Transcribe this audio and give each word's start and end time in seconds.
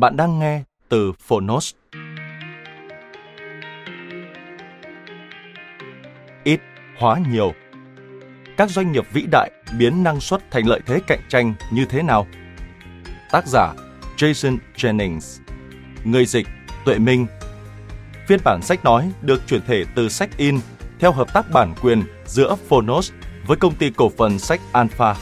Bạn 0.00 0.16
đang 0.16 0.38
nghe 0.38 0.62
từ 0.88 1.12
Phonos. 1.12 1.74
Ít, 6.44 6.60
hóa 6.98 7.18
nhiều. 7.30 7.52
Các 8.56 8.70
doanh 8.70 8.92
nghiệp 8.92 9.04
vĩ 9.12 9.26
đại 9.32 9.50
biến 9.78 10.02
năng 10.02 10.20
suất 10.20 10.50
thành 10.50 10.66
lợi 10.66 10.80
thế 10.86 11.00
cạnh 11.06 11.20
tranh 11.28 11.54
như 11.70 11.84
thế 11.84 12.02
nào? 12.02 12.26
Tác 13.30 13.46
giả 13.46 13.74
Jason 14.16 14.58
Jennings 14.76 15.40
Người 16.04 16.26
dịch 16.26 16.46
Tuệ 16.84 16.98
Minh 16.98 17.26
Phiên 18.28 18.40
bản 18.44 18.62
sách 18.62 18.84
nói 18.84 19.12
được 19.22 19.42
chuyển 19.46 19.60
thể 19.66 19.84
từ 19.94 20.08
sách 20.08 20.30
in 20.36 20.60
theo 20.98 21.12
hợp 21.12 21.34
tác 21.34 21.50
bản 21.52 21.74
quyền 21.82 22.02
giữa 22.26 22.56
Phonos 22.68 23.12
với 23.46 23.56
công 23.56 23.74
ty 23.74 23.90
cổ 23.90 24.10
phần 24.18 24.38
sách 24.38 24.60
Alpha 24.72 25.14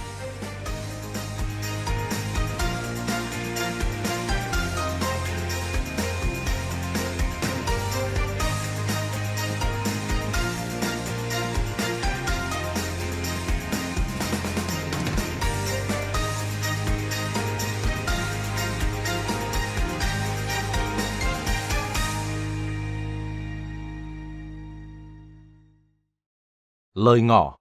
lời 27.07 27.21
ngỏ. 27.21 27.57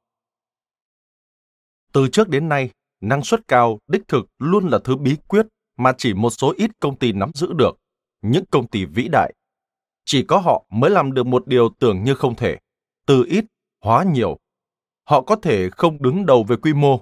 Từ 1.93 2.07
trước 2.11 2.29
đến 2.29 2.49
nay, 2.49 2.69
năng 3.01 3.23
suất 3.23 3.47
cao 3.47 3.79
đích 3.87 4.07
thực 4.07 4.25
luôn 4.39 4.67
là 4.67 4.79
thứ 4.83 4.95
bí 4.95 5.15
quyết 5.27 5.45
mà 5.77 5.93
chỉ 5.97 6.13
một 6.13 6.29
số 6.29 6.53
ít 6.57 6.71
công 6.79 6.97
ty 6.97 7.11
nắm 7.11 7.31
giữ 7.33 7.53
được, 7.53 7.77
những 8.21 8.45
công 8.51 8.67
ty 8.67 8.85
vĩ 8.85 9.07
đại. 9.07 9.33
Chỉ 10.05 10.23
có 10.23 10.37
họ 10.37 10.65
mới 10.69 10.89
làm 10.89 11.13
được 11.13 11.25
một 11.25 11.47
điều 11.47 11.69
tưởng 11.79 12.03
như 12.03 12.15
không 12.15 12.35
thể, 12.35 12.57
từ 13.07 13.25
ít 13.27 13.45
hóa 13.81 14.03
nhiều. 14.03 14.37
Họ 15.09 15.21
có 15.21 15.35
thể 15.35 15.69
không 15.69 16.01
đứng 16.01 16.25
đầu 16.25 16.43
về 16.43 16.55
quy 16.55 16.73
mô, 16.73 17.01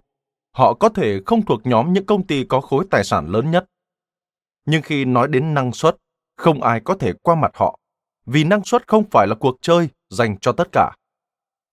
họ 0.51 0.73
có 0.73 0.89
thể 0.89 1.19
không 1.25 1.45
thuộc 1.45 1.61
nhóm 1.63 1.93
những 1.93 2.05
công 2.05 2.27
ty 2.27 2.43
có 2.43 2.61
khối 2.61 2.85
tài 2.91 3.03
sản 3.03 3.27
lớn 3.27 3.51
nhất. 3.51 3.65
Nhưng 4.65 4.81
khi 4.81 5.05
nói 5.05 5.27
đến 5.27 5.53
năng 5.53 5.71
suất, 5.71 5.97
không 6.37 6.61
ai 6.61 6.79
có 6.79 6.95
thể 6.95 7.13
qua 7.21 7.35
mặt 7.35 7.51
họ, 7.53 7.79
vì 8.25 8.43
năng 8.43 8.63
suất 8.63 8.87
không 8.87 9.03
phải 9.11 9.27
là 9.27 9.35
cuộc 9.35 9.57
chơi 9.61 9.89
dành 10.09 10.37
cho 10.39 10.51
tất 10.51 10.67
cả. 10.71 10.91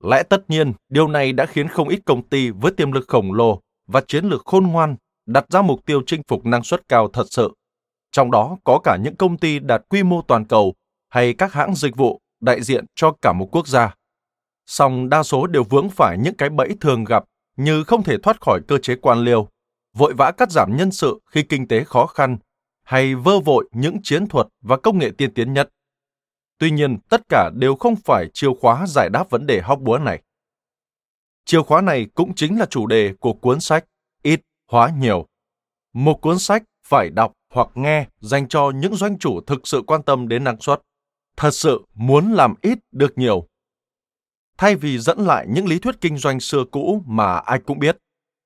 Lẽ 0.04 0.22
tất 0.22 0.50
nhiên, 0.50 0.72
điều 0.88 1.08
này 1.08 1.32
đã 1.32 1.46
khiến 1.46 1.68
không 1.68 1.88
ít 1.88 2.00
công 2.06 2.28
ty 2.28 2.50
với 2.50 2.72
tiềm 2.72 2.92
lực 2.92 3.08
khổng 3.08 3.32
lồ 3.32 3.60
và 3.86 4.00
chiến 4.08 4.24
lược 4.24 4.42
khôn 4.44 4.66
ngoan 4.66 4.96
đặt 5.26 5.44
ra 5.50 5.62
mục 5.62 5.86
tiêu 5.86 6.02
chinh 6.06 6.22
phục 6.28 6.46
năng 6.46 6.62
suất 6.62 6.88
cao 6.88 7.08
thật 7.08 7.24
sự. 7.30 7.50
Trong 8.12 8.30
đó 8.30 8.56
có 8.64 8.80
cả 8.84 8.96
những 8.96 9.16
công 9.16 9.38
ty 9.38 9.58
đạt 9.58 9.82
quy 9.88 10.02
mô 10.02 10.22
toàn 10.22 10.44
cầu 10.44 10.74
hay 11.08 11.34
các 11.34 11.52
hãng 11.52 11.74
dịch 11.74 11.96
vụ 11.96 12.20
đại 12.40 12.62
diện 12.62 12.84
cho 12.94 13.12
cả 13.22 13.32
một 13.32 13.48
quốc 13.52 13.68
gia. 13.68 13.94
Song 14.66 15.08
đa 15.08 15.22
số 15.22 15.46
đều 15.46 15.64
vướng 15.64 15.90
phải 15.90 16.18
những 16.18 16.34
cái 16.34 16.50
bẫy 16.50 16.68
thường 16.80 17.04
gặp 17.04 17.24
như 17.56 17.84
không 17.84 18.02
thể 18.02 18.16
thoát 18.18 18.40
khỏi 18.40 18.60
cơ 18.68 18.78
chế 18.78 18.96
quan 18.96 19.18
liêu, 19.18 19.48
vội 19.96 20.14
vã 20.14 20.32
cắt 20.32 20.50
giảm 20.50 20.76
nhân 20.76 20.90
sự 20.90 21.20
khi 21.30 21.42
kinh 21.42 21.68
tế 21.68 21.84
khó 21.84 22.06
khăn, 22.06 22.38
hay 22.82 23.14
vơ 23.14 23.40
vội 23.40 23.68
những 23.72 23.96
chiến 24.02 24.26
thuật 24.26 24.46
và 24.60 24.76
công 24.76 24.98
nghệ 24.98 25.10
tiên 25.18 25.34
tiến 25.34 25.52
nhất. 25.52 25.68
Tuy 26.60 26.70
nhiên, 26.70 26.98
tất 27.08 27.22
cả 27.28 27.50
đều 27.54 27.76
không 27.76 27.96
phải 27.96 28.28
chìa 28.34 28.48
khóa 28.60 28.86
giải 28.86 29.08
đáp 29.12 29.30
vấn 29.30 29.46
đề 29.46 29.60
hóc 29.60 29.80
búa 29.80 29.98
này. 29.98 30.22
Chìa 31.44 31.62
khóa 31.62 31.80
này 31.80 32.06
cũng 32.14 32.34
chính 32.34 32.58
là 32.58 32.66
chủ 32.66 32.86
đề 32.86 33.14
của 33.20 33.32
cuốn 33.32 33.60
sách 33.60 33.84
Ít 34.22 34.40
hóa 34.70 34.90
nhiều. 34.98 35.26
Một 35.92 36.14
cuốn 36.20 36.38
sách 36.38 36.62
phải 36.86 37.10
đọc 37.10 37.32
hoặc 37.54 37.68
nghe 37.74 38.06
dành 38.20 38.48
cho 38.48 38.70
những 38.74 38.94
doanh 38.94 39.18
chủ 39.18 39.40
thực 39.40 39.66
sự 39.66 39.82
quan 39.86 40.02
tâm 40.02 40.28
đến 40.28 40.44
năng 40.44 40.60
suất, 40.60 40.82
thật 41.36 41.50
sự 41.50 41.82
muốn 41.94 42.32
làm 42.32 42.54
ít 42.62 42.78
được 42.92 43.18
nhiều. 43.18 43.46
Thay 44.58 44.76
vì 44.76 44.98
dẫn 44.98 45.18
lại 45.18 45.46
những 45.48 45.66
lý 45.66 45.78
thuyết 45.78 46.00
kinh 46.00 46.18
doanh 46.18 46.40
xưa 46.40 46.64
cũ 46.70 47.02
mà 47.06 47.36
ai 47.36 47.60
cũng 47.66 47.78
biết, 47.78 47.96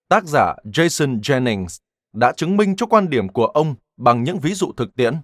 tác 0.08 0.24
giả 0.24 0.54
Jason 0.64 1.20
Jennings 1.20 1.78
đã 2.12 2.32
chứng 2.36 2.56
minh 2.56 2.76
cho 2.76 2.86
quan 2.86 3.10
điểm 3.10 3.28
của 3.28 3.46
ông 3.46 3.74
bằng 3.96 4.22
những 4.22 4.38
ví 4.38 4.54
dụ 4.54 4.72
thực 4.76 4.94
tiễn 4.96 5.14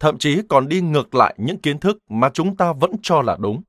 thậm 0.00 0.18
chí 0.18 0.42
còn 0.48 0.68
đi 0.68 0.80
ngược 0.80 1.14
lại 1.14 1.34
những 1.38 1.58
kiến 1.58 1.78
thức 1.78 1.98
mà 2.10 2.30
chúng 2.34 2.56
ta 2.56 2.72
vẫn 2.72 2.90
cho 3.02 3.22
là 3.22 3.36
đúng. 3.40 3.62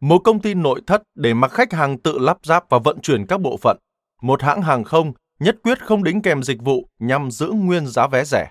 Một 0.00 0.18
công 0.18 0.40
ty 0.40 0.54
nội 0.54 0.80
thất 0.86 1.02
để 1.14 1.34
mặc 1.34 1.50
khách 1.50 1.72
hàng 1.72 1.98
tự 1.98 2.18
lắp 2.18 2.38
ráp 2.42 2.64
và 2.70 2.78
vận 2.78 3.00
chuyển 3.00 3.26
các 3.26 3.40
bộ 3.40 3.56
phận. 3.56 3.76
Một 4.22 4.42
hãng 4.42 4.62
hàng 4.62 4.84
không 4.84 5.12
nhất 5.40 5.56
quyết 5.62 5.84
không 5.84 6.04
đính 6.04 6.22
kèm 6.22 6.42
dịch 6.42 6.62
vụ 6.62 6.88
nhằm 6.98 7.30
giữ 7.30 7.50
nguyên 7.50 7.86
giá 7.86 8.06
vé 8.06 8.24
rẻ. 8.24 8.50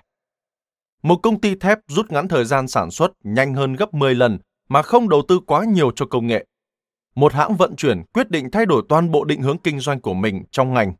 Một 1.02 1.16
công 1.16 1.40
ty 1.40 1.54
thép 1.54 1.78
rút 1.88 2.12
ngắn 2.12 2.28
thời 2.28 2.44
gian 2.44 2.68
sản 2.68 2.90
xuất 2.90 3.12
nhanh 3.24 3.54
hơn 3.54 3.72
gấp 3.72 3.94
10 3.94 4.14
lần 4.14 4.38
mà 4.68 4.82
không 4.82 5.08
đầu 5.08 5.22
tư 5.28 5.40
quá 5.46 5.64
nhiều 5.64 5.90
cho 5.96 6.06
công 6.06 6.26
nghệ. 6.26 6.46
Một 7.14 7.32
hãng 7.32 7.56
vận 7.56 7.76
chuyển 7.76 8.02
quyết 8.14 8.30
định 8.30 8.50
thay 8.50 8.66
đổi 8.66 8.82
toàn 8.88 9.10
bộ 9.10 9.24
định 9.24 9.42
hướng 9.42 9.58
kinh 9.58 9.80
doanh 9.80 10.00
của 10.00 10.14
mình 10.14 10.44
trong 10.50 10.74
ngành. 10.74 10.92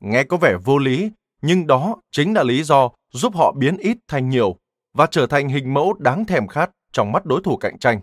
Nghe 0.00 0.24
có 0.24 0.36
vẻ 0.36 0.56
vô 0.64 0.78
lý, 0.78 1.10
nhưng 1.42 1.66
đó 1.66 1.96
chính 2.10 2.34
là 2.34 2.42
lý 2.42 2.62
do 2.62 2.90
giúp 3.12 3.34
họ 3.36 3.52
biến 3.52 3.76
ít 3.76 3.96
thành 4.08 4.28
nhiều 4.28 4.56
và 4.92 5.06
trở 5.10 5.26
thành 5.26 5.48
hình 5.48 5.74
mẫu 5.74 5.92
đáng 5.98 6.24
thèm 6.24 6.46
khát 6.46 6.70
trong 6.92 7.12
mắt 7.12 7.26
đối 7.26 7.40
thủ 7.44 7.56
cạnh 7.56 7.78
tranh. 7.78 8.00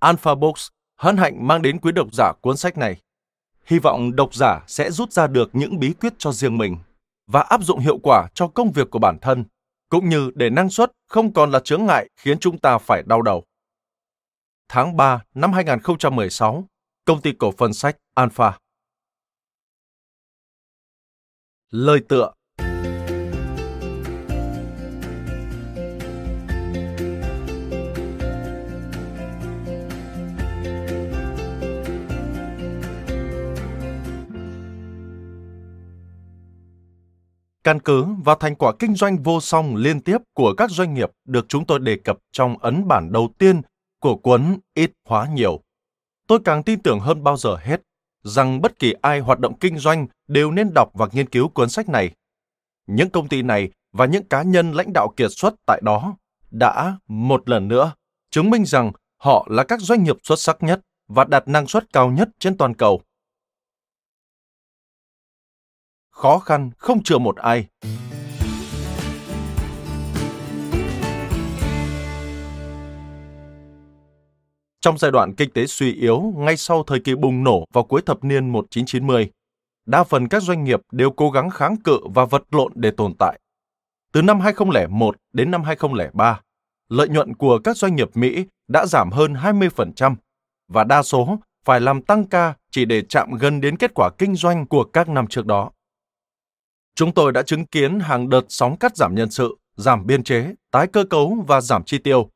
Alpha 0.00 0.34
Books 0.34 0.68
hân 0.96 1.16
hạnh 1.16 1.46
mang 1.46 1.62
đến 1.62 1.80
quý 1.80 1.92
độc 1.92 2.08
giả 2.12 2.32
cuốn 2.40 2.56
sách 2.56 2.78
này. 2.78 3.00
Hy 3.64 3.78
vọng 3.78 4.16
độc 4.16 4.34
giả 4.34 4.64
sẽ 4.66 4.90
rút 4.90 5.12
ra 5.12 5.26
được 5.26 5.50
những 5.52 5.78
bí 5.78 5.92
quyết 6.00 6.12
cho 6.18 6.32
riêng 6.32 6.58
mình 6.58 6.76
và 7.26 7.40
áp 7.40 7.62
dụng 7.62 7.78
hiệu 7.78 7.98
quả 8.02 8.28
cho 8.34 8.48
công 8.48 8.72
việc 8.72 8.90
của 8.90 8.98
bản 8.98 9.18
thân, 9.22 9.44
cũng 9.88 10.08
như 10.08 10.30
để 10.34 10.50
năng 10.50 10.70
suất 10.70 10.92
không 11.08 11.32
còn 11.32 11.50
là 11.50 11.60
chướng 11.60 11.86
ngại 11.86 12.08
khiến 12.16 12.38
chúng 12.38 12.58
ta 12.58 12.78
phải 12.78 13.02
đau 13.06 13.22
đầu. 13.22 13.44
Tháng 14.68 14.96
3 14.96 15.24
năm 15.34 15.52
2016, 15.52 16.64
công 17.04 17.20
ty 17.20 17.32
cổ 17.38 17.52
phần 17.58 17.74
sách 17.74 17.96
Alpha. 18.14 18.58
Lời 21.70 22.00
tựa 22.08 22.32
Căn 37.66 37.80
cứ 37.80 38.06
vào 38.24 38.36
thành 38.36 38.54
quả 38.54 38.72
kinh 38.78 38.94
doanh 38.94 39.22
vô 39.22 39.40
song 39.40 39.76
liên 39.76 40.00
tiếp 40.00 40.18
của 40.34 40.54
các 40.56 40.70
doanh 40.70 40.94
nghiệp 40.94 41.10
được 41.24 41.46
chúng 41.48 41.66
tôi 41.66 41.78
đề 41.78 41.96
cập 41.96 42.18
trong 42.32 42.58
ấn 42.58 42.88
bản 42.88 43.12
đầu 43.12 43.30
tiên 43.38 43.60
của 44.00 44.16
cuốn 44.16 44.58
Ít 44.74 44.92
hóa 45.08 45.28
nhiều. 45.34 45.60
Tôi 46.28 46.38
càng 46.44 46.62
tin 46.62 46.82
tưởng 46.82 47.00
hơn 47.00 47.24
bao 47.24 47.36
giờ 47.36 47.56
hết 47.56 47.80
rằng 48.22 48.60
bất 48.60 48.78
kỳ 48.78 48.94
ai 49.02 49.20
hoạt 49.20 49.38
động 49.38 49.58
kinh 49.58 49.78
doanh 49.78 50.06
đều 50.28 50.50
nên 50.50 50.74
đọc 50.74 50.90
và 50.94 51.08
nghiên 51.12 51.28
cứu 51.28 51.48
cuốn 51.48 51.68
sách 51.68 51.88
này. 51.88 52.10
Những 52.86 53.10
công 53.10 53.28
ty 53.28 53.42
này 53.42 53.70
và 53.92 54.06
những 54.06 54.24
cá 54.24 54.42
nhân 54.42 54.72
lãnh 54.72 54.92
đạo 54.92 55.08
kiệt 55.16 55.30
xuất 55.30 55.54
tại 55.66 55.80
đó 55.84 56.16
đã 56.50 56.98
một 57.08 57.48
lần 57.48 57.68
nữa 57.68 57.92
chứng 58.30 58.50
minh 58.50 58.64
rằng 58.64 58.92
họ 59.22 59.46
là 59.50 59.64
các 59.64 59.80
doanh 59.80 60.04
nghiệp 60.04 60.16
xuất 60.22 60.38
sắc 60.38 60.62
nhất 60.62 60.80
và 61.08 61.24
đạt 61.24 61.48
năng 61.48 61.66
suất 61.66 61.92
cao 61.92 62.10
nhất 62.10 62.28
trên 62.38 62.56
toàn 62.56 62.74
cầu. 62.74 63.00
Khó 66.16 66.38
khăn 66.38 66.70
không 66.78 67.02
chừa 67.02 67.18
một 67.18 67.36
ai. 67.36 67.66
Trong 74.80 74.98
giai 74.98 75.10
đoạn 75.10 75.34
kinh 75.36 75.50
tế 75.50 75.66
suy 75.66 75.92
yếu 75.92 76.32
ngay 76.36 76.56
sau 76.56 76.82
thời 76.82 77.00
kỳ 77.00 77.14
bùng 77.14 77.44
nổ 77.44 77.64
vào 77.72 77.84
cuối 77.84 78.02
thập 78.06 78.24
niên 78.24 78.52
1990, 78.52 79.30
đa 79.86 80.04
phần 80.04 80.28
các 80.28 80.42
doanh 80.42 80.64
nghiệp 80.64 80.80
đều 80.92 81.10
cố 81.10 81.30
gắng 81.30 81.50
kháng 81.50 81.76
cự 81.76 81.98
và 82.14 82.24
vật 82.24 82.42
lộn 82.50 82.72
để 82.74 82.90
tồn 82.90 83.12
tại. 83.18 83.40
Từ 84.12 84.22
năm 84.22 84.40
2001 84.40 85.16
đến 85.32 85.50
năm 85.50 85.62
2003, 85.62 86.40
lợi 86.88 87.08
nhuận 87.08 87.34
của 87.34 87.58
các 87.58 87.76
doanh 87.76 87.96
nghiệp 87.96 88.10
Mỹ 88.14 88.46
đã 88.68 88.86
giảm 88.86 89.10
hơn 89.10 89.34
20% 89.34 90.14
và 90.68 90.84
đa 90.84 91.02
số 91.02 91.38
phải 91.64 91.80
làm 91.80 92.02
tăng 92.02 92.24
ca 92.24 92.54
chỉ 92.70 92.84
để 92.84 93.02
chạm 93.08 93.30
gần 93.32 93.60
đến 93.60 93.76
kết 93.76 93.90
quả 93.94 94.10
kinh 94.18 94.34
doanh 94.34 94.66
của 94.66 94.84
các 94.84 95.08
năm 95.08 95.26
trước 95.26 95.46
đó. 95.46 95.70
Chúng 96.96 97.12
tôi 97.12 97.32
đã 97.32 97.42
chứng 97.42 97.66
kiến 97.66 98.00
hàng 98.00 98.28
đợt 98.28 98.44
sóng 98.48 98.76
cắt 98.76 98.96
giảm 98.96 99.14
nhân 99.14 99.30
sự, 99.30 99.56
giảm 99.76 100.06
biên 100.06 100.24
chế, 100.24 100.54
tái 100.70 100.86
cơ 100.86 101.04
cấu 101.04 101.44
và 101.46 101.60
giảm 101.60 101.84
chi 101.84 101.98
tiêu. 101.98 102.30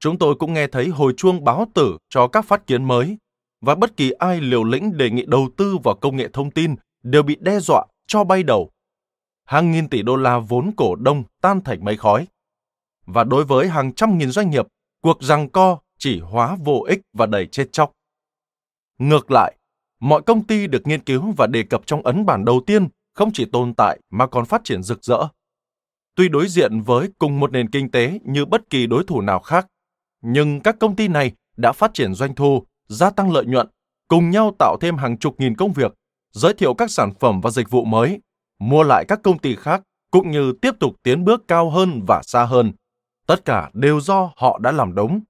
Chúng 0.00 0.18
tôi 0.18 0.34
cũng 0.34 0.52
nghe 0.52 0.66
thấy 0.66 0.88
hồi 0.88 1.14
chuông 1.16 1.44
báo 1.44 1.66
tử 1.74 1.96
cho 2.08 2.28
các 2.28 2.44
phát 2.44 2.66
kiến 2.66 2.84
mới 2.84 3.16
và 3.60 3.74
bất 3.74 3.96
kỳ 3.96 4.10
ai 4.10 4.40
liều 4.40 4.64
lĩnh 4.64 4.96
đề 4.96 5.10
nghị 5.10 5.24
đầu 5.26 5.48
tư 5.56 5.76
vào 5.84 5.94
công 5.94 6.16
nghệ 6.16 6.28
thông 6.32 6.50
tin 6.50 6.74
đều 7.02 7.22
bị 7.22 7.36
đe 7.40 7.60
dọa 7.60 7.84
cho 8.06 8.24
bay 8.24 8.42
đầu. 8.42 8.70
Hàng 9.44 9.72
nghìn 9.72 9.88
tỷ 9.88 10.02
đô 10.02 10.16
la 10.16 10.38
vốn 10.38 10.70
cổ 10.76 10.94
đông 10.94 11.22
tan 11.40 11.60
thành 11.60 11.84
mây 11.84 11.96
khói. 11.96 12.26
Và 13.06 13.24
đối 13.24 13.44
với 13.44 13.68
hàng 13.68 13.92
trăm 13.92 14.18
nghìn 14.18 14.30
doanh 14.30 14.50
nghiệp, 14.50 14.66
cuộc 15.00 15.22
giằng 15.22 15.48
co 15.48 15.78
chỉ 15.98 16.20
hóa 16.20 16.56
vô 16.64 16.84
ích 16.88 17.00
và 17.12 17.26
đầy 17.26 17.46
chết 17.46 17.66
chóc. 17.72 17.92
Ngược 18.98 19.30
lại, 19.30 19.54
mọi 20.00 20.22
công 20.22 20.46
ty 20.46 20.66
được 20.66 20.86
nghiên 20.86 21.04
cứu 21.04 21.32
và 21.36 21.46
đề 21.46 21.62
cập 21.62 21.86
trong 21.86 22.02
ấn 22.02 22.26
bản 22.26 22.44
đầu 22.44 22.60
tiên 22.66 22.88
không 23.14 23.30
chỉ 23.32 23.44
tồn 23.44 23.74
tại 23.74 24.00
mà 24.10 24.26
còn 24.26 24.44
phát 24.44 24.64
triển 24.64 24.82
rực 24.82 25.04
rỡ. 25.04 25.18
Tuy 26.14 26.28
đối 26.28 26.48
diện 26.48 26.80
với 26.80 27.08
cùng 27.18 27.40
một 27.40 27.52
nền 27.52 27.70
kinh 27.70 27.90
tế 27.90 28.18
như 28.24 28.44
bất 28.44 28.70
kỳ 28.70 28.86
đối 28.86 29.04
thủ 29.04 29.20
nào 29.20 29.40
khác, 29.40 29.66
nhưng 30.22 30.60
các 30.60 30.76
công 30.80 30.96
ty 30.96 31.08
này 31.08 31.32
đã 31.56 31.72
phát 31.72 31.94
triển 31.94 32.14
doanh 32.14 32.34
thu, 32.34 32.66
gia 32.88 33.10
tăng 33.10 33.32
lợi 33.32 33.44
nhuận, 33.44 33.68
cùng 34.08 34.30
nhau 34.30 34.54
tạo 34.58 34.76
thêm 34.80 34.96
hàng 34.96 35.18
chục 35.18 35.40
nghìn 35.40 35.56
công 35.56 35.72
việc, 35.72 35.94
giới 36.32 36.54
thiệu 36.54 36.74
các 36.74 36.90
sản 36.90 37.12
phẩm 37.20 37.40
và 37.40 37.50
dịch 37.50 37.70
vụ 37.70 37.84
mới, 37.84 38.20
mua 38.58 38.82
lại 38.82 39.04
các 39.08 39.20
công 39.22 39.38
ty 39.38 39.56
khác 39.56 39.82
cũng 40.10 40.30
như 40.30 40.52
tiếp 40.62 40.74
tục 40.80 40.96
tiến 41.02 41.24
bước 41.24 41.48
cao 41.48 41.70
hơn 41.70 42.00
và 42.06 42.22
xa 42.24 42.44
hơn. 42.44 42.72
Tất 43.26 43.44
cả 43.44 43.70
đều 43.72 44.00
do 44.00 44.32
họ 44.36 44.58
đã 44.58 44.72
làm 44.72 44.94
đúng. 44.94 45.20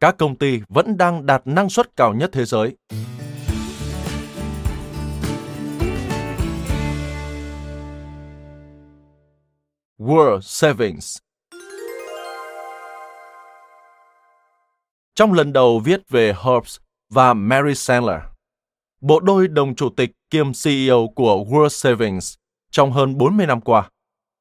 Các 0.00 0.14
công 0.18 0.36
ty 0.36 0.60
vẫn 0.68 0.96
đang 0.96 1.26
đạt 1.26 1.42
năng 1.44 1.70
suất 1.70 1.96
cao 1.96 2.14
nhất 2.14 2.30
thế 2.32 2.44
giới. 2.44 2.76
World 10.00 10.40
Savings 10.40 11.18
Trong 15.14 15.32
lần 15.32 15.52
đầu 15.52 15.80
viết 15.80 16.00
về 16.08 16.32
Hobbes 16.36 16.76
và 17.10 17.34
Mary 17.34 17.74
Sandler, 17.74 18.20
bộ 19.00 19.20
đôi 19.20 19.48
đồng 19.48 19.74
chủ 19.74 19.88
tịch 19.96 20.10
kiêm 20.30 20.52
CEO 20.64 21.08
của 21.14 21.44
World 21.48 21.68
Savings 21.68 22.34
trong 22.70 22.92
hơn 22.92 23.18
40 23.18 23.46
năm 23.46 23.60
qua, 23.60 23.90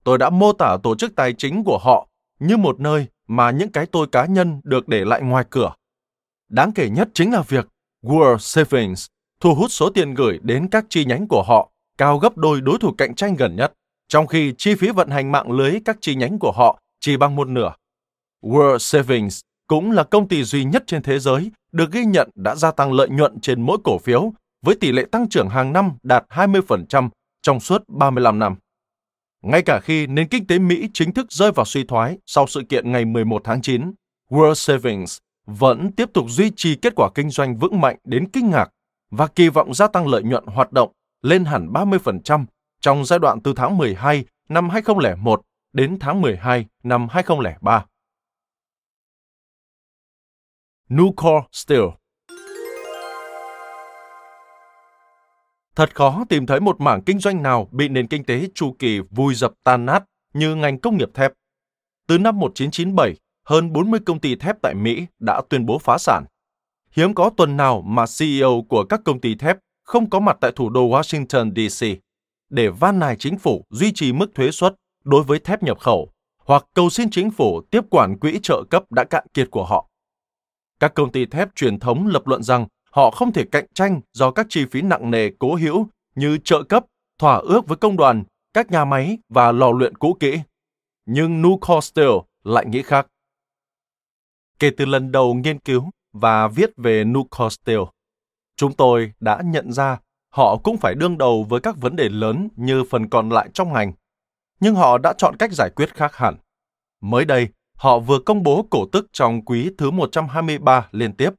tôi 0.04 0.18
đã 0.18 0.30
mô 0.30 0.54
tả 0.54 0.78
tổ 0.84 0.96
chức 0.96 1.16
tài 1.16 1.34
chính 1.34 1.64
của 1.64 1.78
họ 1.78 2.08
như 2.40 2.58
một 2.58 2.80
nơi 2.80 3.08
mà 3.28 3.52
những 3.52 3.72
cái 3.72 3.86
tôi 3.86 4.08
cá 4.12 4.26
nhân 4.26 4.62
được 4.64 4.88
để 4.88 5.06
lại 5.06 5.22
ngoài 5.22 5.46
cửa. 5.50 5.74
Đáng 6.50 6.72
kể 6.72 6.90
nhất 6.90 7.10
chính 7.14 7.34
là 7.34 7.42
việc 7.42 7.68
World 8.04 8.38
Savings 8.38 9.08
thu 9.40 9.56
hút 9.56 9.72
số 9.72 9.90
tiền 9.90 10.14
gửi 10.14 10.40
đến 10.42 10.68
các 10.70 10.86
chi 10.90 11.06
nhánh 11.06 11.28
của 11.28 11.44
họ 11.44 11.72
cao 11.98 12.18
gấp 12.18 12.38
đôi 12.38 12.62
đối 12.62 12.78
thủ 12.80 12.92
cạnh 12.98 13.16
tranh 13.16 13.36
gần 13.36 13.56
nhất 13.56 13.74
trong 14.10 14.28
khi 14.28 14.54
chi 14.58 14.76
phí 14.76 14.92
vận 14.92 15.10
hành 15.10 15.32
mạng 15.32 15.52
lưới 15.52 15.80
các 15.86 15.98
chi 16.02 16.16
nhánh 16.16 16.40
của 16.40 16.52
họ 16.52 16.80
chỉ 17.00 17.18
bằng 17.18 17.36
một 17.36 17.48
nửa. 17.48 17.74
World 18.44 18.78
Savings 18.78 19.42
cũng 19.68 19.92
là 19.92 20.04
công 20.04 20.28
ty 20.28 20.44
duy 20.44 20.64
nhất 20.64 20.84
trên 20.88 21.02
thế 21.02 21.20
giới 21.20 21.52
được 21.72 21.92
ghi 21.92 22.06
nhận 22.06 22.30
đã 22.36 22.56
gia 22.56 22.72
tăng 22.72 22.94
lợi 22.94 23.10
nhuận 23.10 23.40
trên 23.40 23.62
mỗi 23.62 23.78
cổ 23.84 23.98
phiếu 23.98 24.34
với 24.66 24.76
tỷ 24.76 24.92
lệ 24.92 25.06
tăng 25.12 25.30
trưởng 25.30 25.50
hàng 25.50 25.74
năm 25.74 25.92
đạt 26.04 26.26
20% 26.30 27.10
trong 27.42 27.60
suốt 27.60 27.84
35 27.88 28.40
năm. 28.40 28.56
Ngay 29.44 29.62
cả 29.62 29.80
khi 29.80 30.08
nền 30.08 30.28
kinh 30.28 30.48
tế 30.48 30.60
Mỹ 30.60 30.90
chính 30.94 31.14
thức 31.14 31.32
rơi 31.32 31.52
vào 31.52 31.66
suy 31.66 31.84
thoái 31.84 32.18
sau 32.26 32.48
sự 32.48 32.62
kiện 32.70 32.92
ngày 32.92 33.06
11 33.06 33.42
tháng 33.44 33.62
9, 33.62 33.92
World 34.30 34.54
Savings 34.54 35.18
vẫn 35.46 35.92
tiếp 35.92 36.10
tục 36.14 36.26
duy 36.30 36.52
trì 36.56 36.76
kết 36.76 36.94
quả 36.96 37.10
kinh 37.16 37.30
doanh 37.30 37.58
vững 37.58 37.82
mạnh 37.82 37.98
đến 38.04 38.30
kinh 38.30 38.50
ngạc 38.50 38.70
và 39.12 39.28
kỳ 39.28 39.50
vọng 39.50 39.74
gia 39.74 39.88
tăng 39.88 40.08
lợi 40.08 40.24
nhuận 40.24 40.44
hoạt 40.46 40.72
động 40.72 40.92
lên 41.22 41.46
hẳn 41.46 41.68
30% 41.74 42.46
trong 42.82 43.06
giai 43.06 43.20
đoạn 43.20 43.42
từ 43.44 43.54
tháng 43.56 43.78
12 43.78 44.26
năm 44.50 44.70
2001 44.70 45.42
đến 45.74 45.98
tháng 46.00 46.22
12 46.22 46.66
năm 46.84 47.08
2003. 47.10 47.86
Nucor 50.94 51.44
Steel 51.52 51.84
Thật 55.76 55.96
khó 55.96 56.26
tìm 56.30 56.46
thấy 56.46 56.60
một 56.60 56.82
mảng 56.82 57.02
kinh 57.02 57.20
doanh 57.20 57.44
nào 57.44 57.68
bị 57.72 57.88
nền 57.88 58.08
kinh 58.08 58.24
tế 58.24 58.48
chu 58.56 58.76
kỳ 58.80 59.00
vùi 59.00 59.36
dập 59.36 59.54
tan 59.64 59.86
nát 59.86 60.04
như 60.34 60.56
ngành 60.56 60.80
công 60.80 60.98
nghiệp 60.98 61.10
thép. 61.14 61.32
Từ 62.08 62.18
năm 62.18 62.40
1997, 62.40 63.16
hơn 63.46 63.74
40 63.74 64.00
công 64.06 64.20
ty 64.20 64.36
thép 64.36 64.56
tại 64.62 64.74
Mỹ 64.74 65.06
đã 65.20 65.42
tuyên 65.50 65.66
bố 65.66 65.80
phá 65.80 65.98
sản. 65.98 66.26
Hiếm 66.92 67.14
có 67.14 67.30
tuần 67.38 67.58
nào 67.58 67.82
mà 67.82 68.06
CEO 68.20 68.66
của 68.70 68.84
các 68.84 69.02
công 69.06 69.22
ty 69.22 69.36
thép 69.36 69.58
không 69.84 70.10
có 70.10 70.20
mặt 70.20 70.38
tại 70.42 70.52
thủ 70.56 70.70
đô 70.70 70.90
Washington, 70.90 71.54
D.C 71.56 72.09
để 72.50 72.70
van 72.70 73.00
nài 73.00 73.16
chính 73.16 73.38
phủ 73.38 73.66
duy 73.70 73.92
trì 73.96 74.14
mức 74.14 74.36
thuế 74.36 74.52
suất 74.52 74.76
đối 75.04 75.24
với 75.24 75.40
thép 75.40 75.64
nhập 75.64 75.80
khẩu 75.80 76.10
hoặc 76.38 76.66
cầu 76.74 76.90
xin 76.90 77.10
chính 77.10 77.32
phủ 77.32 77.62
tiếp 77.72 77.82
quản 77.90 78.20
quỹ 78.20 78.40
trợ 78.44 78.64
cấp 78.70 78.92
đã 78.92 79.04
cạn 79.04 79.26
kiệt 79.34 79.52
của 79.52 79.66
họ. 79.66 79.90
Các 80.80 80.94
công 80.94 81.12
ty 81.12 81.26
thép 81.26 81.56
truyền 81.56 81.80
thống 81.80 82.08
lập 82.08 82.28
luận 82.28 82.44
rằng 82.44 82.68
họ 82.92 83.12
không 83.12 83.34
thể 83.34 83.46
cạnh 83.52 83.66
tranh 83.74 84.02
do 84.14 84.32
các 84.32 84.46
chi 84.50 84.66
phí 84.72 84.82
nặng 84.82 85.12
nề 85.12 85.30
cố 85.40 85.56
hữu 85.56 85.88
như 86.16 86.38
trợ 86.44 86.64
cấp, 86.64 86.86
thỏa 87.20 87.36
ước 87.36 87.68
với 87.68 87.78
công 87.78 87.98
đoàn, 87.98 88.24
các 88.54 88.72
nhà 88.72 88.86
máy 88.86 89.18
và 89.30 89.52
lò 89.52 89.72
luyện 89.72 89.96
cũ 89.96 90.18
kỹ. 90.20 90.40
Nhưng 91.06 91.42
Nucor 91.42 91.84
Steel 91.84 92.12
lại 92.44 92.66
nghĩ 92.66 92.82
khác. 92.82 93.08
Kể 94.60 94.70
từ 94.78 94.86
lần 94.86 95.12
đầu 95.12 95.34
nghiên 95.34 95.60
cứu 95.60 95.90
và 96.14 96.48
viết 96.48 96.70
về 96.78 97.04
Nucor 97.04 97.54
Steel, 97.54 97.80
chúng 98.56 98.74
tôi 98.74 99.14
đã 99.20 99.42
nhận 99.46 99.72
ra 99.72 99.98
họ 100.30 100.58
cũng 100.58 100.78
phải 100.78 100.96
đương 100.96 101.18
đầu 101.18 101.44
với 101.44 101.60
các 101.60 101.78
vấn 101.78 101.96
đề 101.96 102.10
lớn 102.10 102.48
như 102.56 102.84
phần 102.90 103.10
còn 103.10 103.30
lại 103.30 103.50
trong 103.54 103.74
ngành. 103.74 103.94
Nhưng 104.60 104.76
họ 104.76 104.98
đã 104.98 105.14
chọn 105.18 105.36
cách 105.40 105.52
giải 105.54 105.70
quyết 105.76 105.96
khác 105.96 106.16
hẳn. 106.16 106.36
Mới 107.02 107.26
đây, 107.26 107.48
họ 107.76 108.00
vừa 108.00 108.20
công 108.20 108.44
bố 108.44 108.68
cổ 108.70 108.86
tức 108.92 109.08
trong 109.14 109.46
quý 109.46 109.70
thứ 109.78 109.92
123 109.92 110.88
liên 110.92 111.14
tiếp, 111.14 111.30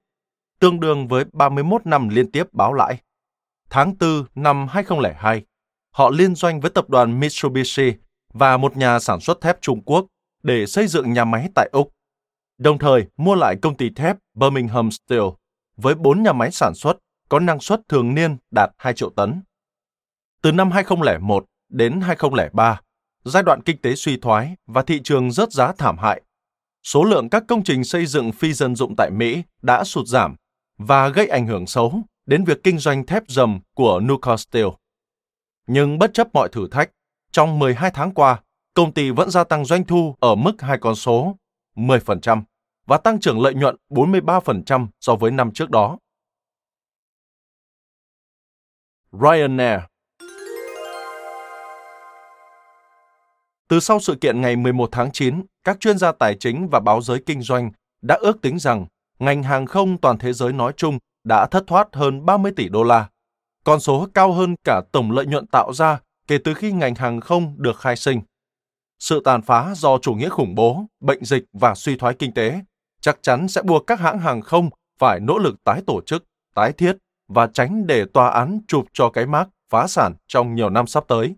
tương 0.61 0.81
đương 0.81 1.09
với 1.09 1.25
31 1.33 1.87
năm 1.87 2.09
liên 2.09 2.33
tiếp 2.33 2.45
báo 2.53 2.73
lãi. 2.73 2.99
Tháng 3.71 3.95
4 4.01 4.25
năm 4.35 4.67
2002, 4.71 5.43
họ 5.95 6.11
liên 6.11 6.35
doanh 6.35 6.61
với 6.61 6.71
tập 6.71 6.91
đoàn 6.91 7.21
Mitsubishi 7.21 7.93
và 8.33 8.57
một 8.57 8.77
nhà 8.77 8.99
sản 8.99 9.21
xuất 9.21 9.41
thép 9.41 9.61
Trung 9.61 9.83
Quốc 9.83 10.07
để 10.43 10.67
xây 10.67 10.87
dựng 10.87 11.13
nhà 11.13 11.25
máy 11.25 11.49
tại 11.55 11.69
Úc, 11.73 11.93
đồng 12.59 12.79
thời 12.79 13.07
mua 13.17 13.35
lại 13.35 13.57
công 13.63 13.77
ty 13.77 13.91
thép 13.91 14.17
Birmingham 14.35 14.91
Steel 14.91 15.23
với 15.77 15.95
4 15.95 16.23
nhà 16.23 16.33
máy 16.33 16.51
sản 16.51 16.75
xuất 16.75 16.97
có 17.31 17.39
năng 17.39 17.61
suất 17.61 17.81
thường 17.89 18.15
niên 18.15 18.37
đạt 18.51 18.71
2 18.77 18.95
triệu 18.95 19.11
tấn. 19.11 19.43
Từ 20.43 20.53
năm 20.53 20.71
2001 20.71 21.47
đến 21.69 22.01
2003, 22.01 22.81
giai 23.25 23.43
đoạn 23.43 23.63
kinh 23.63 23.81
tế 23.83 23.95
suy 23.95 24.17
thoái 24.17 24.57
và 24.67 24.83
thị 24.83 25.01
trường 25.05 25.33
rớt 25.33 25.53
giá 25.53 25.73
thảm 25.79 25.99
hại, 25.99 26.23
số 26.83 27.05
lượng 27.05 27.29
các 27.29 27.45
công 27.49 27.65
trình 27.65 27.85
xây 27.85 28.07
dựng 28.07 28.33
phi 28.33 28.53
dân 28.53 28.77
dụng 28.77 28.95
tại 28.97 29.11
Mỹ 29.11 29.43
đã 29.63 29.85
sụt 29.85 30.07
giảm 30.07 30.37
và 30.79 31.09
gây 31.09 31.27
ảnh 31.27 31.47
hưởng 31.47 31.67
xấu 31.67 32.03
đến 32.27 32.45
việc 32.45 32.63
kinh 32.63 32.79
doanh 32.79 33.07
thép 33.07 33.23
dầm 33.29 33.61
của 33.75 34.01
Nucor 34.01 34.41
Steel. 34.41 34.67
Nhưng 35.67 35.99
bất 35.99 36.15
chấp 36.15 36.29
mọi 36.33 36.49
thử 36.49 36.69
thách, 36.69 36.91
trong 37.33 37.59
12 37.59 37.91
tháng 37.95 38.15
qua, 38.15 38.43
công 38.75 38.93
ty 38.93 39.11
vẫn 39.11 39.31
gia 39.31 39.45
tăng 39.45 39.65
doanh 39.65 39.85
thu 39.85 40.17
ở 40.21 40.35
mức 40.35 40.63
hai 40.63 40.79
con 40.79 40.95
số 40.95 41.37
10% 41.77 42.43
và 42.87 42.99
tăng 42.99 43.21
trưởng 43.21 43.41
lợi 43.41 43.55
nhuận 43.55 43.77
43% 43.91 44.87
so 45.01 45.15
với 45.15 45.31
năm 45.31 45.51
trước 45.53 45.71
đó. 45.71 45.99
Ryanair. 49.13 49.81
Từ 53.69 53.81
sau 53.81 54.01
sự 54.01 54.15
kiện 54.15 54.41
ngày 54.41 54.57
11 54.57 54.89
tháng 54.93 55.13
9, 55.13 55.43
các 55.65 55.81
chuyên 55.81 55.99
gia 55.99 56.13
tài 56.13 56.37
chính 56.41 56.69
và 56.69 56.81
báo 56.81 57.01
giới 57.01 57.23
kinh 57.27 57.43
doanh 57.43 57.71
đã 58.03 58.19
ước 58.21 58.43
tính 58.43 58.59
rằng 58.59 58.87
ngành 59.19 59.43
hàng 59.43 59.67
không 59.67 59.99
toàn 59.99 60.19
thế 60.19 60.33
giới 60.33 60.53
nói 60.53 60.73
chung 60.77 60.99
đã 61.25 61.47
thất 61.47 61.65
thoát 61.67 61.89
hơn 61.93 62.27
30 62.27 62.53
tỷ 62.57 62.69
đô 62.69 62.83
la, 62.83 63.09
con 63.65 63.81
số 63.81 64.09
cao 64.15 64.33
hơn 64.33 64.55
cả 64.65 64.83
tổng 64.93 65.11
lợi 65.11 65.27
nhuận 65.27 65.47
tạo 65.47 65.73
ra 65.73 66.01
kể 66.27 66.39
từ 66.45 66.55
khi 66.55 66.73
ngành 66.73 66.95
hàng 66.95 67.21
không 67.21 67.55
được 67.59 67.79
khai 67.79 67.97
sinh. 67.97 68.21
sự 68.99 69.23
tàn 69.25 69.43
phá 69.43 69.73
do 69.77 69.99
chủ 69.99 70.15
nghĩa 70.15 70.29
khủng 70.29 70.55
bố, 70.55 70.85
bệnh 71.01 71.25
dịch 71.25 71.45
và 71.53 71.75
suy 71.75 71.97
thoái 71.97 72.15
kinh 72.15 72.35
tế 72.35 72.61
chắc 73.01 73.19
chắn 73.23 73.49
sẽ 73.49 73.63
buộc 73.63 73.87
các 73.87 74.01
hãng 74.01 74.19
hàng 74.19 74.41
không 74.41 74.71
phải 74.99 75.21
nỗ 75.21 75.39
lực 75.39 75.65
tái 75.65 75.83
tổ 75.87 76.01
chức, 76.01 76.25
tái 76.55 76.73
thiết 76.73 76.97
và 77.35 77.47
tránh 77.47 77.87
để 77.87 78.05
tòa 78.05 78.29
án 78.29 78.61
chụp 78.69 78.85
cho 78.93 79.11
cái 79.11 79.27
mác 79.27 79.49
phá 79.69 79.87
sản 79.87 80.15
trong 80.27 80.55
nhiều 80.55 80.71
năm 80.71 80.87
sắp 80.87 81.05
tới. 81.09 81.35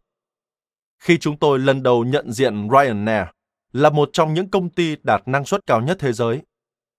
Khi 0.99 1.19
chúng 1.19 1.37
tôi 1.37 1.59
lần 1.59 1.83
đầu 1.83 2.05
nhận 2.05 2.33
diện 2.33 2.69
Ryanair 2.71 3.27
là 3.73 3.91
một 3.91 4.11
trong 4.13 4.35
những 4.35 4.51
công 4.51 4.69
ty 4.69 4.97
đạt 5.03 5.23
năng 5.27 5.45
suất 5.45 5.67
cao 5.67 5.81
nhất 5.81 5.97
thế 6.01 6.13
giới, 6.13 6.43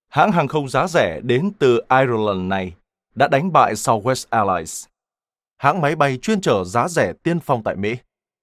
hãng 0.09 0.31
hàng 0.31 0.47
không 0.47 0.69
giá 0.69 0.87
rẻ 0.87 1.19
đến 1.23 1.51
từ 1.59 1.81
Ireland 1.89 2.41
này 2.41 2.73
đã 3.15 3.27
đánh 3.27 3.51
bại 3.51 3.73
Southwest 3.73 4.25
Airlines, 4.29 4.85
hãng 5.57 5.81
máy 5.81 5.95
bay 5.95 6.17
chuyên 6.17 6.41
chở 6.41 6.63
giá 6.63 6.87
rẻ 6.87 7.13
tiên 7.23 7.39
phong 7.39 7.63
tại 7.63 7.75
Mỹ, 7.75 7.95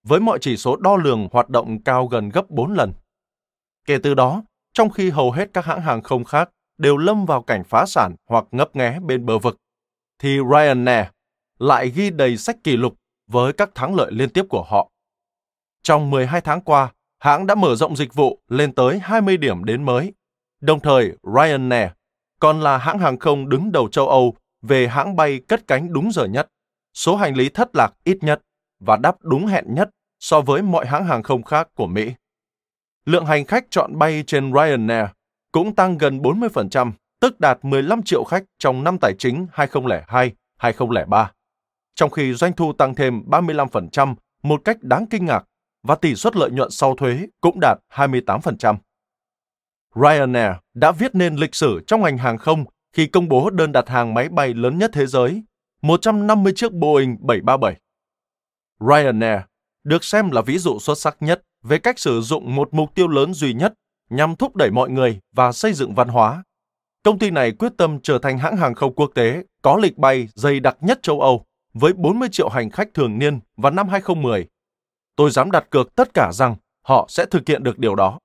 với 0.02 0.20
mọi 0.20 0.38
chỉ 0.40 0.56
số 0.56 0.76
đo 0.76 0.96
lường 0.96 1.28
hoạt 1.32 1.48
động 1.48 1.82
cao 1.82 2.06
gần 2.06 2.28
gấp 2.28 2.50
4 2.50 2.72
lần. 2.72 2.92
Kể 3.86 3.98
từ 4.02 4.14
đó, 4.14 4.42
trong 4.72 4.90
khi 4.90 5.10
hầu 5.10 5.32
hết 5.32 5.50
các 5.52 5.64
hãng 5.64 5.80
hàng 5.80 6.02
không 6.02 6.24
khác 6.24 6.50
đều 6.78 6.96
lâm 6.96 7.26
vào 7.26 7.42
cảnh 7.42 7.64
phá 7.64 7.86
sản 7.86 8.14
hoặc 8.28 8.44
ngấp 8.50 8.76
nghé 8.76 8.98
bên 9.00 9.26
bờ 9.26 9.38
vực, 9.38 9.56
thì 10.20 10.38
Ryanair 10.50 11.06
lại 11.58 11.88
ghi 11.88 12.10
đầy 12.10 12.36
sách 12.36 12.56
kỷ 12.64 12.76
lục 12.76 12.94
với 13.26 13.52
các 13.52 13.70
thắng 13.74 13.94
lợi 13.94 14.12
liên 14.12 14.30
tiếp 14.30 14.44
của 14.48 14.62
họ. 14.62 14.90
Trong 15.82 16.10
12 16.10 16.40
tháng 16.40 16.60
qua, 16.60 16.92
hãng 17.18 17.46
đã 17.46 17.54
mở 17.54 17.74
rộng 17.74 17.96
dịch 17.96 18.14
vụ 18.14 18.40
lên 18.48 18.74
tới 18.74 18.98
20 18.98 19.36
điểm 19.36 19.64
đến 19.64 19.84
mới. 19.84 20.12
Đồng 20.60 20.80
thời, 20.80 21.12
Ryanair 21.36 21.90
còn 22.40 22.60
là 22.60 22.78
hãng 22.78 22.98
hàng 22.98 23.18
không 23.18 23.48
đứng 23.48 23.72
đầu 23.72 23.88
châu 23.88 24.08
Âu 24.08 24.34
về 24.62 24.88
hãng 24.88 25.16
bay 25.16 25.40
cất 25.48 25.66
cánh 25.66 25.92
đúng 25.92 26.12
giờ 26.12 26.24
nhất, 26.24 26.48
số 26.94 27.16
hành 27.16 27.36
lý 27.36 27.48
thất 27.48 27.68
lạc 27.74 27.90
ít 28.04 28.18
nhất 28.20 28.40
và 28.80 28.96
đáp 28.96 29.16
đúng 29.22 29.46
hẹn 29.46 29.64
nhất 29.74 29.90
so 30.18 30.40
với 30.40 30.62
mọi 30.62 30.86
hãng 30.86 31.04
hàng 31.04 31.22
không 31.22 31.42
khác 31.42 31.68
của 31.74 31.86
Mỹ. 31.86 32.12
Lượng 33.04 33.26
hành 33.26 33.44
khách 33.44 33.64
chọn 33.70 33.98
bay 33.98 34.24
trên 34.26 34.52
Ryanair 34.52 35.06
cũng 35.52 35.74
tăng 35.74 35.98
gần 35.98 36.18
40%, 36.18 36.92
tức 37.20 37.40
đạt 37.40 37.58
15 37.62 38.02
triệu 38.02 38.24
khách 38.24 38.44
trong 38.58 38.84
năm 38.84 38.98
tài 38.98 39.14
chính 39.18 39.46
2002-2003, 39.54 41.26
trong 41.94 42.10
khi 42.10 42.34
doanh 42.34 42.52
thu 42.52 42.72
tăng 42.72 42.94
thêm 42.94 43.22
35% 43.26 44.14
một 44.42 44.60
cách 44.64 44.82
đáng 44.82 45.06
kinh 45.10 45.24
ngạc 45.26 45.44
và 45.82 45.94
tỷ 45.94 46.14
suất 46.14 46.36
lợi 46.36 46.50
nhuận 46.50 46.70
sau 46.70 46.96
thuế 46.96 47.26
cũng 47.40 47.60
đạt 47.60 47.78
28%. 47.92 48.76
Ryanair 49.94 50.52
đã 50.74 50.92
viết 50.92 51.14
nên 51.14 51.36
lịch 51.36 51.54
sử 51.54 51.80
trong 51.86 52.02
ngành 52.02 52.18
hàng 52.18 52.38
không 52.38 52.64
khi 52.92 53.06
công 53.06 53.28
bố 53.28 53.50
đơn 53.50 53.72
đặt 53.72 53.88
hàng 53.88 54.14
máy 54.14 54.28
bay 54.28 54.54
lớn 54.54 54.78
nhất 54.78 54.90
thế 54.94 55.06
giới, 55.06 55.42
150 55.82 56.52
chiếc 56.56 56.72
Boeing 56.72 57.16
737. 57.20 57.76
Ryanair 58.80 59.40
được 59.84 60.04
xem 60.04 60.30
là 60.30 60.42
ví 60.42 60.58
dụ 60.58 60.78
xuất 60.78 60.98
sắc 60.98 61.16
nhất 61.20 61.42
về 61.62 61.78
cách 61.78 61.98
sử 61.98 62.20
dụng 62.20 62.54
một 62.56 62.74
mục 62.74 62.94
tiêu 62.94 63.08
lớn 63.08 63.34
duy 63.34 63.54
nhất 63.54 63.74
nhằm 64.10 64.36
thúc 64.36 64.56
đẩy 64.56 64.70
mọi 64.70 64.90
người 64.90 65.20
và 65.32 65.52
xây 65.52 65.72
dựng 65.72 65.94
văn 65.94 66.08
hóa. 66.08 66.44
Công 67.02 67.18
ty 67.18 67.30
này 67.30 67.52
quyết 67.52 67.72
tâm 67.76 68.00
trở 68.02 68.18
thành 68.18 68.38
hãng 68.38 68.56
hàng 68.56 68.74
không 68.74 68.94
quốc 68.94 69.10
tế 69.14 69.44
có 69.62 69.76
lịch 69.76 69.98
bay 69.98 70.28
dày 70.34 70.60
đặc 70.60 70.76
nhất 70.80 70.98
châu 71.02 71.20
Âu 71.20 71.44
với 71.74 71.92
40 71.92 72.28
triệu 72.32 72.48
hành 72.48 72.70
khách 72.70 72.94
thường 72.94 73.18
niên 73.18 73.40
vào 73.56 73.72
năm 73.72 73.88
2010. 73.88 74.46
Tôi 75.16 75.30
dám 75.30 75.50
đặt 75.50 75.70
cược 75.70 75.94
tất 75.94 76.14
cả 76.14 76.30
rằng 76.32 76.56
họ 76.82 77.06
sẽ 77.08 77.26
thực 77.26 77.48
hiện 77.48 77.62
được 77.62 77.78
điều 77.78 77.94
đó. 77.94 78.18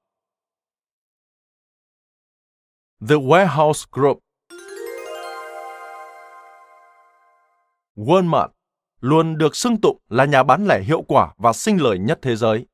The 3.10 3.16
Warehouse 3.16 3.86
Group 3.92 4.20
Walmart 7.96 8.50
luôn 9.00 9.38
được 9.38 9.56
xưng 9.56 9.82
tụng 9.82 9.98
là 10.10 10.26
nhà 10.26 10.44
bán 10.44 10.66
lẻ 10.68 10.82
hiệu 10.82 11.02
quả 11.02 11.34
và 11.38 11.54
sinh 11.54 11.82
lời 11.82 12.00
nhất 12.00 12.20
thế 12.22 12.36
giới. 12.36 12.66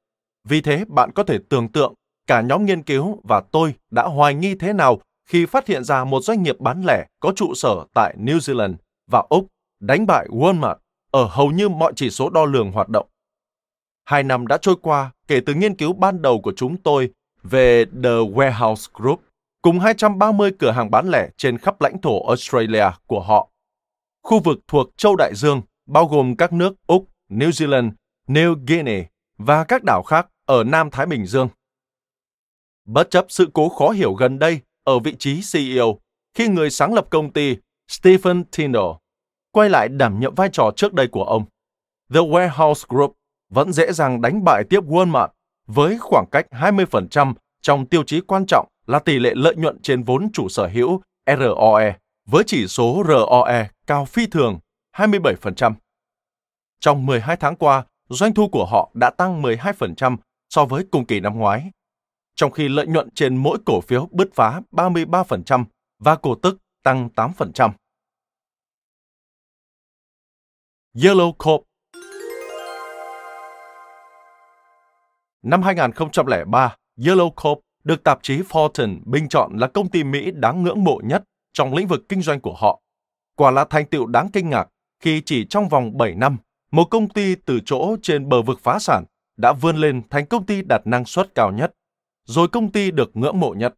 Vì 0.44 0.62
thế, 0.62 0.86
bạn 0.88 1.12
có 1.16 1.24
thể 1.24 1.38
tưởng 1.50 1.72
tượng 1.72 1.94
cả 2.28 2.42
nhóm 2.42 2.66
nghiên 2.66 2.84
cứu 2.84 3.22
và 3.24 3.42
tôi 3.52 3.76
đã 3.92 4.04
hoài 4.04 4.34
nghi 4.34 4.56
thế 4.56 4.74
nào 4.74 5.02
khi 5.32 5.46
phát 5.46 5.68
hiện 5.68 5.84
ra 5.84 6.04
một 6.04 6.24
doanh 6.24 6.44
nghiệp 6.44 6.60
bán 6.60 6.84
lẻ 6.86 7.08
có 7.20 7.34
trụ 7.36 7.54
sở 7.56 7.86
tại 7.94 8.16
New 8.20 8.38
Zealand 8.38 8.74
và 9.12 9.24
Úc 9.30 9.48
đánh 9.80 10.06
bại 10.06 10.28
Walmart 10.30 10.76
ở 11.12 11.26
hầu 11.26 11.52
như 11.52 11.70
mọi 11.70 11.94
chỉ 11.96 12.10
số 12.10 12.30
đo 12.30 12.46
lường 12.46 12.72
hoạt 12.72 12.90
động. 12.90 13.08
Hai 14.06 14.24
năm 14.24 14.48
đã 14.48 14.58
trôi 14.58 14.76
qua 14.82 15.12
kể 15.28 15.40
từ 15.46 15.54
nghiên 15.54 15.76
cứu 15.76 15.94
ban 15.94 16.22
đầu 16.22 16.42
của 16.42 16.54
chúng 16.56 16.78
tôi 16.78 17.12
về 17.44 17.86
The 17.86 18.10
Warehouse 18.10 18.90
Group 18.94 19.22
cùng 19.62 19.80
230 19.80 20.52
cửa 20.60 20.72
hàng 20.72 20.92
bán 20.92 21.10
lẻ 21.10 21.30
trên 21.38 21.58
khắp 21.58 21.82
lãnh 21.82 22.02
thổ 22.02 22.28
Australia 22.28 22.86
của 23.08 23.22
họ. 23.22 23.50
Khu 24.24 24.40
vực 24.40 24.58
thuộc 24.68 24.98
châu 24.98 25.16
Đại 25.16 25.32
Dương 25.36 25.62
bao 25.88 26.06
gồm 26.06 26.36
các 26.36 26.54
nước 26.54 26.74
Úc, 26.88 27.08
New 27.30 27.50
Zealand, 27.50 27.92
New 28.28 28.56
Guinea 28.68 29.04
và 29.38 29.64
các 29.64 29.84
đảo 29.84 30.04
khác 30.04 30.28
ở 30.46 30.64
Nam 30.64 30.90
Thái 30.90 31.06
Bình 31.06 31.26
Dương. 31.26 31.50
Bất 32.86 33.10
chấp 33.10 33.26
sự 33.30 33.50
cố 33.54 33.70
khó 33.70 33.90
hiểu 33.90 34.14
gần 34.14 34.40
đây 34.40 34.60
ở 34.84 35.00
vị 35.00 35.16
trí 35.20 35.42
CEO, 35.54 36.00
khi 36.34 36.48
người 36.48 36.70
sáng 36.70 36.94
lập 36.94 37.08
công 37.10 37.34
ty 37.34 37.58
Stephen 37.88 38.44
Tindall 38.44 38.92
quay 39.52 39.70
lại 39.70 39.90
đảm 39.90 40.20
nhiệm 40.20 40.36
vai 40.36 40.50
trò 40.54 40.72
trước 40.76 40.94
đây 40.94 41.08
của 41.08 41.24
ông, 41.24 41.46
The 42.14 42.20
Warehouse 42.20 42.86
Group 42.90 43.14
vẫn 43.50 43.74
dễ 43.74 43.92
dàng 43.92 44.22
đánh 44.22 44.44
bại 44.44 44.64
tiếp 44.70 44.80
Walmart 44.84 45.28
với 45.68 45.98
khoảng 46.00 46.26
cách 46.32 46.46
20% 46.52 47.34
trong 47.62 47.86
tiêu 47.86 48.04
chí 48.04 48.22
quan 48.22 48.46
trọng 48.46 48.68
là 48.88 49.00
tỷ 49.00 49.20
lệ 49.20 49.32
lợi 49.36 49.56
nhuận 49.56 49.82
trên 49.82 50.04
vốn 50.04 50.30
chủ 50.34 50.50
sở 50.50 50.68
hữu 50.68 51.02
ROE 51.28 51.96
với 52.28 52.44
chỉ 52.48 52.68
số 52.68 53.04
ROE 53.08 53.68
cao 53.88 54.06
phi 54.06 54.28
thường 54.28 54.60
27%. 54.98 55.74
Trong 56.80 57.06
12 57.06 57.38
tháng 57.38 57.56
qua, 57.56 57.84
doanh 58.10 58.34
thu 58.34 58.48
của 58.48 58.66
họ 58.66 58.92
đã 58.94 59.10
tăng 59.10 59.42
12% 59.42 60.18
so 60.50 60.66
với 60.66 60.84
cùng 60.92 61.06
kỳ 61.06 61.20
năm 61.20 61.38
ngoái, 61.38 61.72
trong 62.36 62.52
khi 62.52 62.70
lợi 62.70 62.88
nhuận 62.88 63.10
trên 63.16 63.38
mỗi 63.38 63.58
cổ 63.66 63.82
phiếu 63.82 64.08
bứt 64.12 64.30
phá 64.34 64.62
33% 64.72 65.66
và 66.00 66.16
cổ 66.16 66.36
tức 66.36 66.58
tăng 66.84 67.10
8%. 67.16 67.72
Yellow 70.96 71.34
Corp 71.34 71.64
Năm 75.44 75.64
2003, 75.64 76.76
Yellow 76.98 77.30
Corp 77.30 77.60
được 77.84 78.04
tạp 78.04 78.20
chí 78.22 78.42
Fortune 78.42 79.00
bình 79.06 79.30
chọn 79.30 79.58
là 79.58 79.68
công 79.68 79.90
ty 79.90 80.04
Mỹ 80.04 80.32
đáng 80.32 80.64
ngưỡng 80.64 80.84
mộ 80.84 81.02
nhất 81.04 81.24
trong 81.54 81.74
lĩnh 81.74 81.88
vực 81.88 82.10
kinh 82.10 82.22
doanh 82.22 82.40
của 82.40 82.56
họ. 82.58 82.82
Quả 83.36 83.52
là 83.52 83.66
thành 83.66 83.86
tựu 83.86 84.06
đáng 84.06 84.30
kinh 84.34 84.50
ngạc 84.50 84.68
khi 85.00 85.22
chỉ 85.26 85.46
trong 85.46 85.70
vòng 85.70 85.98
7 85.98 86.16
năm, 86.16 86.38
một 86.72 86.84
công 86.84 87.10
ty 87.10 87.36
từ 87.36 87.60
chỗ 87.66 87.96
trên 88.02 88.30
bờ 88.30 88.42
vực 88.42 88.60
phá 88.64 88.80
sản 88.80 89.04
đã 89.38 89.54
vươn 89.54 89.76
lên 89.78 90.02
thành 90.10 90.26
công 90.26 90.46
ty 90.46 90.62
đạt 90.62 90.82
năng 90.86 91.06
suất 91.06 91.36
cao 91.36 91.52
nhất, 91.52 91.74
rồi 92.32 92.48
công 92.48 92.72
ty 92.72 92.92
được 92.92 93.12
ngưỡng 93.14 93.40
mộ 93.40 93.54
nhất. 93.54 93.76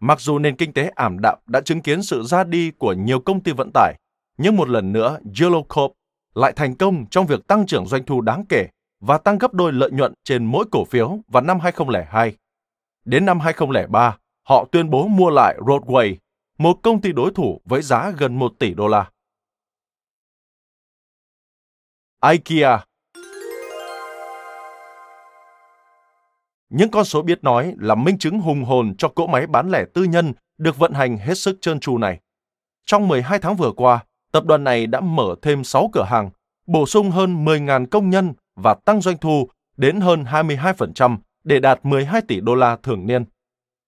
Mặc 0.00 0.20
dù 0.20 0.38
nền 0.38 0.56
kinh 0.56 0.72
tế 0.72 0.90
ảm 0.94 1.18
đạm 1.20 1.38
đã 1.46 1.60
chứng 1.60 1.80
kiến 1.80 2.02
sự 2.02 2.22
ra 2.22 2.44
đi 2.44 2.70
của 2.70 2.92
nhiều 2.92 3.20
công 3.20 3.42
ty 3.42 3.52
vận 3.52 3.70
tải, 3.74 3.94
nhưng 4.38 4.56
một 4.56 4.68
lần 4.68 4.92
nữa 4.92 5.18
Yellow 5.24 5.62
Corp 5.62 5.92
lại 6.34 6.52
thành 6.56 6.76
công 6.76 7.06
trong 7.10 7.26
việc 7.26 7.46
tăng 7.46 7.66
trưởng 7.66 7.86
doanh 7.86 8.04
thu 8.04 8.20
đáng 8.20 8.44
kể 8.48 8.68
và 9.00 9.18
tăng 9.18 9.38
gấp 9.38 9.54
đôi 9.54 9.72
lợi 9.72 9.90
nhuận 9.90 10.14
trên 10.24 10.44
mỗi 10.44 10.64
cổ 10.72 10.84
phiếu 10.84 11.18
vào 11.28 11.42
năm 11.42 11.60
2002. 11.60 12.36
Đến 13.04 13.24
năm 13.24 13.40
2003, 13.40 14.18
họ 14.48 14.68
tuyên 14.72 14.90
bố 14.90 15.08
mua 15.08 15.30
lại 15.30 15.56
Roadway, 15.58 16.16
một 16.58 16.78
công 16.82 17.00
ty 17.00 17.12
đối 17.12 17.30
thủ 17.30 17.60
với 17.64 17.82
giá 17.82 18.10
gần 18.18 18.38
1 18.38 18.52
tỷ 18.58 18.74
đô 18.74 18.88
la. 18.88 19.10
IKEA 22.30 22.78
Những 26.76 26.90
con 26.90 27.04
số 27.04 27.22
biết 27.22 27.44
nói 27.44 27.74
là 27.78 27.94
minh 27.94 28.18
chứng 28.18 28.40
hùng 28.40 28.64
hồn 28.64 28.94
cho 28.98 29.08
cỗ 29.08 29.26
máy 29.26 29.46
bán 29.46 29.70
lẻ 29.70 29.84
tư 29.94 30.04
nhân 30.04 30.32
được 30.58 30.78
vận 30.78 30.92
hành 30.92 31.18
hết 31.18 31.38
sức 31.38 31.58
trơn 31.60 31.80
tru 31.80 31.98
này. 31.98 32.20
Trong 32.86 33.08
12 33.08 33.38
tháng 33.38 33.56
vừa 33.56 33.72
qua, 33.72 34.04
tập 34.32 34.44
đoàn 34.44 34.64
này 34.64 34.86
đã 34.86 35.00
mở 35.00 35.34
thêm 35.42 35.64
6 35.64 35.90
cửa 35.92 36.04
hàng, 36.04 36.30
bổ 36.66 36.86
sung 36.86 37.10
hơn 37.10 37.44
10.000 37.44 37.86
công 37.86 38.10
nhân 38.10 38.32
và 38.56 38.74
tăng 38.74 39.00
doanh 39.00 39.18
thu 39.18 39.48
đến 39.76 40.00
hơn 40.00 40.24
22% 40.24 41.16
để 41.44 41.60
đạt 41.60 41.84
12 41.84 42.20
tỷ 42.20 42.40
đô 42.40 42.54
la 42.54 42.76
thường 42.76 43.06
niên. 43.06 43.24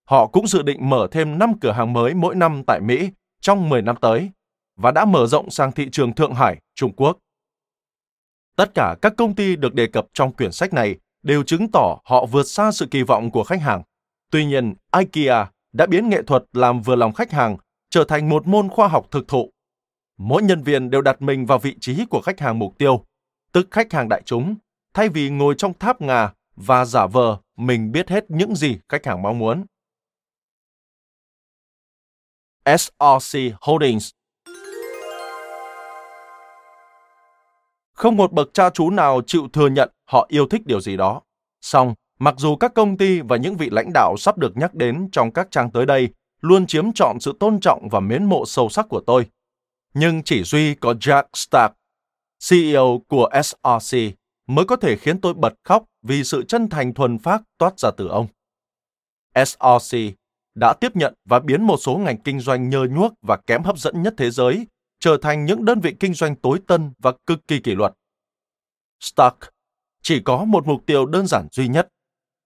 Họ 0.09 0.27
cũng 0.27 0.47
dự 0.47 0.63
định 0.63 0.91
mở 0.91 1.09
thêm 1.11 1.39
5 1.39 1.59
cửa 1.61 1.73
hàng 1.73 1.93
mới 1.93 2.15
mỗi 2.15 2.35
năm 2.35 2.63
tại 2.67 2.81
Mỹ 2.81 3.11
trong 3.41 3.69
10 3.69 3.83
năm 3.83 3.97
tới 4.01 4.31
và 4.77 4.91
đã 4.91 5.05
mở 5.05 5.27
rộng 5.27 5.51
sang 5.51 5.73
thị 5.73 5.89
trường 5.93 6.13
Thượng 6.13 6.35
Hải, 6.35 6.57
Trung 6.75 6.93
Quốc. 6.97 7.19
Tất 8.57 8.75
cả 8.75 8.97
các 9.03 9.13
công 9.17 9.35
ty 9.35 9.57
được 9.57 9.75
đề 9.75 9.87
cập 9.87 10.07
trong 10.15 10.33
quyển 10.33 10.53
sách 10.53 10.73
này 10.73 10.97
đều 11.27 11.43
chứng 11.43 11.71
tỏ 11.71 11.99
họ 12.05 12.27
vượt 12.27 12.43
xa 12.43 12.73
sự 12.73 12.87
kỳ 12.91 13.03
vọng 13.03 13.31
của 13.31 13.45
khách 13.45 13.61
hàng. 13.61 13.83
Tuy 14.31 14.45
nhiên, 14.45 14.75
IKEA 14.99 15.51
đã 15.73 15.87
biến 15.87 16.09
nghệ 16.09 16.23
thuật 16.23 16.45
làm 16.53 16.83
vừa 16.83 16.97
lòng 16.97 17.13
khách 17.13 17.33
hàng 17.33 17.57
trở 17.91 18.05
thành 18.05 18.29
một 18.29 18.47
môn 18.47 18.69
khoa 18.69 18.89
học 18.89 19.07
thực 19.11 19.29
thụ. 19.29 19.51
Mỗi 20.19 20.43
nhân 20.43 20.63
viên 20.63 20.91
đều 20.91 21.03
đặt 21.03 21.23
mình 21.23 21.47
vào 21.47 21.59
vị 21.59 21.77
trí 21.81 22.05
của 22.11 22.21
khách 22.21 22.41
hàng 22.41 22.59
mục 22.59 22.79
tiêu, 22.79 23.05
tức 23.53 23.69
khách 23.71 23.93
hàng 23.93 24.09
đại 24.09 24.23
chúng, 24.25 24.55
thay 24.95 25.09
vì 25.09 25.31
ngồi 25.31 25.55
trong 25.59 25.75
tháp 25.79 26.01
ngà 26.01 26.33
và 26.57 26.85
giả 26.85 27.07
vờ 27.07 27.39
mình 27.57 27.93
biết 27.93 28.09
hết 28.09 28.25
những 28.29 28.55
gì 28.55 28.79
khách 28.89 29.07
hàng 29.07 29.23
mong 29.23 29.39
muốn. 29.39 29.65
SRC 32.79 33.39
Holdings 33.61 34.11
Không 37.97 38.17
một 38.17 38.33
bậc 38.33 38.55
cha 38.55 38.71
chú 38.71 38.91
nào 38.91 39.21
chịu 39.27 39.49
thừa 39.53 39.69
nhận 39.69 39.91
họ 40.05 40.27
yêu 40.29 40.47
thích 40.49 40.63
điều 40.67 40.81
gì 40.81 40.97
đó. 40.97 41.23
Song, 41.61 41.95
Mặc 42.19 42.35
dù 42.39 42.57
các 42.57 42.75
công 42.75 42.97
ty 42.97 43.21
và 43.21 43.37
những 43.37 43.57
vị 43.57 43.71
lãnh 43.71 43.93
đạo 43.95 44.17
sắp 44.19 44.39
được 44.39 44.57
nhắc 44.57 44.75
đến 44.75 45.09
trong 45.13 45.33
các 45.33 45.49
trang 45.51 45.71
tới 45.71 45.87
đây 45.87 46.09
luôn 46.41 46.67
chiếm 46.67 46.93
trọn 46.93 47.21
sự 47.21 47.37
tôn 47.41 47.61
trọng 47.61 47.89
và 47.89 48.01
mến 48.01 48.25
mộ 48.25 48.45
sâu 48.47 48.69
sắc 48.69 48.87
của 48.89 49.01
tôi, 49.07 49.27
nhưng 49.95 50.23
chỉ 50.23 50.43
duy 50.43 50.75
có 50.75 50.93
Jack 50.93 51.25
Stark, 51.35 51.73
CEO 52.51 53.01
của 53.09 53.31
SRC, 53.43 53.99
mới 54.47 54.65
có 54.65 54.77
thể 54.77 54.97
khiến 54.97 55.21
tôi 55.21 55.35
bật 55.35 55.55
khóc 55.65 55.85
vì 56.03 56.25
sự 56.25 56.45
chân 56.49 56.69
thành 56.69 56.95
thuần 56.95 57.19
phát 57.19 57.43
toát 57.59 57.79
ra 57.79 57.91
từ 57.97 58.09
ông. 58.09 58.27
SRC 59.47 59.99
đã 60.55 60.73
tiếp 60.81 60.97
nhận 60.97 61.15
và 61.25 61.41
biến 61.41 61.63
một 61.63 61.77
số 61.77 61.97
ngành 61.97 62.17
kinh 62.17 62.41
doanh 62.41 62.71
nhơ 62.71 62.87
nhuốc 62.91 63.13
và 63.23 63.37
kém 63.37 63.63
hấp 63.63 63.79
dẫn 63.79 64.03
nhất 64.03 64.15
thế 64.17 64.31
giới 64.31 64.67
trở 65.01 65.17
thành 65.23 65.45
những 65.45 65.65
đơn 65.65 65.81
vị 65.81 65.95
kinh 66.01 66.15
doanh 66.15 66.37
tối 66.37 66.59
tân 66.67 66.93
và 66.99 67.13
cực 67.27 67.49
kỳ 67.49 67.61
kỷ 67.61 67.75
luật. 67.75 67.93
Stark 69.01 69.37
chỉ 70.03 70.21
có 70.21 70.45
một 70.45 70.67
mục 70.67 70.87
tiêu 70.87 71.07
đơn 71.07 71.27
giản 71.27 71.49
duy 71.53 71.69
nhất, 71.69 71.89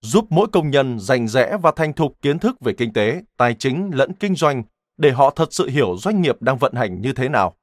giúp 0.01 0.27
mỗi 0.31 0.47
công 0.53 0.71
nhân 0.71 0.99
rành 0.99 1.29
rẽ 1.29 1.57
và 1.63 1.73
thành 1.77 1.93
thục 1.93 2.23
kiến 2.23 2.39
thức 2.39 2.57
về 2.61 2.73
kinh 2.73 2.93
tế, 2.93 3.23
tài 3.37 3.55
chính 3.55 3.91
lẫn 3.95 4.13
kinh 4.13 4.35
doanh 4.35 4.63
để 4.97 5.11
họ 5.11 5.31
thật 5.31 5.49
sự 5.53 5.69
hiểu 5.69 5.97
doanh 5.99 6.23
nghiệp 6.23 6.43
đang 6.43 6.59
vận 6.59 6.75
hành 6.75 7.01
như 7.01 7.13
thế 7.13 7.29
nào. 7.29 7.57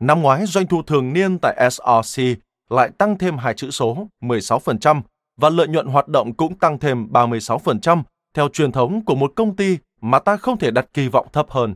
Năm 0.00 0.22
ngoái, 0.22 0.46
doanh 0.46 0.66
thu 0.66 0.82
thường 0.82 1.12
niên 1.12 1.38
tại 1.42 1.70
SRC 1.70 2.22
lại 2.70 2.90
tăng 2.98 3.18
thêm 3.18 3.38
hai 3.38 3.54
chữ 3.54 3.70
số 3.70 4.08
16% 4.20 5.02
và 5.36 5.50
lợi 5.50 5.68
nhuận 5.68 5.86
hoạt 5.86 6.08
động 6.08 6.34
cũng 6.34 6.58
tăng 6.58 6.78
thêm 6.78 7.06
36% 7.12 8.02
theo 8.34 8.48
truyền 8.48 8.72
thống 8.72 9.04
của 9.04 9.14
một 9.14 9.32
công 9.36 9.56
ty 9.56 9.78
mà 10.00 10.18
ta 10.18 10.36
không 10.36 10.58
thể 10.58 10.70
đặt 10.70 10.86
kỳ 10.94 11.08
vọng 11.08 11.26
thấp 11.32 11.50
hơn. 11.50 11.74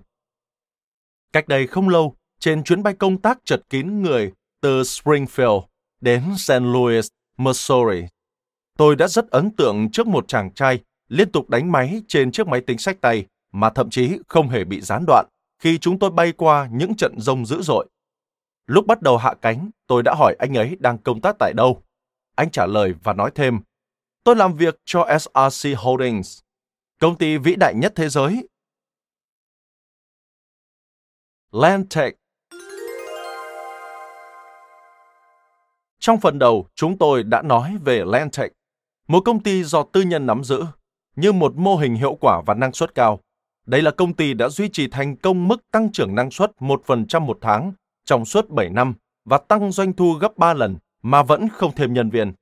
Cách 1.37 1.49
đây 1.49 1.66
không 1.66 1.88
lâu, 1.88 2.16
trên 2.40 2.64
chuyến 2.64 2.83
bay 2.83 2.95
công 2.95 3.19
tác 3.19 3.38
chật 3.45 3.61
kín 3.71 4.02
người 4.02 4.33
từ 4.61 4.83
Springfield 4.83 5.62
đến 6.00 6.23
St. 6.37 6.52
Louis, 6.61 7.09
Missouri, 7.38 8.02
tôi 8.78 8.97
đã 8.97 9.09
rất 9.09 9.31
ấn 9.31 9.50
tượng 9.50 9.90
trước 9.90 10.07
một 10.07 10.28
chàng 10.28 10.55
trai 10.55 10.81
liên 11.09 11.33
tục 11.33 11.50
đánh 11.50 11.73
máy 11.73 12.02
trên 12.09 12.33
chiếc 12.33 12.47
máy 12.47 12.61
tính 12.61 12.78
sách 12.78 13.00
tay 13.00 13.26
mà 13.52 13.71
thậm 13.71 13.90
chí 13.90 14.19
không 14.28 14.49
hề 14.49 14.64
bị 14.64 14.81
gián 14.81 15.05
đoạn 15.07 15.26
khi 15.62 15.78
chúng 15.78 15.99
tôi 15.99 16.11
bay 16.11 16.33
qua 16.33 16.69
những 16.73 16.95
trận 16.95 17.14
rông 17.21 17.47
dữ 17.47 17.62
dội. 17.62 17.87
Lúc 18.66 18.87
bắt 18.87 19.02
đầu 19.02 19.16
hạ 19.16 19.35
cánh, 19.43 19.71
tôi 19.87 20.02
đã 20.02 20.14
hỏi 20.19 20.37
anh 20.38 20.55
ấy 20.55 20.76
đang 20.81 20.99
công 20.99 21.21
tác 21.21 21.37
tại 21.38 21.52
đâu. 21.57 21.83
Anh 22.37 22.50
trả 22.50 22.66
lời 22.66 22.95
và 23.02 23.12
nói 23.12 23.31
thêm, 23.35 23.61
tôi 24.25 24.37
làm 24.37 24.55
việc 24.55 24.81
cho 24.85 25.09
SRC 25.19 25.69
Holdings, 25.76 26.40
công 27.00 27.19
ty 27.19 27.37
vĩ 27.38 27.57
đại 27.57 27.75
nhất 27.75 27.93
thế 27.97 28.09
giới. 28.09 28.49
Landtech 31.60 32.14
Trong 35.98 36.20
phần 36.20 36.38
đầu, 36.38 36.66
chúng 36.75 36.98
tôi 36.98 37.22
đã 37.22 37.42
nói 37.42 37.76
về 37.84 38.04
Landtech, 38.04 38.52
một 39.08 39.20
công 39.20 39.42
ty 39.42 39.64
do 39.64 39.82
tư 39.82 40.02
nhân 40.02 40.26
nắm 40.26 40.44
giữ, 40.44 40.64
như 41.16 41.32
một 41.32 41.56
mô 41.56 41.76
hình 41.76 41.94
hiệu 41.94 42.14
quả 42.20 42.42
và 42.46 42.54
năng 42.54 42.72
suất 42.72 42.94
cao. 42.94 43.20
Đây 43.66 43.82
là 43.82 43.90
công 43.90 44.14
ty 44.14 44.34
đã 44.34 44.48
duy 44.48 44.68
trì 44.68 44.88
thành 44.88 45.16
công 45.16 45.48
mức 45.48 45.70
tăng 45.72 45.92
trưởng 45.92 46.14
năng 46.14 46.30
suất 46.30 46.52
1% 46.58 47.20
một 47.20 47.38
tháng 47.40 47.72
trong 48.04 48.25
suốt 48.25 48.50
7 48.50 48.68
năm 48.68 48.94
và 49.25 49.38
tăng 49.38 49.72
doanh 49.72 49.92
thu 49.92 50.12
gấp 50.12 50.36
3 50.36 50.54
lần 50.54 50.76
mà 51.02 51.22
vẫn 51.22 51.48
không 51.48 51.75
thêm 51.76 51.94
nhân 51.94 52.10
viên. 52.10 52.32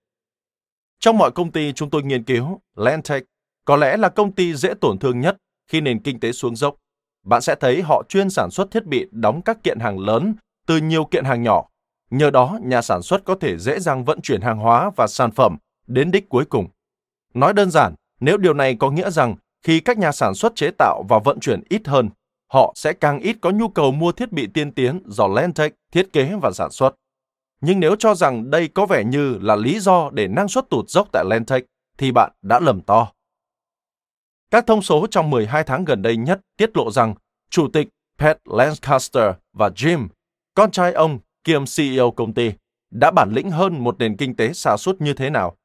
Trong 0.98 1.18
mọi 1.18 1.30
công 1.30 1.52
ty 1.52 1.72
chúng 1.72 1.90
tôi 1.90 2.02
nghiên 2.02 2.24
cứu, 2.24 2.60
Landtech 2.76 3.22
có 3.64 3.76
lẽ 3.76 3.96
là 3.96 4.08
công 4.08 4.32
ty 4.32 4.54
dễ 4.54 4.74
tổn 4.80 4.98
thương 4.98 5.20
nhất 5.20 5.36
khi 5.68 5.80
nền 5.80 6.02
kinh 6.02 6.20
tế 6.20 6.32
xuống 6.32 6.56
dốc. 6.56 6.76
Bạn 7.24 7.40
sẽ 7.42 7.54
thấy 7.54 7.82
họ 7.82 8.02
chuyên 8.08 8.30
sản 8.30 8.50
xuất 8.50 8.70
thiết 8.70 8.86
bị 8.86 9.06
đóng 9.10 9.42
các 9.42 9.62
kiện 9.62 9.78
hàng 9.78 9.98
lớn 9.98 10.34
từ 10.66 10.76
nhiều 10.76 11.04
kiện 11.04 11.24
hàng 11.24 11.42
nhỏ. 11.42 11.68
Nhờ 12.10 12.30
đó, 12.30 12.58
nhà 12.62 12.82
sản 12.82 13.02
xuất 13.02 13.24
có 13.24 13.34
thể 13.34 13.58
dễ 13.58 13.80
dàng 13.80 14.04
vận 14.04 14.20
chuyển 14.20 14.40
hàng 14.40 14.58
hóa 14.58 14.90
và 14.96 15.06
sản 15.06 15.30
phẩm 15.30 15.56
đến 15.86 16.10
đích 16.10 16.28
cuối 16.28 16.44
cùng. 16.44 16.66
Nói 17.34 17.52
đơn 17.52 17.70
giản, 17.70 17.94
nếu 18.20 18.36
điều 18.36 18.54
này 18.54 18.76
có 18.78 18.90
nghĩa 18.90 19.10
rằng 19.10 19.36
khi 19.62 19.80
các 19.80 19.98
nhà 19.98 20.12
sản 20.12 20.34
xuất 20.34 20.56
chế 20.56 20.70
tạo 20.78 21.04
và 21.08 21.18
vận 21.18 21.40
chuyển 21.40 21.62
ít 21.68 21.86
hơn, 21.86 22.10
họ 22.52 22.72
sẽ 22.76 22.92
càng 22.92 23.20
ít 23.20 23.36
có 23.40 23.50
nhu 23.50 23.68
cầu 23.68 23.92
mua 23.92 24.12
thiết 24.12 24.32
bị 24.32 24.46
tiên 24.46 24.72
tiến 24.72 25.02
do 25.06 25.26
Lentech 25.26 25.74
thiết 25.92 26.12
kế 26.12 26.32
và 26.42 26.50
sản 26.54 26.70
xuất. 26.70 26.94
Nhưng 27.60 27.80
nếu 27.80 27.96
cho 27.98 28.14
rằng 28.14 28.50
đây 28.50 28.68
có 28.68 28.86
vẻ 28.86 29.04
như 29.04 29.38
là 29.40 29.56
lý 29.56 29.80
do 29.80 30.10
để 30.12 30.28
năng 30.28 30.48
suất 30.48 30.70
tụt 30.70 30.88
dốc 30.88 31.08
tại 31.12 31.24
Lentech, 31.30 31.64
thì 31.98 32.12
bạn 32.12 32.32
đã 32.42 32.60
lầm 32.60 32.80
to. 32.80 33.13
Các 34.54 34.66
thông 34.66 34.82
số 34.82 35.06
trong 35.06 35.30
12 35.30 35.64
tháng 35.64 35.84
gần 35.84 36.02
đây 36.02 36.16
nhất 36.16 36.40
tiết 36.56 36.76
lộ 36.76 36.90
rằng 36.90 37.14
Chủ 37.50 37.68
tịch 37.72 37.88
Pat 38.18 38.38
Lancaster 38.44 39.24
và 39.52 39.68
Jim, 39.68 40.08
con 40.54 40.70
trai 40.70 40.92
ông 40.92 41.18
kiêm 41.44 41.64
CEO 41.76 42.10
công 42.10 42.34
ty, 42.34 42.52
đã 42.90 43.10
bản 43.10 43.32
lĩnh 43.32 43.50
hơn 43.50 43.84
một 43.84 43.98
nền 43.98 44.16
kinh 44.16 44.36
tế 44.36 44.52
xa 44.52 44.76
suốt 44.76 45.00
như 45.00 45.14
thế 45.14 45.30
nào. 45.30 45.56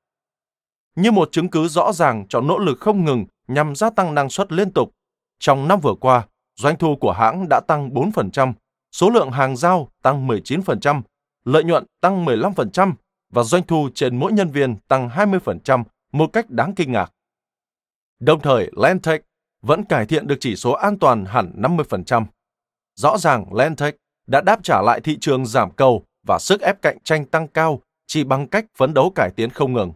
Như 0.96 1.12
một 1.12 1.32
chứng 1.32 1.50
cứ 1.50 1.68
rõ 1.68 1.92
ràng 1.94 2.26
cho 2.30 2.42
nỗ 2.42 2.58
lực 2.58 2.80
không 2.80 3.06
ngừng 3.06 3.26
nhằm 3.48 3.76
gia 3.76 3.90
tăng 3.90 4.16
năng 4.16 4.30
suất 4.30 4.52
liên 4.52 4.72
tục, 4.72 4.92
trong 5.40 5.68
năm 5.68 5.80
vừa 5.80 5.96
qua, 6.02 6.28
doanh 6.56 6.78
thu 6.78 6.96
của 6.96 7.12
hãng 7.12 7.50
đã 7.50 7.62
tăng 7.68 7.90
4%, 7.90 8.54
số 8.92 9.10
lượng 9.10 9.32
hàng 9.32 9.58
giao 9.58 9.90
tăng 10.02 10.28
19%, 10.28 11.02
lợi 11.46 11.64
nhuận 11.64 11.86
tăng 12.02 12.26
15% 12.26 12.94
và 13.34 13.44
doanh 13.44 13.64
thu 13.68 13.90
trên 13.96 14.18
mỗi 14.18 14.32
nhân 14.32 14.50
viên 14.50 14.76
tăng 14.88 15.10
20% 15.10 15.84
một 16.12 16.30
cách 16.34 16.50
đáng 16.50 16.76
kinh 16.76 16.92
ngạc. 16.92 17.12
Đồng 18.20 18.42
thời, 18.42 18.72
Lentech 18.78 19.22
vẫn 19.62 19.84
cải 19.84 20.06
thiện 20.06 20.28
được 20.28 20.38
chỉ 20.40 20.56
số 20.56 20.72
an 20.72 21.00
toàn 21.00 21.26
hẳn 21.26 21.54
50%. 21.58 22.26
Rõ 22.96 23.18
ràng 23.18 23.54
Lentech 23.54 23.96
đã 24.28 24.42
đáp 24.42 24.60
trả 24.64 24.82
lại 24.82 25.02
thị 25.02 25.18
trường 25.22 25.46
giảm 25.46 25.72
cầu 25.72 26.06
và 26.28 26.40
sức 26.40 26.62
ép 26.62 26.82
cạnh 26.82 26.98
tranh 27.04 27.26
tăng 27.26 27.48
cao 27.48 27.82
chỉ 28.08 28.24
bằng 28.24 28.48
cách 28.48 28.66
phấn 28.78 28.94
đấu 28.94 29.12
cải 29.16 29.32
tiến 29.36 29.50
không 29.50 29.74
ngừng. 29.74 29.92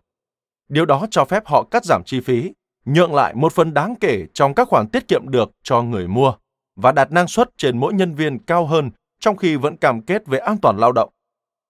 Điều 0.69 0.85
đó 0.85 1.07
cho 1.11 1.25
phép 1.25 1.45
họ 1.45 1.63
cắt 1.63 1.85
giảm 1.85 2.01
chi 2.05 2.19
phí, 2.19 2.51
nhượng 2.85 3.13
lại 3.13 3.33
một 3.35 3.53
phần 3.53 3.73
đáng 3.73 3.95
kể 3.99 4.25
trong 4.33 4.53
các 4.53 4.67
khoản 4.67 4.87
tiết 4.87 5.07
kiệm 5.07 5.29
được 5.29 5.51
cho 5.63 5.81
người 5.81 6.07
mua 6.07 6.33
và 6.75 6.91
đạt 6.91 7.11
năng 7.11 7.27
suất 7.27 7.49
trên 7.57 7.79
mỗi 7.79 7.93
nhân 7.93 8.15
viên 8.15 8.39
cao 8.39 8.65
hơn 8.65 8.91
trong 9.19 9.37
khi 9.37 9.55
vẫn 9.55 9.77
cam 9.77 10.01
kết 10.01 10.27
về 10.27 10.39
an 10.39 10.57
toàn 10.57 10.77
lao 10.77 10.91
động. 10.91 11.09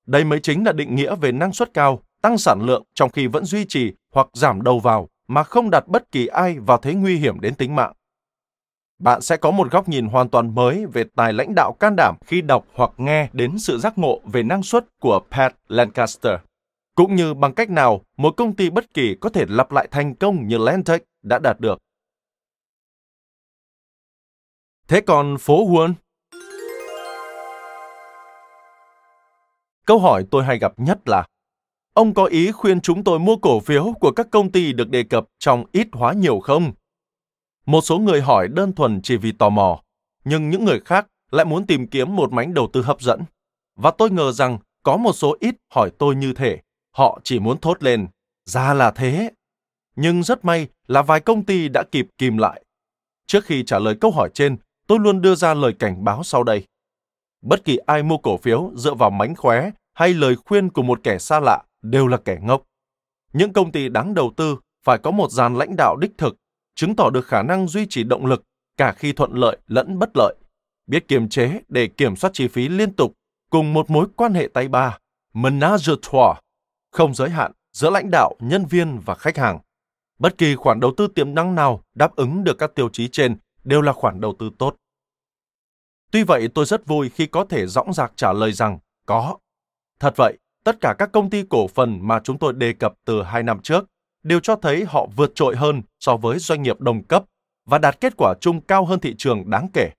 Đây 0.08 0.24
mới 0.24 0.40
chính 0.40 0.66
là 0.66 0.72
định 0.72 0.96
nghĩa 0.96 1.16
về 1.16 1.32
năng 1.32 1.54
suất 1.54 1.74
cao, 1.74 2.04
tăng 2.22 2.38
sản 2.38 2.62
lượng 2.62 2.84
trong 2.94 3.10
khi 3.10 3.28
vẫn 3.28 3.46
duy 3.46 3.66
trì 3.70 3.94
hoặc 4.14 4.28
giảm 4.34 4.62
đầu 4.62 4.80
vào 4.80 5.10
mà 5.28 5.44
không 5.44 5.70
đặt 5.70 5.88
bất 5.88 6.12
kỳ 6.12 6.28
ai 6.28 6.60
vào 6.60 6.78
thế 6.78 6.94
nguy 6.94 7.18
hiểm 7.18 7.40
đến 7.40 7.56
tính 7.56 7.76
mạng. 7.76 7.94
Bạn 9.00 9.22
sẽ 9.22 9.38
có 9.38 9.52
một 9.52 9.72
góc 9.72 9.90
nhìn 9.90 10.08
hoàn 10.08 10.30
toàn 10.30 10.56
mới 10.56 10.86
về 10.86 11.04
tài 11.16 11.34
lãnh 11.34 11.56
đạo 11.56 11.74
can 11.80 11.96
đảm 11.96 12.16
khi 12.26 12.42
đọc 12.42 12.66
hoặc 12.74 12.92
nghe 12.98 13.30
đến 13.34 13.60
sự 13.60 13.78
giác 13.78 13.98
ngộ 13.98 14.22
về 14.26 14.44
năng 14.44 14.64
suất 14.64 14.86
của 15.00 15.20
Pat 15.32 15.56
Lancaster, 15.68 16.34
cũng 16.96 17.16
như 17.16 17.34
bằng 17.34 17.54
cách 17.54 17.70
nào 17.70 18.02
một 18.18 18.34
công 18.38 18.56
ty 18.56 18.70
bất 18.70 18.94
kỳ 18.94 19.16
có 19.22 19.30
thể 19.30 19.46
lặp 19.50 19.72
lại 19.72 19.88
thành 19.92 20.16
công 20.16 20.48
như 20.48 20.58
Lentech 20.58 21.04
đã 21.22 21.40
đạt 21.40 21.60
được. 21.60 21.80
Thế 24.88 25.02
còn 25.02 25.38
phố 25.38 25.68
Wall? 25.68 25.94
Câu 29.86 30.00
hỏi 30.00 30.26
tôi 30.32 30.44
hay 30.44 30.60
gặp 30.60 30.74
nhất 30.78 31.00
là 31.06 31.26
Ông 31.94 32.14
có 32.14 32.26
ý 32.26 32.52
khuyên 32.52 32.82
chúng 32.82 33.04
tôi 33.04 33.20
mua 33.20 33.36
cổ 33.36 33.60
phiếu 33.60 33.94
của 34.00 34.12
các 34.12 34.28
công 34.32 34.52
ty 34.52 34.74
được 34.74 34.90
đề 34.90 35.04
cập 35.04 35.26
trong 35.40 35.66
ít 35.72 35.88
hóa 35.92 36.14
nhiều 36.14 36.40
không? 36.40 36.72
Một 37.66 37.82
số 37.82 38.00
người 38.00 38.22
hỏi 38.22 38.48
đơn 38.48 38.74
thuần 38.74 39.02
chỉ 39.02 39.18
vì 39.18 39.32
tò 39.32 39.50
mò, 39.50 39.82
nhưng 40.26 40.50
những 40.50 40.66
người 40.66 40.80
khác 40.80 41.08
lại 41.32 41.46
muốn 41.46 41.66
tìm 41.66 41.88
kiếm 41.88 42.16
một 42.16 42.34
mánh 42.34 42.54
đầu 42.54 42.70
tư 42.74 42.82
hấp 42.82 43.02
dẫn. 43.02 43.22
Và 43.76 43.92
tôi 43.98 44.12
ngờ 44.12 44.32
rằng 44.32 44.58
có 44.84 44.98
một 44.98 45.14
số 45.14 45.38
ít 45.40 45.56
hỏi 45.70 45.92
tôi 45.98 46.16
như 46.16 46.34
thể 46.34 46.60
họ 46.92 47.20
chỉ 47.24 47.40
muốn 47.40 47.58
thốt 47.58 47.84
lên, 47.84 48.08
ra 48.46 48.74
là 48.74 48.92
thế. 48.92 49.32
Nhưng 49.96 50.24
rất 50.24 50.46
may 50.46 50.68
là 50.88 51.02
vài 51.02 51.20
công 51.20 51.46
ty 51.46 51.70
đã 51.70 51.84
kịp 51.92 52.08
kìm 52.18 52.38
lại. 52.38 52.64
Trước 53.28 53.46
khi 53.46 53.64
trả 53.64 53.80
lời 53.80 53.96
câu 54.02 54.12
hỏi 54.12 54.30
trên, 54.34 54.58
tôi 54.88 55.00
luôn 55.00 55.22
đưa 55.22 55.36
ra 55.36 55.54
lời 55.54 55.74
cảnh 55.80 56.04
báo 56.04 56.24
sau 56.24 56.44
đây. 56.44 56.66
Bất 57.42 57.66
kỳ 57.66 57.78
ai 57.78 58.04
mua 58.04 58.18
cổ 58.18 58.38
phiếu 58.38 58.72
dựa 58.76 58.94
vào 58.94 59.10
mánh 59.10 59.36
khóe 59.36 59.72
hay 59.94 60.14
lời 60.14 60.36
khuyên 60.46 60.70
của 60.70 60.84
một 60.84 61.00
kẻ 61.04 61.18
xa 61.18 61.40
lạ 61.40 61.64
đều 61.84 62.08
là 62.08 62.18
kẻ 62.18 62.38
ngốc. 62.42 62.64
Những 63.34 63.54
công 63.54 63.72
ty 63.72 63.90
đáng 63.90 64.14
đầu 64.14 64.34
tư 64.38 64.58
phải 64.86 64.98
có 64.98 65.12
một 65.12 65.32
dàn 65.32 65.56
lãnh 65.56 65.76
đạo 65.78 65.96
đích 66.02 66.12
thực, 66.18 66.36
chứng 66.76 66.96
tỏ 66.96 67.10
được 67.10 67.28
khả 67.28 67.44
năng 67.44 67.68
duy 67.68 67.86
trì 67.90 68.04
động 68.04 68.26
lực 68.26 68.44
cả 68.78 68.92
khi 68.92 69.14
thuận 69.14 69.34
lợi 69.34 69.58
lẫn 69.68 70.00
bất 70.00 70.10
lợi, 70.16 70.36
biết 70.88 71.08
kiềm 71.08 71.30
chế 71.30 71.62
để 71.68 71.88
kiểm 71.88 72.16
soát 72.16 72.32
chi 72.34 72.48
phí 72.48 72.68
liên 72.68 72.94
tục 72.94 73.14
cùng 73.50 73.74
một 73.74 73.90
mối 73.90 74.08
quan 74.16 74.34
hệ 74.34 74.50
tay 74.54 74.68
ba, 74.68 74.98
menage 75.34 75.94
trois, 76.02 76.40
không 76.92 77.14
giới 77.14 77.30
hạn 77.30 77.52
giữa 77.72 77.90
lãnh 77.90 78.12
đạo, 78.12 78.36
nhân 78.40 78.66
viên 78.66 79.00
và 79.00 79.16
khách 79.16 79.38
hàng. 79.38 79.60
Bất 80.20 80.38
kỳ 80.38 80.56
khoản 80.56 80.80
đầu 80.80 80.94
tư 80.98 81.08
tiềm 81.08 81.34
năng 81.34 81.56
nào 81.56 81.84
đáp 81.96 82.16
ứng 82.16 82.44
được 82.44 82.58
các 82.58 82.76
tiêu 82.76 82.90
chí 82.90 83.08
trên 83.08 83.38
đều 83.64 83.82
là 83.82 83.94
khoản 83.94 84.22
đầu 84.22 84.36
tư 84.40 84.50
tốt. 84.58 84.76
Tuy 86.12 86.24
vậy, 86.24 86.48
tôi 86.54 86.66
rất 86.66 86.88
vui 86.88 87.10
khi 87.10 87.28
có 87.28 87.46
thể 87.46 87.68
dõng 87.68 87.94
dạc 87.94 88.14
trả 88.16 88.34
lời 88.34 88.52
rằng 88.52 88.80
có. 89.06 89.38
Thật 90.00 90.14
vậy, 90.18 90.38
tất 90.64 90.78
cả 90.82 90.96
các 91.00 91.12
công 91.12 91.30
ty 91.30 91.44
cổ 91.50 91.68
phần 91.68 92.00
mà 92.02 92.20
chúng 92.24 92.38
tôi 92.40 92.54
đề 92.54 92.74
cập 92.74 92.94
từ 93.06 93.24
hai 93.24 93.44
năm 93.44 93.60
trước 93.60 93.86
đều 94.24 94.40
cho 94.40 94.56
thấy 94.56 94.86
họ 94.88 95.08
vượt 95.16 95.32
trội 95.36 95.56
hơn 95.56 95.82
so 96.00 96.18
với 96.18 96.40
doanh 96.40 96.62
nghiệp 96.62 96.82
đồng 96.82 97.04
cấp 97.04 97.24
và 97.66 97.78
đạt 97.78 98.02
kết 98.02 98.14
quả 98.18 98.34
chung 98.42 98.62
cao 98.62 98.86
hơn 98.86 99.00
thị 99.00 99.16
trường 99.18 99.50
đáng 99.50 99.68
kể. 99.74 99.90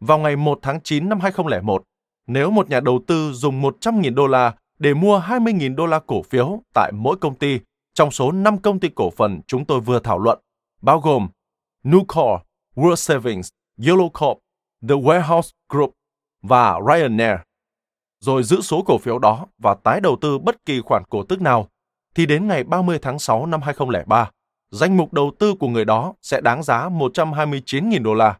Vào 0.00 0.18
ngày 0.18 0.36
1 0.36 0.58
tháng 0.62 0.80
9 0.80 1.08
năm 1.08 1.20
2001, 1.20 1.82
nếu 2.26 2.50
một 2.50 2.70
nhà 2.70 2.80
đầu 2.80 3.00
tư 3.06 3.32
dùng 3.32 3.62
100.000 3.62 4.14
đô 4.14 4.26
la 4.26 4.54
để 4.78 4.94
mua 4.94 5.18
20.000 5.18 5.74
đô 5.74 5.86
la 5.86 6.00
cổ 6.06 6.22
phiếu 6.22 6.62
tại 6.74 6.92
mỗi 6.94 7.16
công 7.16 7.34
ty 7.34 7.58
trong 7.94 8.10
số 8.10 8.32
5 8.32 8.58
công 8.58 8.80
ty 8.80 8.88
cổ 8.88 9.10
phần 9.10 9.40
chúng 9.46 9.64
tôi 9.64 9.80
vừa 9.80 9.98
thảo 9.98 10.18
luận, 10.18 10.38
bao 10.82 11.00
gồm 11.00 11.28
Nucor, 11.88 12.40
World 12.74 12.94
Savings, 12.94 13.48
Yellow 13.78 14.08
Corp, 14.08 14.38
The 14.88 14.94
Warehouse 14.94 15.50
Group 15.68 15.92
và 16.42 16.78
Ryanair, 16.86 17.36
rồi 18.22 18.42
giữ 18.42 18.60
số 18.60 18.82
cổ 18.82 18.98
phiếu 18.98 19.18
đó 19.18 19.46
và 19.58 19.74
tái 19.74 20.00
đầu 20.00 20.16
tư 20.20 20.38
bất 20.38 20.64
kỳ 20.64 20.80
khoản 20.80 21.02
cổ 21.10 21.24
tức 21.24 21.40
nào, 21.40 21.68
thì 22.14 22.26
đến 22.26 22.48
ngày 22.48 22.64
30 22.64 22.98
tháng 23.02 23.18
6 23.18 23.46
năm 23.46 23.62
2003, 23.62 24.30
danh 24.70 24.96
mục 24.96 25.12
đầu 25.12 25.32
tư 25.38 25.54
của 25.54 25.68
người 25.68 25.84
đó 25.84 26.14
sẽ 26.22 26.40
đáng 26.40 26.62
giá 26.62 26.88
129.000 26.88 28.02
đô 28.02 28.14
la. 28.14 28.38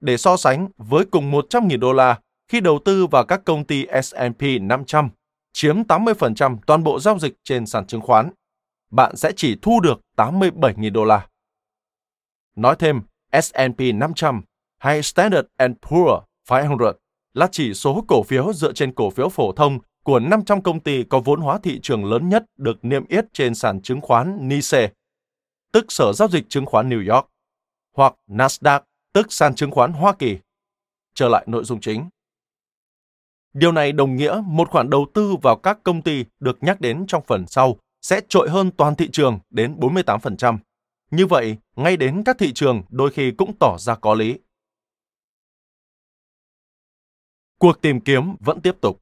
Để 0.00 0.16
so 0.16 0.36
sánh 0.36 0.68
với 0.76 1.04
cùng 1.04 1.32
100.000 1.32 1.78
đô 1.78 1.92
la 1.92 2.20
khi 2.48 2.60
đầu 2.60 2.78
tư 2.84 3.06
vào 3.06 3.24
các 3.24 3.44
công 3.44 3.64
ty 3.64 3.86
S&P 4.02 4.42
500 4.60 5.08
chiếm 5.52 5.82
80% 5.82 6.56
toàn 6.66 6.84
bộ 6.84 7.00
giao 7.00 7.18
dịch 7.18 7.34
trên 7.44 7.66
sàn 7.66 7.86
chứng 7.86 8.00
khoán, 8.00 8.30
bạn 8.90 9.16
sẽ 9.16 9.32
chỉ 9.36 9.56
thu 9.62 9.80
được 9.80 10.00
87.000 10.16 10.92
đô 10.92 11.04
la. 11.04 11.26
Nói 12.56 12.76
thêm, 12.78 13.02
S&P 13.42 13.80
500 13.94 14.42
hay 14.78 15.02
Standard 15.02 15.48
Poor's 15.58 16.20
500 16.48 17.03
là 17.34 17.48
chỉ 17.52 17.74
số 17.74 18.04
cổ 18.08 18.22
phiếu 18.22 18.52
dựa 18.52 18.72
trên 18.72 18.94
cổ 18.94 19.10
phiếu 19.10 19.28
phổ 19.28 19.52
thông 19.52 19.78
của 20.04 20.20
500 20.20 20.62
công 20.62 20.80
ty 20.80 21.02
có 21.02 21.20
vốn 21.20 21.40
hóa 21.40 21.58
thị 21.62 21.80
trường 21.82 22.04
lớn 22.04 22.28
nhất 22.28 22.44
được 22.56 22.84
niêm 22.84 23.06
yết 23.06 23.24
trên 23.32 23.54
sàn 23.54 23.82
chứng 23.82 24.00
khoán 24.00 24.48
NYSE, 24.48 24.90
tức 25.72 25.86
Sở 25.88 26.12
Giao 26.12 26.28
dịch 26.28 26.44
Chứng 26.48 26.66
khoán 26.66 26.88
New 26.88 27.14
York, 27.14 27.26
hoặc 27.96 28.14
Nasdaq, 28.28 28.80
tức 29.12 29.32
sàn 29.32 29.54
chứng 29.54 29.70
khoán 29.70 29.92
Hoa 29.92 30.12
Kỳ. 30.12 30.38
Trở 31.14 31.28
lại 31.28 31.44
nội 31.46 31.64
dung 31.64 31.80
chính. 31.80 32.08
Điều 33.52 33.72
này 33.72 33.92
đồng 33.92 34.16
nghĩa 34.16 34.42
một 34.46 34.70
khoản 34.70 34.90
đầu 34.90 35.06
tư 35.14 35.36
vào 35.42 35.56
các 35.56 35.78
công 35.82 36.02
ty 36.02 36.24
được 36.40 36.58
nhắc 36.60 36.80
đến 36.80 37.04
trong 37.08 37.22
phần 37.26 37.46
sau 37.46 37.76
sẽ 38.02 38.20
trội 38.28 38.50
hơn 38.50 38.70
toàn 38.70 38.94
thị 38.94 39.08
trường 39.12 39.38
đến 39.50 39.76
48%. 39.80 40.58
Như 41.10 41.26
vậy, 41.26 41.56
ngay 41.76 41.96
đến 41.96 42.22
các 42.24 42.38
thị 42.38 42.52
trường 42.52 42.82
đôi 42.90 43.10
khi 43.10 43.30
cũng 43.30 43.52
tỏ 43.60 43.76
ra 43.78 43.94
có 43.94 44.14
lý. 44.14 44.38
Cuộc 47.58 47.80
tìm 47.80 48.00
kiếm 48.00 48.36
vẫn 48.40 48.60
tiếp 48.60 48.76
tục. 48.80 49.00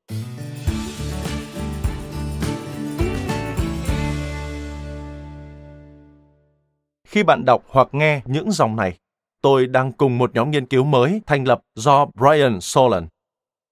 Khi 7.08 7.22
bạn 7.22 7.44
đọc 7.44 7.64
hoặc 7.68 7.88
nghe 7.92 8.22
những 8.24 8.52
dòng 8.52 8.76
này, 8.76 8.98
tôi 9.42 9.66
đang 9.66 9.92
cùng 9.92 10.18
một 10.18 10.34
nhóm 10.34 10.50
nghiên 10.50 10.66
cứu 10.66 10.84
mới 10.84 11.20
thành 11.26 11.44
lập 11.48 11.60
do 11.74 12.06
Brian 12.14 12.60
Solan, 12.60 13.06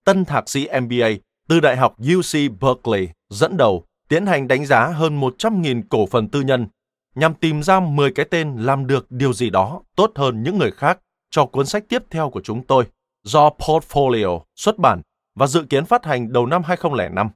tân 0.04 0.24
thạc 0.24 0.48
sĩ 0.48 0.68
MBA 0.80 1.08
từ 1.48 1.60
Đại 1.60 1.76
học 1.76 1.96
UC 2.16 2.60
Berkeley 2.60 3.08
dẫn 3.28 3.56
đầu 3.56 3.84
tiến 4.08 4.26
hành 4.26 4.48
đánh 4.48 4.66
giá 4.66 4.86
hơn 4.86 5.20
100.000 5.20 5.82
cổ 5.88 6.06
phần 6.06 6.28
tư 6.28 6.40
nhân 6.40 6.66
nhằm 7.14 7.34
tìm 7.34 7.62
ra 7.62 7.80
10 7.80 8.12
cái 8.12 8.26
tên 8.30 8.56
làm 8.56 8.86
được 8.86 9.06
điều 9.10 9.32
gì 9.32 9.50
đó 9.50 9.82
tốt 9.96 10.12
hơn 10.14 10.42
những 10.42 10.58
người 10.58 10.70
khác 10.70 10.98
cho 11.30 11.46
cuốn 11.46 11.66
sách 11.66 11.84
tiếp 11.88 12.02
theo 12.10 12.30
của 12.30 12.40
chúng 12.40 12.66
tôi 12.66 12.84
do 13.22 13.50
Portfolio 13.58 14.40
xuất 14.56 14.78
bản 14.78 15.00
và 15.34 15.46
dự 15.46 15.66
kiến 15.70 15.84
phát 15.84 16.04
hành 16.04 16.32
đầu 16.32 16.46
năm 16.46 16.62
2005. 16.62 17.28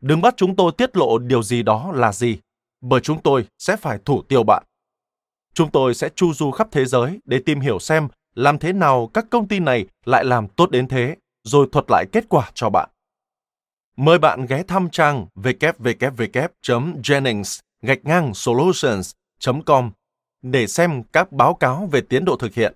Đừng 0.00 0.20
bắt 0.20 0.34
chúng 0.36 0.56
tôi 0.56 0.72
tiết 0.78 0.96
lộ 0.96 1.18
điều 1.18 1.42
gì 1.42 1.62
đó 1.62 1.92
là 1.94 2.12
gì, 2.12 2.38
bởi 2.80 3.00
chúng 3.00 3.22
tôi 3.22 3.46
sẽ 3.58 3.76
phải 3.76 3.98
thủ 4.04 4.22
tiêu 4.22 4.42
bạn. 4.42 4.64
Chúng 5.54 5.70
tôi 5.70 5.94
sẽ 5.94 6.08
chu 6.14 6.34
du 6.34 6.50
khắp 6.50 6.68
thế 6.70 6.84
giới 6.84 7.20
để 7.24 7.40
tìm 7.46 7.60
hiểu 7.60 7.78
xem 7.78 8.08
làm 8.34 8.58
thế 8.58 8.72
nào 8.72 9.10
các 9.14 9.26
công 9.30 9.48
ty 9.48 9.60
này 9.60 9.86
lại 10.04 10.24
làm 10.24 10.48
tốt 10.48 10.70
đến 10.70 10.88
thế, 10.88 11.16
rồi 11.44 11.68
thuật 11.72 11.84
lại 11.88 12.06
kết 12.12 12.24
quả 12.28 12.50
cho 12.54 12.70
bạn. 12.70 12.90
Mời 13.96 14.18
bạn 14.18 14.46
ghé 14.46 14.62
thăm 14.62 14.90
trang 14.90 15.26
www.jennings 15.34 17.60
gạch 17.82 18.04
ngang 18.04 18.34
solutions.com 18.34 19.90
để 20.42 20.66
xem 20.66 21.02
các 21.12 21.32
báo 21.32 21.54
cáo 21.54 21.88
về 21.92 22.00
tiến 22.00 22.24
độ 22.24 22.36
thực 22.36 22.54
hiện. 22.54 22.74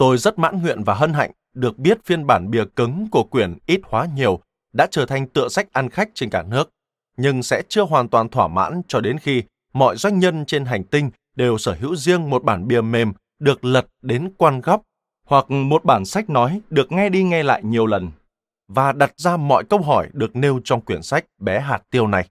Tôi 0.00 0.18
rất 0.18 0.38
mãn 0.38 0.62
nguyện 0.62 0.84
và 0.84 0.94
hân 0.94 1.12
hạnh 1.12 1.30
được 1.54 1.78
biết 1.78 2.04
phiên 2.04 2.26
bản 2.26 2.50
bìa 2.50 2.64
cứng 2.76 3.08
của 3.10 3.24
quyển 3.24 3.58
ít 3.66 3.80
hóa 3.84 4.06
nhiều 4.14 4.40
đã 4.72 4.86
trở 4.90 5.06
thành 5.06 5.28
tựa 5.28 5.48
sách 5.48 5.72
ăn 5.72 5.90
khách 5.90 6.08
trên 6.14 6.30
cả 6.30 6.42
nước, 6.42 6.70
nhưng 7.16 7.42
sẽ 7.42 7.62
chưa 7.68 7.82
hoàn 7.82 8.08
toàn 8.08 8.28
thỏa 8.28 8.48
mãn 8.48 8.82
cho 8.88 9.00
đến 9.00 9.18
khi 9.18 9.42
mọi 9.72 9.96
doanh 9.96 10.18
nhân 10.18 10.44
trên 10.46 10.64
hành 10.64 10.84
tinh 10.84 11.10
đều 11.36 11.58
sở 11.58 11.76
hữu 11.80 11.96
riêng 11.96 12.30
một 12.30 12.44
bản 12.44 12.68
bìa 12.68 12.80
mềm 12.80 13.12
được 13.38 13.64
lật 13.64 13.86
đến 14.02 14.32
quan 14.36 14.60
góc 14.60 14.82
hoặc 15.26 15.50
một 15.50 15.84
bản 15.84 16.04
sách 16.04 16.30
nói 16.30 16.60
được 16.70 16.92
nghe 16.92 17.08
đi 17.08 17.22
nghe 17.22 17.42
lại 17.42 17.62
nhiều 17.64 17.86
lần 17.86 18.10
và 18.68 18.92
đặt 18.92 19.12
ra 19.16 19.36
mọi 19.36 19.64
câu 19.64 19.80
hỏi 19.80 20.08
được 20.12 20.36
nêu 20.36 20.60
trong 20.64 20.80
quyển 20.80 21.02
sách 21.02 21.24
bé 21.38 21.60
hạt 21.60 21.82
tiêu 21.90 22.06
này 22.06 22.28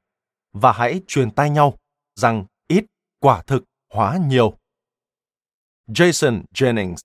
và 0.53 0.71
hãy 0.71 1.01
truyền 1.07 1.31
tay 1.31 1.49
nhau 1.49 1.73
rằng 2.15 2.45
ít 2.67 2.85
quả 3.19 3.41
thực 3.41 3.63
hóa 3.93 4.17
nhiều. 4.27 4.53
Jason 5.87 6.43
Jennings, 6.53 6.95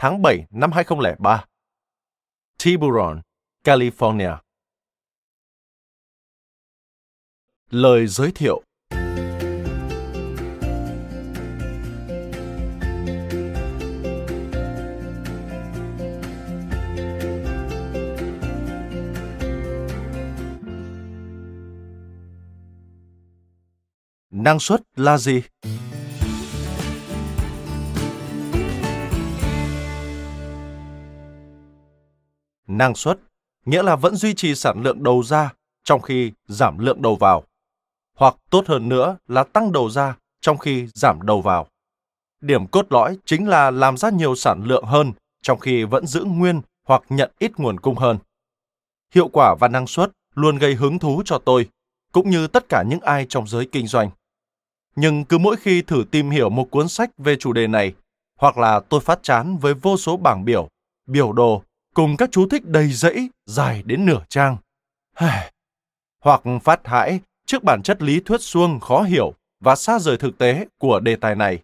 tháng 0.00 0.22
7 0.22 0.46
năm 0.50 0.72
2003 0.72 1.44
Tiburon, 2.64 3.20
California. 3.64 4.36
Lời 7.70 8.06
giới 8.06 8.32
thiệu. 8.34 8.62
Năng 24.30 24.60
suất 24.60 24.80
là 24.96 25.18
gì? 25.18 25.42
Năng 32.78 32.94
suất 32.94 33.18
nghĩa 33.64 33.82
là 33.82 33.96
vẫn 33.96 34.16
duy 34.16 34.34
trì 34.34 34.54
sản 34.54 34.82
lượng 34.82 35.02
đầu 35.02 35.22
ra 35.22 35.52
trong 35.84 36.00
khi 36.00 36.32
giảm 36.48 36.78
lượng 36.78 37.02
đầu 37.02 37.16
vào, 37.16 37.44
hoặc 38.16 38.36
tốt 38.50 38.66
hơn 38.66 38.88
nữa 38.88 39.16
là 39.28 39.44
tăng 39.44 39.72
đầu 39.72 39.90
ra 39.90 40.16
trong 40.40 40.58
khi 40.58 40.86
giảm 40.94 41.22
đầu 41.22 41.40
vào. 41.40 41.66
Điểm 42.40 42.66
cốt 42.66 42.86
lõi 42.90 43.18
chính 43.24 43.48
là 43.48 43.70
làm 43.70 43.96
ra 43.96 44.10
nhiều 44.10 44.34
sản 44.34 44.64
lượng 44.64 44.84
hơn 44.84 45.12
trong 45.42 45.58
khi 45.58 45.84
vẫn 45.84 46.06
giữ 46.06 46.24
nguyên 46.24 46.60
hoặc 46.86 47.02
nhận 47.08 47.30
ít 47.38 47.52
nguồn 47.58 47.80
cung 47.80 47.94
hơn. 47.94 48.18
Hiệu 49.14 49.28
quả 49.28 49.54
và 49.60 49.68
năng 49.68 49.86
suất 49.86 50.10
luôn 50.34 50.58
gây 50.58 50.74
hứng 50.74 50.98
thú 50.98 51.22
cho 51.24 51.38
tôi, 51.38 51.68
cũng 52.12 52.30
như 52.30 52.46
tất 52.46 52.68
cả 52.68 52.82
những 52.82 53.00
ai 53.00 53.26
trong 53.28 53.46
giới 53.46 53.68
kinh 53.72 53.86
doanh 53.86 54.10
nhưng 54.96 55.24
cứ 55.24 55.38
mỗi 55.38 55.56
khi 55.56 55.82
thử 55.82 56.04
tìm 56.10 56.30
hiểu 56.30 56.50
một 56.50 56.70
cuốn 56.70 56.88
sách 56.88 57.10
về 57.18 57.36
chủ 57.36 57.52
đề 57.52 57.66
này, 57.66 57.94
hoặc 58.38 58.58
là 58.58 58.80
tôi 58.80 59.00
phát 59.00 59.22
chán 59.22 59.58
với 59.58 59.74
vô 59.74 59.96
số 59.96 60.16
bảng 60.16 60.44
biểu, 60.44 60.68
biểu 61.06 61.32
đồ 61.32 61.62
cùng 61.98 62.16
các 62.16 62.28
chú 62.32 62.48
thích 62.48 62.64
đầy 62.64 62.92
rẫy 62.92 63.30
dài 63.46 63.82
đến 63.86 64.06
nửa 64.06 64.22
trang. 64.28 64.56
hoặc 66.20 66.42
phát 66.62 66.86
hãi 66.86 67.20
trước 67.46 67.64
bản 67.64 67.82
chất 67.82 68.02
lý 68.02 68.20
thuyết 68.20 68.40
suông 68.40 68.80
khó 68.80 69.02
hiểu 69.02 69.32
và 69.60 69.76
xa 69.76 69.98
rời 69.98 70.16
thực 70.16 70.38
tế 70.38 70.66
của 70.80 71.00
đề 71.00 71.16
tài 71.16 71.34
này. 71.34 71.58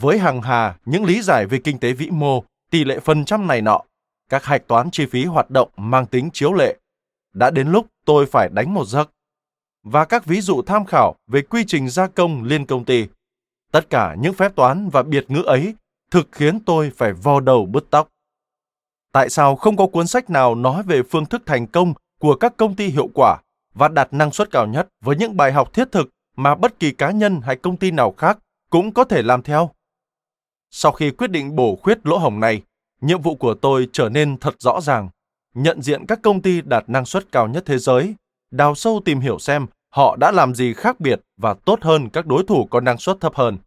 Với 0.00 0.18
hàng 0.18 0.42
hà 0.42 0.76
những 0.84 1.04
lý 1.04 1.22
giải 1.22 1.46
về 1.46 1.58
kinh 1.64 1.78
tế 1.78 1.92
vĩ 1.92 2.10
mô, 2.10 2.44
tỷ 2.70 2.84
lệ 2.84 3.00
phần 3.00 3.24
trăm 3.24 3.46
này 3.46 3.62
nọ, 3.62 3.80
các 4.28 4.44
hạch 4.44 4.66
toán 4.66 4.90
chi 4.90 5.06
phí 5.06 5.24
hoạt 5.24 5.50
động 5.50 5.68
mang 5.76 6.06
tính 6.06 6.30
chiếu 6.32 6.52
lệ, 6.52 6.76
đã 7.32 7.50
đến 7.50 7.68
lúc 7.68 7.86
tôi 8.04 8.26
phải 8.26 8.48
đánh 8.52 8.74
một 8.74 8.84
giấc 8.84 9.10
và 9.82 10.04
các 10.04 10.24
ví 10.24 10.40
dụ 10.40 10.62
tham 10.62 10.84
khảo 10.84 11.14
về 11.26 11.42
quy 11.42 11.64
trình 11.66 11.88
gia 11.88 12.06
công 12.06 12.44
liên 12.44 12.66
công 12.66 12.84
ty. 12.84 13.06
Tất 13.72 13.90
cả 13.90 14.16
những 14.20 14.34
phép 14.34 14.56
toán 14.56 14.88
và 14.88 15.02
biệt 15.02 15.30
ngữ 15.30 15.42
ấy 15.42 15.74
thực 16.10 16.28
khiến 16.32 16.60
tôi 16.60 16.92
phải 16.96 17.12
vò 17.12 17.40
đầu 17.40 17.66
bứt 17.66 17.86
tóc. 17.90 18.08
Tại 19.14 19.30
sao 19.30 19.56
không 19.56 19.76
có 19.76 19.86
cuốn 19.86 20.06
sách 20.06 20.30
nào 20.30 20.54
nói 20.54 20.82
về 20.82 21.02
phương 21.02 21.26
thức 21.26 21.42
thành 21.46 21.66
công 21.66 21.94
của 22.20 22.36
các 22.36 22.56
công 22.56 22.74
ty 22.74 22.86
hiệu 22.86 23.08
quả 23.14 23.38
và 23.74 23.88
đạt 23.88 24.12
năng 24.12 24.32
suất 24.32 24.50
cao 24.50 24.66
nhất 24.66 24.88
với 25.04 25.16
những 25.16 25.36
bài 25.36 25.52
học 25.52 25.72
thiết 25.72 25.92
thực 25.92 26.08
mà 26.36 26.54
bất 26.54 26.78
kỳ 26.78 26.90
cá 26.90 27.10
nhân 27.10 27.40
hay 27.40 27.56
công 27.56 27.76
ty 27.76 27.90
nào 27.90 28.14
khác 28.16 28.38
cũng 28.70 28.92
có 28.92 29.04
thể 29.04 29.22
làm 29.22 29.42
theo? 29.42 29.70
Sau 30.70 30.92
khi 30.92 31.10
quyết 31.10 31.30
định 31.30 31.56
bổ 31.56 31.76
khuyết 31.82 32.06
lỗ 32.06 32.18
hổng 32.18 32.40
này, 32.40 32.62
nhiệm 33.00 33.22
vụ 33.22 33.34
của 33.34 33.54
tôi 33.54 33.88
trở 33.92 34.08
nên 34.08 34.36
thật 34.38 34.54
rõ 34.58 34.80
ràng. 34.80 35.08
Nhận 35.54 35.82
diện 35.82 36.06
các 36.06 36.22
công 36.22 36.42
ty 36.42 36.60
đạt 36.60 36.84
năng 36.86 37.04
suất 37.04 37.32
cao 37.32 37.48
nhất 37.48 37.62
thế 37.66 37.78
giới 37.78 38.14
đào 38.50 38.74
sâu 38.74 39.00
tìm 39.04 39.20
hiểu 39.20 39.38
xem 39.38 39.66
họ 39.90 40.16
đã 40.16 40.30
làm 40.30 40.54
gì 40.54 40.74
khác 40.74 41.00
biệt 41.00 41.20
và 41.36 41.54
tốt 41.54 41.82
hơn 41.82 42.10
các 42.10 42.26
đối 42.26 42.44
thủ 42.44 42.68
có 42.70 42.80
năng 42.80 42.98
suất 42.98 43.16
thấp 43.20 43.34
hơn, 43.34 43.58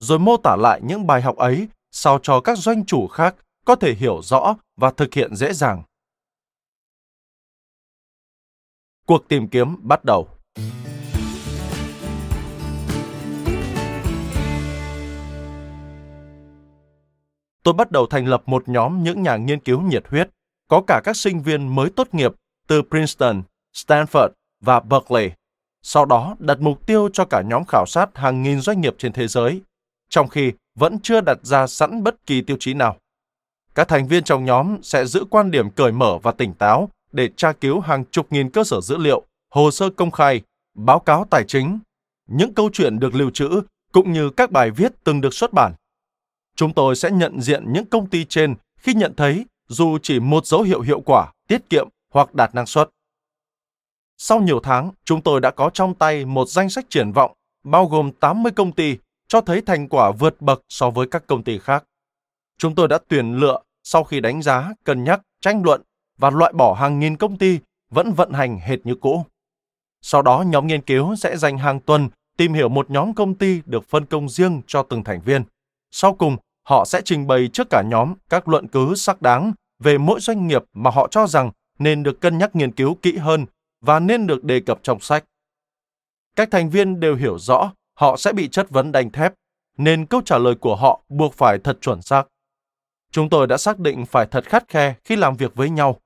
rồi 0.00 0.18
mô 0.18 0.36
tả 0.36 0.56
lại 0.56 0.80
những 0.84 1.06
bài 1.06 1.22
học 1.22 1.36
ấy 1.36 1.68
sao 1.90 2.18
cho 2.22 2.40
các 2.40 2.58
doanh 2.58 2.84
chủ 2.84 3.06
khác 3.06 3.34
có 3.64 3.74
thể 3.74 3.94
hiểu 3.94 4.20
rõ 4.22 4.56
và 4.76 4.90
thực 4.90 5.14
hiện 5.14 5.36
dễ 5.36 5.52
dàng. 5.52 5.82
Cuộc 9.06 9.28
tìm 9.28 9.48
kiếm 9.48 9.76
bắt 9.88 10.04
đầu. 10.04 10.28
Tôi 17.62 17.74
bắt 17.74 17.90
đầu 17.90 18.06
thành 18.06 18.26
lập 18.26 18.42
một 18.46 18.68
nhóm 18.68 19.02
những 19.02 19.22
nhà 19.22 19.36
nghiên 19.36 19.60
cứu 19.60 19.80
nhiệt 19.80 20.08
huyết, 20.08 20.30
có 20.68 20.82
cả 20.86 21.00
các 21.04 21.16
sinh 21.16 21.42
viên 21.42 21.74
mới 21.74 21.90
tốt 21.96 22.08
nghiệp 22.12 22.32
từ 22.66 22.82
Princeton, 22.82 23.42
Stanford 23.74 24.28
và 24.60 24.80
Berkeley, 24.80 25.30
sau 25.82 26.04
đó 26.04 26.36
đặt 26.38 26.60
mục 26.60 26.86
tiêu 26.86 27.08
cho 27.12 27.24
cả 27.24 27.42
nhóm 27.42 27.62
khảo 27.68 27.84
sát 27.86 28.10
hàng 28.14 28.42
nghìn 28.42 28.60
doanh 28.60 28.80
nghiệp 28.80 28.94
trên 28.98 29.12
thế 29.12 29.28
giới, 29.28 29.62
trong 30.08 30.28
khi 30.28 30.52
vẫn 30.74 30.98
chưa 31.02 31.20
đặt 31.20 31.38
ra 31.42 31.66
sẵn 31.66 32.02
bất 32.02 32.26
kỳ 32.26 32.42
tiêu 32.42 32.56
chí 32.60 32.74
nào. 32.74 32.96
Các 33.74 33.88
thành 33.88 34.08
viên 34.08 34.24
trong 34.24 34.44
nhóm 34.44 34.82
sẽ 34.82 35.06
giữ 35.06 35.24
quan 35.30 35.50
điểm 35.50 35.70
cởi 35.70 35.92
mở 35.92 36.18
và 36.22 36.32
tỉnh 36.32 36.54
táo 36.54 36.88
để 37.12 37.28
tra 37.36 37.52
cứu 37.52 37.80
hàng 37.80 38.04
chục 38.10 38.32
nghìn 38.32 38.50
cơ 38.50 38.64
sở 38.64 38.80
dữ 38.80 38.96
liệu, 38.96 39.22
hồ 39.50 39.70
sơ 39.70 39.90
công 39.90 40.10
khai, 40.10 40.40
báo 40.74 40.98
cáo 40.98 41.26
tài 41.30 41.44
chính, 41.48 41.78
những 42.28 42.54
câu 42.54 42.70
chuyện 42.72 42.98
được 42.98 43.14
lưu 43.14 43.30
trữ 43.30 43.60
cũng 43.92 44.12
như 44.12 44.30
các 44.30 44.50
bài 44.50 44.70
viết 44.70 44.92
từng 45.04 45.20
được 45.20 45.34
xuất 45.34 45.52
bản. 45.52 45.72
Chúng 46.56 46.72
tôi 46.72 46.96
sẽ 46.96 47.10
nhận 47.10 47.40
diện 47.40 47.72
những 47.72 47.86
công 47.86 48.06
ty 48.06 48.24
trên 48.24 48.54
khi 48.76 48.94
nhận 48.94 49.14
thấy 49.16 49.44
dù 49.68 49.98
chỉ 50.02 50.20
một 50.20 50.46
dấu 50.46 50.62
hiệu 50.62 50.80
hiệu 50.80 51.00
quả, 51.00 51.32
tiết 51.48 51.70
kiệm 51.70 51.88
hoặc 52.12 52.34
đạt 52.34 52.54
năng 52.54 52.66
suất. 52.66 52.90
Sau 54.18 54.40
nhiều 54.40 54.60
tháng, 54.60 54.90
chúng 55.04 55.22
tôi 55.22 55.40
đã 55.40 55.50
có 55.50 55.70
trong 55.70 55.94
tay 55.94 56.24
một 56.24 56.48
danh 56.48 56.70
sách 56.70 56.84
triển 56.88 57.12
vọng 57.12 57.32
bao 57.64 57.86
gồm 57.86 58.12
80 58.12 58.52
công 58.52 58.72
ty 58.72 58.96
cho 59.28 59.40
thấy 59.40 59.60
thành 59.60 59.88
quả 59.88 60.10
vượt 60.10 60.40
bậc 60.40 60.62
so 60.68 60.90
với 60.90 61.06
các 61.10 61.26
công 61.26 61.42
ty 61.42 61.58
khác. 61.58 61.84
Chúng 62.58 62.74
tôi 62.74 62.88
đã 62.88 62.98
tuyển 63.08 63.34
lựa 63.34 63.60
sau 63.82 64.04
khi 64.04 64.20
đánh 64.20 64.42
giá, 64.42 64.72
cân 64.84 65.04
nhắc, 65.04 65.20
tranh 65.40 65.62
luận 65.64 65.82
và 66.18 66.30
loại 66.30 66.52
bỏ 66.52 66.74
hàng 66.74 67.00
nghìn 67.00 67.16
công 67.16 67.38
ty 67.38 67.58
vẫn 67.90 68.12
vận 68.12 68.32
hành 68.32 68.58
hệt 68.58 68.86
như 68.86 68.94
cũ. 68.94 69.26
Sau 70.00 70.22
đó, 70.22 70.44
nhóm 70.46 70.66
nghiên 70.66 70.82
cứu 70.82 71.16
sẽ 71.16 71.36
dành 71.36 71.58
hàng 71.58 71.80
tuần 71.80 72.08
tìm 72.36 72.52
hiểu 72.52 72.68
một 72.68 72.90
nhóm 72.90 73.14
công 73.14 73.34
ty 73.34 73.62
được 73.66 73.88
phân 73.88 74.06
công 74.06 74.28
riêng 74.28 74.62
cho 74.66 74.82
từng 74.82 75.04
thành 75.04 75.20
viên. 75.20 75.44
Sau 75.90 76.14
cùng, 76.14 76.36
họ 76.62 76.84
sẽ 76.84 77.00
trình 77.04 77.26
bày 77.26 77.48
trước 77.52 77.66
cả 77.70 77.82
nhóm 77.86 78.14
các 78.28 78.48
luận 78.48 78.68
cứ 78.68 78.94
xác 78.94 79.22
đáng 79.22 79.52
về 79.78 79.98
mỗi 79.98 80.20
doanh 80.20 80.46
nghiệp 80.46 80.64
mà 80.72 80.90
họ 80.90 81.08
cho 81.10 81.26
rằng 81.26 81.50
nên 81.78 82.02
được 82.02 82.20
cân 82.20 82.38
nhắc 82.38 82.56
nghiên 82.56 82.72
cứu 82.72 82.94
kỹ 83.02 83.16
hơn 83.16 83.46
và 83.80 84.00
nên 84.00 84.26
được 84.26 84.44
đề 84.44 84.60
cập 84.60 84.78
trong 84.82 85.00
sách. 85.00 85.24
Các 86.36 86.50
thành 86.50 86.70
viên 86.70 87.00
đều 87.00 87.16
hiểu 87.16 87.38
rõ 87.38 87.72
họ 87.94 88.16
sẽ 88.16 88.32
bị 88.32 88.48
chất 88.48 88.70
vấn 88.70 88.92
đanh 88.92 89.10
thép, 89.10 89.34
nên 89.78 90.06
câu 90.06 90.20
trả 90.24 90.38
lời 90.38 90.54
của 90.54 90.76
họ 90.76 91.00
buộc 91.08 91.34
phải 91.34 91.58
thật 91.58 91.78
chuẩn 91.80 92.02
xác. 92.02 92.26
Chúng 93.14 93.28
tôi 93.28 93.46
đã 93.46 93.56
xác 93.56 93.78
định 93.78 94.06
phải 94.06 94.26
thật 94.26 94.44
khắt 94.44 94.68
khe 94.68 94.94
khi 95.04 95.16
làm 95.16 95.36
việc 95.36 95.54
với 95.54 95.70
nhau. 95.70 96.00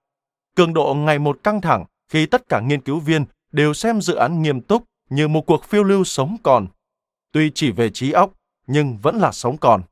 Cường 0.57 0.75
độ 0.75 0.95
ngày 0.95 1.19
một 1.19 1.39
căng 1.45 1.61
thẳng 1.61 1.85
khi 2.09 2.27
tất 2.27 2.49
cả 2.49 2.61
nghiên 2.61 2.81
cứu 2.81 3.01
viên 3.01 3.25
đều 3.53 3.75
xem 3.75 4.01
dự 4.01 4.15
án 4.15 4.43
nghiêm 4.43 4.61
túc 4.61 4.85
như 5.11 5.29
một 5.29 5.47
cuộc 5.47 5.65
phiêu 5.65 5.85
lưu 5.85 6.05
sống 6.05 6.37
còn. 6.43 6.67
Tuy 7.33 7.51
chỉ 7.55 7.71
về 7.71 7.91
trí 7.91 8.13
óc, 8.13 8.33
nhưng 8.67 8.99
vẫn 8.99 9.17
là 9.17 9.33
sống 9.33 9.57
còn. 9.57 9.83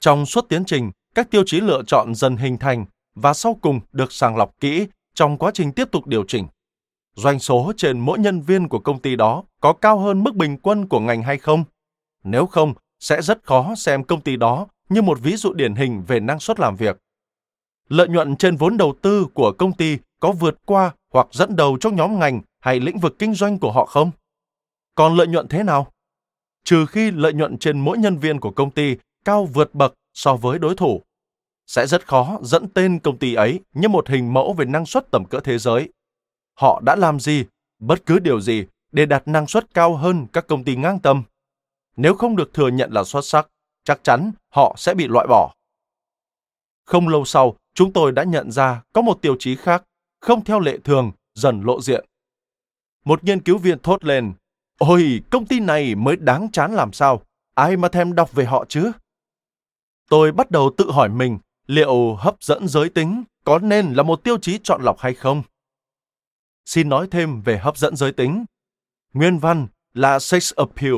Trong 0.00 0.26
suốt 0.26 0.48
tiến 0.48 0.64
trình, 0.64 0.90
các 1.14 1.30
tiêu 1.30 1.42
chí 1.46 1.60
lựa 1.60 1.82
chọn 1.86 2.14
dần 2.14 2.36
hình 2.36 2.58
thành 2.58 2.84
và 3.14 3.34
sau 3.34 3.58
cùng 3.62 3.80
được 3.92 4.12
sàng 4.12 4.36
lọc 4.36 4.60
kỹ 4.60 4.86
trong 5.14 5.38
quá 5.38 5.50
trình 5.54 5.72
tiếp 5.72 5.88
tục 5.92 6.06
điều 6.06 6.24
chỉnh. 6.28 6.46
Doanh 7.14 7.38
số 7.38 7.72
trên 7.76 8.00
mỗi 8.00 8.18
nhân 8.18 8.40
viên 8.40 8.68
của 8.68 8.78
công 8.78 9.02
ty 9.02 9.16
đó 9.16 9.44
có 9.60 9.72
cao 9.72 9.98
hơn 9.98 10.24
mức 10.24 10.34
bình 10.34 10.58
quân 10.58 10.88
của 10.88 11.00
ngành 11.00 11.22
hay 11.22 11.38
không? 11.38 11.64
Nếu 12.24 12.46
không, 12.46 12.74
sẽ 13.00 13.22
rất 13.22 13.42
khó 13.44 13.74
xem 13.74 14.04
công 14.04 14.20
ty 14.20 14.36
đó 14.36 14.66
như 14.88 15.02
một 15.02 15.18
ví 15.22 15.36
dụ 15.36 15.52
điển 15.52 15.74
hình 15.74 16.02
về 16.06 16.20
năng 16.20 16.40
suất 16.40 16.60
làm 16.60 16.76
việc. 16.76 16.96
Lợi 17.88 18.08
nhuận 18.08 18.36
trên 18.36 18.56
vốn 18.56 18.76
đầu 18.76 18.94
tư 19.02 19.26
của 19.34 19.52
công 19.58 19.72
ty 19.72 19.98
có 20.20 20.32
vượt 20.32 20.58
qua 20.66 20.94
hoặc 21.12 21.26
dẫn 21.32 21.56
đầu 21.56 21.76
trong 21.80 21.96
nhóm 21.96 22.18
ngành 22.18 22.40
hay 22.60 22.80
lĩnh 22.80 22.98
vực 22.98 23.18
kinh 23.18 23.34
doanh 23.34 23.58
của 23.58 23.72
họ 23.72 23.86
không? 23.86 24.10
Còn 24.94 25.16
lợi 25.16 25.26
nhuận 25.26 25.48
thế 25.48 25.62
nào? 25.62 25.92
Trừ 26.64 26.86
khi 26.86 27.10
lợi 27.10 27.32
nhuận 27.32 27.58
trên 27.58 27.80
mỗi 27.80 27.98
nhân 27.98 28.16
viên 28.16 28.40
của 28.40 28.50
công 28.50 28.70
ty 28.70 28.96
cao 29.24 29.44
vượt 29.44 29.74
bậc 29.74 29.94
so 30.14 30.36
với 30.36 30.58
đối 30.58 30.74
thủ, 30.74 31.02
sẽ 31.66 31.86
rất 31.86 32.06
khó 32.06 32.38
dẫn 32.42 32.68
tên 32.68 32.98
công 32.98 33.18
ty 33.18 33.34
ấy 33.34 33.60
như 33.74 33.88
một 33.88 34.08
hình 34.08 34.32
mẫu 34.34 34.52
về 34.52 34.64
năng 34.64 34.86
suất 34.86 35.10
tầm 35.10 35.24
cỡ 35.24 35.40
thế 35.40 35.58
giới. 35.58 35.88
Họ 36.54 36.80
đã 36.84 36.96
làm 36.96 37.20
gì, 37.20 37.44
bất 37.78 38.06
cứ 38.06 38.18
điều 38.18 38.40
gì 38.40 38.64
để 38.92 39.06
đạt 39.06 39.28
năng 39.28 39.46
suất 39.46 39.74
cao 39.74 39.96
hơn 39.96 40.26
các 40.32 40.46
công 40.46 40.64
ty 40.64 40.76
ngang 40.76 40.98
tầm. 40.98 41.22
Nếu 41.96 42.14
không 42.14 42.36
được 42.36 42.54
thừa 42.54 42.68
nhận 42.68 42.92
là 42.92 43.04
xuất 43.04 43.24
sắc, 43.24 43.48
chắc 43.88 44.04
chắn 44.04 44.32
họ 44.48 44.74
sẽ 44.78 44.94
bị 44.94 45.08
loại 45.08 45.26
bỏ. 45.26 45.54
Không 46.84 47.08
lâu 47.08 47.24
sau, 47.24 47.56
chúng 47.74 47.92
tôi 47.92 48.12
đã 48.12 48.24
nhận 48.24 48.50
ra 48.50 48.82
có 48.92 49.02
một 49.02 49.22
tiêu 49.22 49.36
chí 49.38 49.56
khác, 49.56 49.84
không 50.20 50.44
theo 50.44 50.60
lệ 50.60 50.78
thường, 50.84 51.12
dần 51.34 51.62
lộ 51.62 51.80
diện. 51.80 52.04
Một 53.04 53.24
nghiên 53.24 53.40
cứu 53.40 53.58
viên 53.58 53.78
thốt 53.78 54.04
lên, 54.04 54.32
Ôi, 54.78 55.22
công 55.30 55.46
ty 55.46 55.60
này 55.60 55.94
mới 55.94 56.16
đáng 56.16 56.48
chán 56.52 56.72
làm 56.74 56.92
sao? 56.92 57.22
Ai 57.54 57.76
mà 57.76 57.88
thèm 57.88 58.14
đọc 58.14 58.32
về 58.32 58.44
họ 58.44 58.64
chứ? 58.68 58.92
Tôi 60.08 60.32
bắt 60.32 60.50
đầu 60.50 60.70
tự 60.76 60.90
hỏi 60.90 61.08
mình, 61.08 61.38
liệu 61.66 62.14
hấp 62.14 62.42
dẫn 62.42 62.68
giới 62.68 62.88
tính 62.88 63.24
có 63.44 63.58
nên 63.58 63.92
là 63.92 64.02
một 64.02 64.24
tiêu 64.24 64.38
chí 64.38 64.58
chọn 64.62 64.82
lọc 64.82 64.98
hay 64.98 65.14
không? 65.14 65.42
Xin 66.64 66.88
nói 66.88 67.08
thêm 67.10 67.42
về 67.42 67.58
hấp 67.58 67.76
dẫn 67.76 67.96
giới 67.96 68.12
tính. 68.12 68.44
Nguyên 69.12 69.38
văn 69.38 69.66
là 69.94 70.18
sex 70.18 70.52
appeal. 70.54 70.94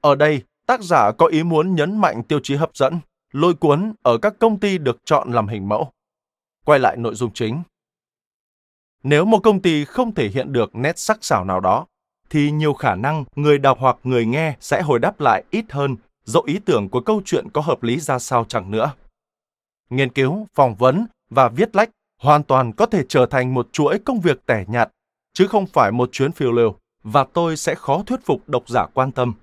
Ở 0.00 0.14
đây, 0.14 0.42
tác 0.68 0.82
giả 0.82 1.12
có 1.12 1.26
ý 1.26 1.42
muốn 1.42 1.74
nhấn 1.74 1.98
mạnh 1.98 2.22
tiêu 2.22 2.40
chí 2.42 2.54
hấp 2.54 2.76
dẫn, 2.76 3.00
lôi 3.32 3.54
cuốn 3.54 3.92
ở 4.02 4.18
các 4.18 4.34
công 4.38 4.60
ty 4.60 4.78
được 4.78 4.98
chọn 5.04 5.32
làm 5.32 5.48
hình 5.48 5.68
mẫu. 5.68 5.90
Quay 6.64 6.78
lại 6.78 6.96
nội 6.96 7.14
dung 7.14 7.32
chính. 7.34 7.62
Nếu 9.02 9.24
một 9.24 9.40
công 9.42 9.62
ty 9.62 9.84
không 9.84 10.14
thể 10.14 10.28
hiện 10.28 10.52
được 10.52 10.74
nét 10.74 10.98
sắc 10.98 11.24
sảo 11.24 11.44
nào 11.44 11.60
đó, 11.60 11.86
thì 12.30 12.50
nhiều 12.50 12.72
khả 12.72 12.94
năng 12.94 13.24
người 13.36 13.58
đọc 13.58 13.78
hoặc 13.80 13.96
người 14.04 14.26
nghe 14.26 14.56
sẽ 14.60 14.82
hồi 14.82 14.98
đáp 14.98 15.20
lại 15.20 15.44
ít 15.50 15.64
hơn 15.72 15.96
dẫu 16.24 16.42
ý 16.46 16.58
tưởng 16.64 16.88
của 16.88 17.00
câu 17.00 17.22
chuyện 17.24 17.50
có 17.50 17.60
hợp 17.60 17.82
lý 17.82 18.00
ra 18.00 18.18
sao 18.18 18.44
chẳng 18.48 18.70
nữa. 18.70 18.92
Nghiên 19.90 20.12
cứu, 20.12 20.46
phỏng 20.54 20.74
vấn 20.74 21.06
và 21.30 21.48
viết 21.48 21.76
lách 21.76 21.90
hoàn 22.22 22.42
toàn 22.42 22.72
có 22.72 22.86
thể 22.86 23.04
trở 23.08 23.26
thành 23.26 23.54
một 23.54 23.68
chuỗi 23.72 23.98
công 23.98 24.20
việc 24.20 24.46
tẻ 24.46 24.64
nhạt, 24.68 24.90
chứ 25.32 25.46
không 25.46 25.66
phải 25.66 25.92
một 25.92 26.08
chuyến 26.12 26.32
phiêu 26.32 26.52
lưu, 26.52 26.74
và 27.02 27.24
tôi 27.24 27.56
sẽ 27.56 27.74
khó 27.74 28.02
thuyết 28.06 28.20
phục 28.24 28.48
độc 28.48 28.68
giả 28.68 28.86
quan 28.94 29.12
tâm. 29.12 29.34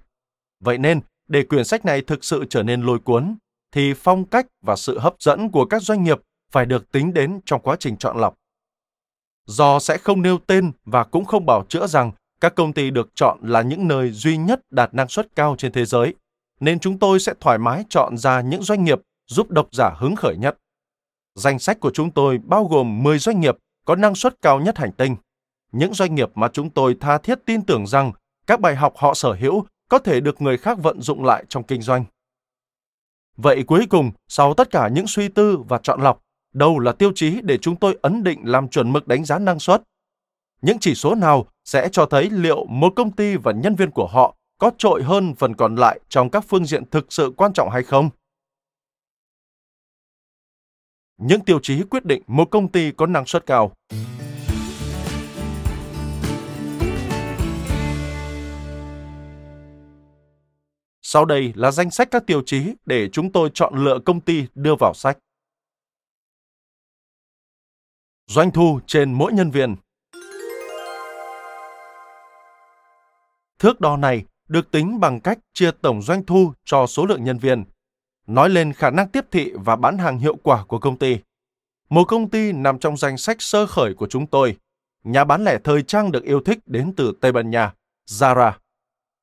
Vậy 0.59 0.77
nên, 0.77 1.01
để 1.27 1.43
quyển 1.43 1.65
sách 1.65 1.85
này 1.85 2.01
thực 2.01 2.23
sự 2.23 2.45
trở 2.49 2.63
nên 2.63 2.81
lôi 2.81 2.99
cuốn, 2.99 3.35
thì 3.71 3.93
phong 3.93 4.25
cách 4.25 4.47
và 4.61 4.75
sự 4.75 4.99
hấp 4.99 5.15
dẫn 5.19 5.51
của 5.51 5.65
các 5.65 5.81
doanh 5.81 6.03
nghiệp 6.03 6.21
phải 6.51 6.65
được 6.65 6.91
tính 6.91 7.13
đến 7.13 7.39
trong 7.45 7.61
quá 7.61 7.75
trình 7.79 7.97
chọn 7.97 8.17
lọc. 8.17 8.35
Do 9.45 9.79
sẽ 9.79 9.97
không 9.97 10.21
nêu 10.21 10.38
tên 10.47 10.71
và 10.85 11.03
cũng 11.03 11.25
không 11.25 11.45
bảo 11.45 11.65
chữa 11.69 11.88
rằng 11.88 12.11
các 12.41 12.55
công 12.55 12.73
ty 12.73 12.91
được 12.91 13.09
chọn 13.15 13.39
là 13.41 13.61
những 13.61 13.88
nơi 13.88 14.11
duy 14.11 14.38
nhất 14.38 14.61
đạt 14.69 14.93
năng 14.93 15.07
suất 15.07 15.35
cao 15.35 15.55
trên 15.57 15.71
thế 15.71 15.85
giới, 15.85 16.13
nên 16.59 16.79
chúng 16.79 16.99
tôi 16.99 17.19
sẽ 17.19 17.33
thoải 17.39 17.57
mái 17.57 17.83
chọn 17.89 18.17
ra 18.17 18.41
những 18.41 18.63
doanh 18.63 18.83
nghiệp 18.83 19.01
giúp 19.27 19.51
độc 19.51 19.67
giả 19.71 19.89
hứng 19.97 20.15
khởi 20.15 20.38
nhất. 20.38 20.57
Danh 21.35 21.59
sách 21.59 21.79
của 21.79 21.91
chúng 21.93 22.11
tôi 22.11 22.38
bao 22.38 22.65
gồm 22.65 23.03
10 23.03 23.19
doanh 23.19 23.39
nghiệp 23.39 23.57
có 23.85 23.95
năng 23.95 24.15
suất 24.15 24.41
cao 24.41 24.59
nhất 24.59 24.77
hành 24.77 24.91
tinh. 24.91 25.15
Những 25.71 25.93
doanh 25.93 26.15
nghiệp 26.15 26.29
mà 26.35 26.47
chúng 26.53 26.69
tôi 26.69 26.97
tha 26.99 27.17
thiết 27.17 27.39
tin 27.45 27.61
tưởng 27.61 27.88
rằng 27.88 28.11
các 28.47 28.59
bài 28.59 28.75
học 28.75 28.93
họ 28.97 29.13
sở 29.13 29.33
hữu 29.33 29.65
có 29.89 30.00
thể 30.00 30.19
được 30.19 30.41
người 30.41 30.58
khác 30.58 30.78
vận 30.82 31.02
dụng 31.02 31.24
lại 31.24 31.45
trong 31.50 31.63
kinh 31.63 31.82
doanh. 31.82 32.06
Vậy 33.38 33.63
cuối 33.67 33.86
cùng, 33.89 34.12
sau 34.28 34.54
tất 34.54 34.71
cả 34.71 34.88
những 34.88 35.08
suy 35.08 35.28
tư 35.28 35.58
và 35.67 35.80
chọn 35.84 36.02
lọc, 36.02 36.21
đâu 36.54 36.80
là 36.80 36.91
tiêu 36.91 37.12
chí 37.15 37.41
để 37.41 37.58
chúng 37.58 37.76
tôi 37.76 37.98
ấn 38.02 38.24
định 38.24 38.39
làm 38.43 38.67
chuẩn 38.67 38.93
mực 38.93 39.08
đánh 39.08 39.26
giá 39.26 39.39
năng 39.39 39.60
suất? 39.60 39.82
Những 40.62 40.80
chỉ 40.80 40.95
số 40.95 41.15
nào 41.15 41.45
sẽ 41.65 41.89
cho 41.91 42.06
thấy 42.06 42.30
liệu 42.30 42.65
một 42.65 42.93
công 42.95 43.12
ty 43.12 43.36
và 43.36 43.52
nhân 43.52 43.76
viên 43.76 43.91
của 43.91 44.08
họ 44.08 44.36
có 44.58 44.71
trội 44.78 45.04
hơn 45.04 45.36
phần 45.36 45.56
còn 45.56 45.76
lại 45.76 46.00
trong 46.10 46.30
các 46.30 46.45
phương 46.48 46.65
diện 46.65 46.89
thực 46.89 47.13
sự 47.13 47.34
quan 47.38 47.54
trọng 47.54 47.69
hay 47.69 47.84
không? 47.84 48.10
Những 51.17 51.41
tiêu 51.41 51.60
chí 51.63 51.84
quyết 51.84 52.06
định 52.06 52.24
một 52.28 52.45
công 52.52 52.71
ty 52.71 52.91
có 52.91 53.06
năng 53.06 53.26
suất 53.26 53.45
cao. 53.45 53.71
Sau 61.15 61.25
đây 61.25 61.54
là 61.56 61.71
danh 61.71 61.91
sách 61.91 62.08
các 62.12 62.23
tiêu 62.28 62.41
chí 62.45 62.73
để 62.86 63.10
chúng 63.10 63.32
tôi 63.32 63.49
chọn 63.54 63.75
lựa 63.75 63.99
công 64.06 64.21
ty 64.21 64.45
đưa 64.56 64.75
vào 64.80 64.93
sách. 64.93 65.17
Doanh 68.28 68.51
thu 68.51 68.80
trên 68.88 69.13
mỗi 69.13 69.34
nhân 69.34 69.51
viên. 69.51 69.75
Thước 73.60 73.82
đo 73.82 73.97
này 73.97 74.25
được 74.47 74.71
tính 74.71 74.99
bằng 74.99 75.19
cách 75.19 75.39
chia 75.54 75.71
tổng 75.82 76.01
doanh 76.01 76.25
thu 76.25 76.54
cho 76.65 76.88
số 76.88 77.06
lượng 77.06 77.23
nhân 77.23 77.38
viên, 77.38 77.63
nói 78.28 78.49
lên 78.49 78.73
khả 78.73 78.89
năng 78.89 79.10
tiếp 79.10 79.25
thị 79.32 79.51
và 79.56 79.75
bán 79.75 79.97
hàng 79.97 80.19
hiệu 80.19 80.36
quả 80.43 80.65
của 80.67 80.80
công 80.80 80.97
ty. 80.97 81.17
Một 81.89 82.04
công 82.08 82.30
ty 82.30 82.51
nằm 82.51 82.80
trong 82.80 82.97
danh 82.97 83.17
sách 83.17 83.41
sơ 83.41 83.65
khởi 83.65 83.93
của 83.93 84.08
chúng 84.08 84.28
tôi, 84.28 84.58
nhà 85.04 85.23
bán 85.23 85.43
lẻ 85.43 85.58
thời 85.63 85.84
trang 85.84 86.12
được 86.12 86.23
yêu 86.23 86.41
thích 86.45 86.60
đến 86.65 86.93
từ 86.97 87.13
Tây 87.21 87.32
Ban 87.32 87.49
Nha, 87.49 87.73
Zara, 88.10 88.51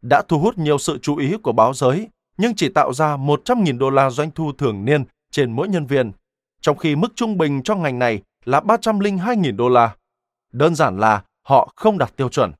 đã 0.02 0.22
thu 0.28 0.38
hút 0.38 0.58
nhiều 0.58 0.78
sự 0.78 0.98
chú 1.02 1.16
ý 1.16 1.36
của 1.42 1.52
báo 1.52 1.74
giới, 1.74 2.08
nhưng 2.36 2.54
chỉ 2.54 2.68
tạo 2.68 2.92
ra 2.92 3.16
100.000 3.16 3.78
đô 3.78 3.90
la 3.90 4.10
doanh 4.10 4.30
thu 4.30 4.52
thường 4.52 4.84
niên 4.84 5.04
trên 5.30 5.52
mỗi 5.52 5.68
nhân 5.68 5.86
viên, 5.86 6.12
trong 6.60 6.76
khi 6.76 6.96
mức 6.96 7.08
trung 7.14 7.38
bình 7.38 7.62
cho 7.62 7.76
ngành 7.76 7.98
này 7.98 8.22
là 8.44 8.60
302.000 8.60 9.56
đô 9.56 9.68
la. 9.68 9.96
Đơn 10.52 10.74
giản 10.74 10.98
là 10.98 11.22
họ 11.42 11.72
không 11.76 11.98
đạt 11.98 12.16
tiêu 12.16 12.28
chuẩn. 12.28 12.52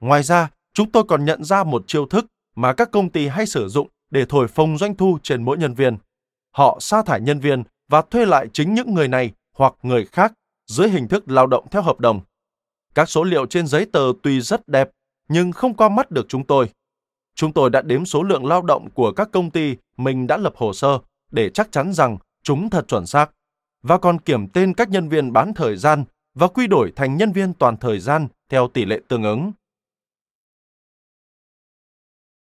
Ngoài 0.00 0.22
ra, 0.22 0.50
chúng 0.74 0.90
tôi 0.90 1.04
còn 1.08 1.24
nhận 1.24 1.44
ra 1.44 1.64
một 1.64 1.84
chiêu 1.86 2.06
thức 2.06 2.26
mà 2.56 2.72
các 2.72 2.90
công 2.90 3.10
ty 3.10 3.28
hay 3.28 3.46
sử 3.46 3.68
dụng 3.68 3.88
để 4.10 4.24
thổi 4.28 4.48
phồng 4.48 4.78
doanh 4.78 4.94
thu 4.94 5.18
trên 5.22 5.42
mỗi 5.42 5.58
nhân 5.58 5.74
viên. 5.74 5.98
Họ 6.50 6.78
sa 6.80 7.02
thải 7.02 7.20
nhân 7.20 7.40
viên 7.40 7.62
và 7.88 8.02
thuê 8.02 8.26
lại 8.26 8.46
chính 8.52 8.74
những 8.74 8.94
người 8.94 9.08
này 9.08 9.32
hoặc 9.56 9.74
người 9.82 10.04
khác 10.04 10.32
dưới 10.66 10.88
hình 10.88 11.08
thức 11.08 11.30
lao 11.30 11.46
động 11.46 11.66
theo 11.70 11.82
hợp 11.82 12.00
đồng. 12.00 12.20
Các 12.94 13.08
số 13.08 13.24
liệu 13.24 13.46
trên 13.46 13.66
giấy 13.66 13.86
tờ 13.92 14.12
tuy 14.22 14.40
rất 14.40 14.68
đẹp, 14.68 14.90
nhưng 15.28 15.52
không 15.52 15.74
qua 15.74 15.88
mắt 15.88 16.10
được 16.10 16.26
chúng 16.28 16.44
tôi. 16.44 16.70
Chúng 17.34 17.52
tôi 17.52 17.70
đã 17.70 17.82
đếm 17.82 18.04
số 18.04 18.22
lượng 18.22 18.46
lao 18.46 18.62
động 18.62 18.90
của 18.90 19.12
các 19.12 19.28
công 19.32 19.50
ty 19.50 19.76
mình 19.96 20.26
đã 20.26 20.36
lập 20.36 20.54
hồ 20.56 20.72
sơ 20.72 20.98
để 21.30 21.50
chắc 21.50 21.72
chắn 21.72 21.92
rằng 21.92 22.18
chúng 22.42 22.70
thật 22.70 22.88
chuẩn 22.88 23.06
xác, 23.06 23.30
và 23.82 23.98
còn 23.98 24.18
kiểm 24.18 24.48
tên 24.48 24.74
các 24.74 24.88
nhân 24.88 25.08
viên 25.08 25.32
bán 25.32 25.54
thời 25.54 25.76
gian 25.76 26.04
và 26.34 26.48
quy 26.48 26.66
đổi 26.66 26.92
thành 26.96 27.16
nhân 27.16 27.32
viên 27.32 27.54
toàn 27.54 27.76
thời 27.76 27.98
gian 27.98 28.28
theo 28.48 28.68
tỷ 28.68 28.84
lệ 28.84 29.00
tương 29.08 29.22
ứng. 29.22 29.52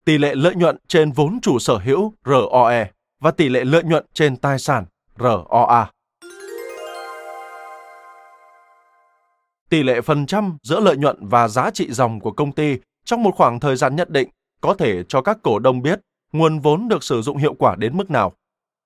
Tỷ 0.06 0.18
lệ 0.18 0.36
lợi 0.36 0.56
nhuận 0.56 0.78
trên 0.88 1.12
vốn 1.12 1.40
chủ 1.42 1.60
sở 1.60 1.78
hữu 1.78 2.14
ROE 2.26 2.92
và 3.20 3.32
tỷ 3.32 3.50
lệ 3.50 3.64
lợi 3.64 3.84
nhuận 3.84 4.06
trên 4.14 4.38
tài 4.38 4.60
sản 4.60 4.86
ROA. 5.20 5.92
Tỷ 9.72 9.84
lệ 9.84 10.02
phần 10.02 10.26
trăm 10.26 10.58
giữa 10.64 10.80
lợi 10.80 10.98
nhuận 10.98 11.18
và 11.22 11.48
giá 11.48 11.72
trị 11.72 11.92
dòng 11.92 12.20
của 12.20 12.32
công 12.32 12.52
ty 12.52 12.78
trong 13.06 13.24
một 13.24 13.36
khoảng 13.36 13.60
thời 13.60 13.76
gian 13.76 13.96
nhất 13.96 14.10
định 14.10 14.30
có 14.62 14.74
thể 14.74 15.04
cho 15.08 15.22
các 15.22 15.38
cổ 15.44 15.60
đông 15.60 15.82
biết 15.82 16.00
nguồn 16.32 16.60
vốn 16.60 16.88
được 16.88 17.04
sử 17.04 17.22
dụng 17.22 17.38
hiệu 17.38 17.54
quả 17.54 17.76
đến 17.76 17.98
mức 17.98 18.10
nào. 18.12 18.34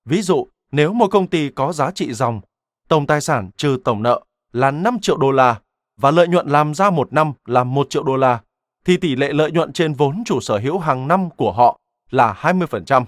Ví 0.04 0.22
dụ, 0.22 0.46
nếu 0.72 0.92
một 0.92 1.10
công 1.10 1.26
ty 1.26 1.48
có 1.48 1.72
giá 1.72 1.90
trị 1.90 2.12
dòng, 2.12 2.40
tổng 2.88 3.06
tài 3.06 3.20
sản 3.20 3.50
trừ 3.56 3.78
tổng 3.84 4.02
nợ 4.02 4.22
là 4.52 4.70
5 4.70 4.98
triệu 5.02 5.16
đô 5.16 5.30
la 5.30 5.60
và 5.96 6.10
lợi 6.10 6.28
nhuận 6.28 6.48
làm 6.48 6.74
ra 6.74 6.90
một 6.90 7.12
năm 7.12 7.32
là 7.46 7.64
1 7.64 7.90
triệu 7.90 8.02
đô 8.02 8.16
la, 8.16 8.40
thì 8.84 8.96
tỷ 8.96 9.16
lệ 9.16 9.32
lợi 9.32 9.50
nhuận 9.50 9.72
trên 9.72 9.92
vốn 9.92 10.22
chủ 10.26 10.40
sở 10.40 10.58
hữu 10.58 10.78
hàng 10.78 11.08
năm 11.08 11.30
của 11.30 11.52
họ 11.52 11.78
là 12.10 12.32
20%. 12.40 13.04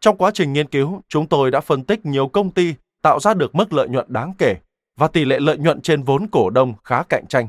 Trong 0.00 0.16
quá 0.16 0.30
trình 0.34 0.52
nghiên 0.52 0.68
cứu, 0.68 1.02
chúng 1.08 1.26
tôi 1.26 1.50
đã 1.50 1.60
phân 1.60 1.84
tích 1.84 2.06
nhiều 2.06 2.28
công 2.28 2.50
ty 2.50 2.74
tạo 3.02 3.20
ra 3.20 3.34
được 3.34 3.54
mức 3.54 3.72
lợi 3.72 3.88
nhuận 3.88 4.06
đáng 4.08 4.32
kể 4.38 4.56
và 4.96 5.08
tỷ 5.08 5.24
lệ 5.24 5.40
lợi 5.40 5.58
nhuận 5.58 5.80
trên 5.80 6.02
vốn 6.02 6.26
cổ 6.32 6.50
đông 6.50 6.74
khá 6.84 7.02
cạnh 7.02 7.26
tranh. 7.26 7.48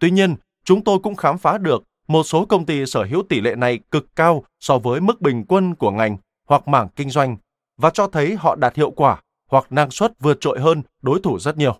Tuy 0.00 0.10
nhiên, 0.10 0.36
chúng 0.64 0.84
tôi 0.84 0.98
cũng 0.98 1.16
khám 1.16 1.38
phá 1.38 1.58
được 1.58 1.84
một 2.08 2.22
số 2.22 2.44
công 2.44 2.66
ty 2.66 2.86
sở 2.86 3.04
hữu 3.04 3.22
tỷ 3.28 3.40
lệ 3.40 3.54
này 3.54 3.78
cực 3.90 4.16
cao 4.16 4.44
so 4.60 4.78
với 4.78 5.00
mức 5.00 5.20
bình 5.20 5.44
quân 5.48 5.74
của 5.74 5.90
ngành 5.90 6.16
hoặc 6.48 6.68
mảng 6.68 6.88
kinh 6.96 7.10
doanh 7.10 7.36
và 7.76 7.90
cho 7.90 8.06
thấy 8.06 8.36
họ 8.36 8.56
đạt 8.56 8.76
hiệu 8.76 8.90
quả 8.90 9.22
hoặc 9.50 9.72
năng 9.72 9.90
suất 9.90 10.12
vượt 10.20 10.38
trội 10.40 10.60
hơn 10.60 10.82
đối 11.02 11.20
thủ 11.20 11.38
rất 11.38 11.56
nhiều. 11.56 11.78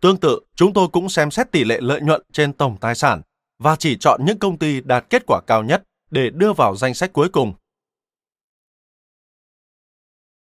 Tương 0.00 0.16
tự, 0.16 0.40
chúng 0.54 0.72
tôi 0.72 0.88
cũng 0.88 1.08
xem 1.08 1.30
xét 1.30 1.52
tỷ 1.52 1.64
lệ 1.64 1.80
lợi 1.80 2.00
nhuận 2.00 2.22
trên 2.32 2.52
tổng 2.52 2.76
tài 2.80 2.94
sản 2.94 3.22
và 3.58 3.76
chỉ 3.76 3.96
chọn 4.00 4.20
những 4.24 4.38
công 4.38 4.58
ty 4.58 4.80
đạt 4.80 5.04
kết 5.10 5.22
quả 5.26 5.40
cao 5.46 5.62
nhất 5.62 5.82
để 6.10 6.30
đưa 6.30 6.52
vào 6.52 6.76
danh 6.76 6.94
sách 6.94 7.12
cuối 7.12 7.28
cùng. 7.28 7.54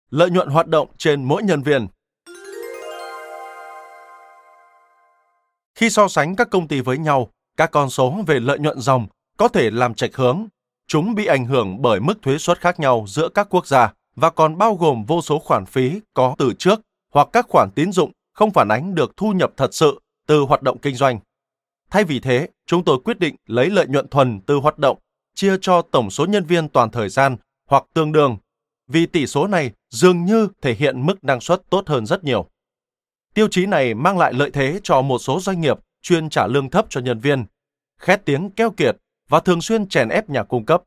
Lợi 0.09 0.29
nhuận 0.29 0.47
hoạt 0.47 0.67
động 0.67 0.89
trên 0.97 1.23
mỗi 1.23 1.43
nhân 1.43 1.61
viên 1.61 1.87
Khi 5.79 5.89
so 5.89 6.07
sánh 6.07 6.35
các 6.35 6.49
công 6.49 6.67
ty 6.67 6.81
với 6.81 6.97
nhau, 6.97 7.29
các 7.57 7.71
con 7.71 7.89
số 7.89 8.15
về 8.27 8.39
lợi 8.39 8.59
nhuận 8.59 8.79
dòng 8.79 9.07
có 9.37 9.47
thể 9.47 9.71
làm 9.71 9.93
chệch 9.93 10.15
hướng. 10.15 10.45
Chúng 10.87 11.15
bị 11.15 11.25
ảnh 11.25 11.45
hưởng 11.45 11.81
bởi 11.81 11.99
mức 11.99 12.21
thuế 12.21 12.37
suất 12.37 12.59
khác 12.61 12.79
nhau 12.79 13.05
giữa 13.07 13.29
các 13.29 13.47
quốc 13.49 13.67
gia 13.67 13.93
và 14.15 14.29
còn 14.29 14.57
bao 14.57 14.75
gồm 14.75 15.05
vô 15.05 15.21
số 15.21 15.39
khoản 15.39 15.65
phí 15.65 15.99
có 16.13 16.35
từ 16.37 16.53
trước 16.59 16.81
hoặc 17.13 17.27
các 17.33 17.45
khoản 17.49 17.69
tín 17.75 17.91
dụng 17.91 18.11
không 18.33 18.51
phản 18.51 18.67
ánh 18.67 18.95
được 18.95 19.17
thu 19.17 19.31
nhập 19.31 19.51
thật 19.57 19.73
sự 19.73 20.01
từ 20.27 20.39
hoạt 20.39 20.61
động 20.61 20.77
kinh 20.77 20.95
doanh. 20.95 21.19
Thay 21.89 22.03
vì 22.03 22.19
thế, 22.19 22.49
chúng 22.65 22.83
tôi 22.83 22.99
quyết 23.05 23.19
định 23.19 23.35
lấy 23.47 23.69
lợi 23.69 23.87
nhuận 23.87 24.07
thuần 24.07 24.39
từ 24.41 24.55
hoạt 24.55 24.77
động 24.77 24.97
chia 25.35 25.55
cho 25.61 25.81
tổng 25.81 26.09
số 26.09 26.25
nhân 26.25 26.45
viên 26.45 26.69
toàn 26.69 26.91
thời 26.91 27.09
gian 27.09 27.37
hoặc 27.69 27.83
tương 27.93 28.11
đương, 28.11 28.37
vì 28.87 29.05
tỷ 29.05 29.27
số 29.27 29.47
này 29.47 29.71
dường 29.89 30.25
như 30.25 30.47
thể 30.61 30.73
hiện 30.73 31.05
mức 31.05 31.23
năng 31.23 31.41
suất 31.41 31.61
tốt 31.69 31.87
hơn 31.87 32.05
rất 32.05 32.23
nhiều. 32.23 32.49
Tiêu 33.33 33.47
chí 33.51 33.65
này 33.65 33.93
mang 33.93 34.17
lại 34.17 34.33
lợi 34.33 34.51
thế 34.51 34.79
cho 34.83 35.01
một 35.01 35.19
số 35.19 35.39
doanh 35.39 35.61
nghiệp 35.61 35.79
chuyên 36.01 36.29
trả 36.29 36.47
lương 36.47 36.69
thấp 36.69 36.85
cho 36.89 37.01
nhân 37.01 37.19
viên, 37.19 37.45
khét 37.99 38.25
tiếng 38.25 38.49
keo 38.49 38.71
kiệt 38.71 38.97
và 39.29 39.39
thường 39.39 39.61
xuyên 39.61 39.89
chèn 39.89 40.09
ép 40.09 40.29
nhà 40.29 40.43
cung 40.43 40.65
cấp. 40.65 40.83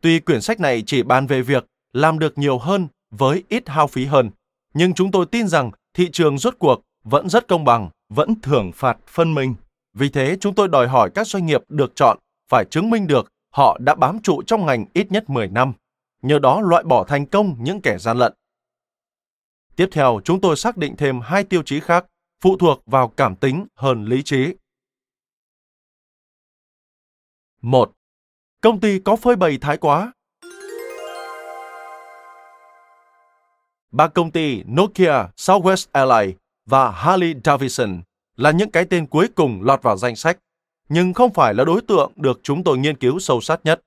Tuy 0.00 0.20
quyển 0.20 0.40
sách 0.40 0.60
này 0.60 0.82
chỉ 0.86 1.02
bàn 1.02 1.26
về 1.26 1.42
việc 1.42 1.66
làm 1.92 2.18
được 2.18 2.38
nhiều 2.38 2.58
hơn 2.58 2.88
với 3.10 3.44
ít 3.48 3.68
hao 3.68 3.86
phí 3.86 4.04
hơn, 4.04 4.30
nhưng 4.74 4.94
chúng 4.94 5.10
tôi 5.10 5.26
tin 5.26 5.48
rằng 5.48 5.70
thị 5.94 6.08
trường 6.12 6.38
rốt 6.38 6.54
cuộc 6.58 6.80
vẫn 7.04 7.28
rất 7.28 7.48
công 7.48 7.64
bằng, 7.64 7.90
vẫn 8.08 8.40
thưởng 8.40 8.72
phạt 8.74 8.98
phân 9.06 9.34
minh. 9.34 9.54
Vì 9.94 10.08
thế, 10.08 10.36
chúng 10.40 10.54
tôi 10.54 10.68
đòi 10.68 10.88
hỏi 10.88 11.10
các 11.14 11.26
doanh 11.26 11.46
nghiệp 11.46 11.62
được 11.68 11.92
chọn 11.94 12.18
phải 12.50 12.64
chứng 12.64 12.90
minh 12.90 13.06
được 13.06 13.28
họ 13.50 13.78
đã 13.80 13.94
bám 13.94 14.22
trụ 14.22 14.42
trong 14.42 14.66
ngành 14.66 14.84
ít 14.92 15.12
nhất 15.12 15.30
10 15.30 15.48
năm, 15.48 15.72
nhờ 16.22 16.38
đó 16.38 16.60
loại 16.60 16.82
bỏ 16.82 17.04
thành 17.04 17.26
công 17.26 17.56
những 17.60 17.80
kẻ 17.80 17.98
gian 17.98 18.18
lận. 18.18 18.32
Tiếp 19.76 19.88
theo, 19.92 20.20
chúng 20.24 20.40
tôi 20.40 20.56
xác 20.56 20.76
định 20.76 20.96
thêm 20.96 21.20
hai 21.20 21.44
tiêu 21.44 21.62
chí 21.62 21.80
khác, 21.80 22.06
phụ 22.40 22.56
thuộc 22.56 22.82
vào 22.86 23.08
cảm 23.08 23.36
tính 23.36 23.66
hơn 23.74 24.04
lý 24.04 24.22
trí. 24.22 24.54
1. 27.62 27.92
Công 28.60 28.80
ty 28.80 28.98
có 28.98 29.16
phơi 29.16 29.36
bày 29.36 29.58
thái 29.60 29.76
quá. 29.76 30.12
Ba 33.90 34.08
công 34.08 34.30
ty 34.30 34.62
Nokia, 34.64 35.28
Southwest 35.36 35.86
Airlines 35.92 36.36
và 36.66 36.90
Harley 36.90 37.34
Davidson 37.44 38.02
là 38.36 38.50
những 38.50 38.70
cái 38.70 38.84
tên 38.84 39.06
cuối 39.06 39.28
cùng 39.34 39.62
lọt 39.62 39.82
vào 39.82 39.96
danh 39.96 40.16
sách, 40.16 40.38
nhưng 40.88 41.14
không 41.14 41.32
phải 41.32 41.54
là 41.54 41.64
đối 41.64 41.80
tượng 41.80 42.12
được 42.16 42.40
chúng 42.42 42.64
tôi 42.64 42.78
nghiên 42.78 42.96
cứu 42.96 43.18
sâu 43.18 43.40
sát 43.40 43.60
nhất. 43.64 43.80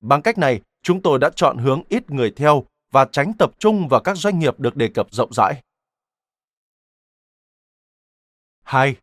Bằng 0.00 0.22
cách 0.22 0.38
này, 0.38 0.60
chúng 0.82 1.02
tôi 1.02 1.18
đã 1.18 1.30
chọn 1.36 1.58
hướng 1.58 1.82
ít 1.88 2.10
người 2.10 2.30
theo 2.30 2.64
và 2.94 3.04
tránh 3.12 3.32
tập 3.38 3.50
trung 3.58 3.88
vào 3.88 4.00
các 4.00 4.16
doanh 4.16 4.38
nghiệp 4.38 4.60
được 4.60 4.76
đề 4.76 4.88
cập 4.88 5.06
rộng 5.10 5.32
rãi. 5.32 5.62
2. 8.62 8.96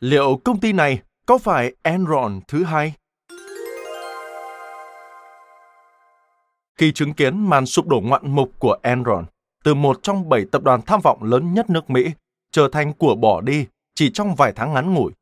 Liệu 0.00 0.40
công 0.44 0.60
ty 0.60 0.72
này 0.72 1.02
có 1.26 1.38
phải 1.38 1.74
Enron 1.82 2.40
thứ 2.48 2.64
hai? 2.64 2.94
Khi 6.78 6.92
chứng 6.92 7.14
kiến 7.14 7.48
màn 7.48 7.66
sụp 7.66 7.86
đổ 7.86 8.00
ngoạn 8.00 8.34
mục 8.34 8.52
của 8.58 8.78
Enron, 8.82 9.24
từ 9.64 9.74
một 9.74 9.98
trong 10.02 10.28
bảy 10.28 10.44
tập 10.52 10.62
đoàn 10.62 10.80
tham 10.86 11.00
vọng 11.00 11.22
lớn 11.22 11.54
nhất 11.54 11.70
nước 11.70 11.90
Mỹ, 11.90 12.10
trở 12.50 12.68
thành 12.72 12.92
của 12.92 13.14
bỏ 13.14 13.40
đi 13.40 13.66
chỉ 13.94 14.10
trong 14.14 14.34
vài 14.34 14.52
tháng 14.56 14.72
ngắn 14.72 14.94
ngủi, 14.94 15.12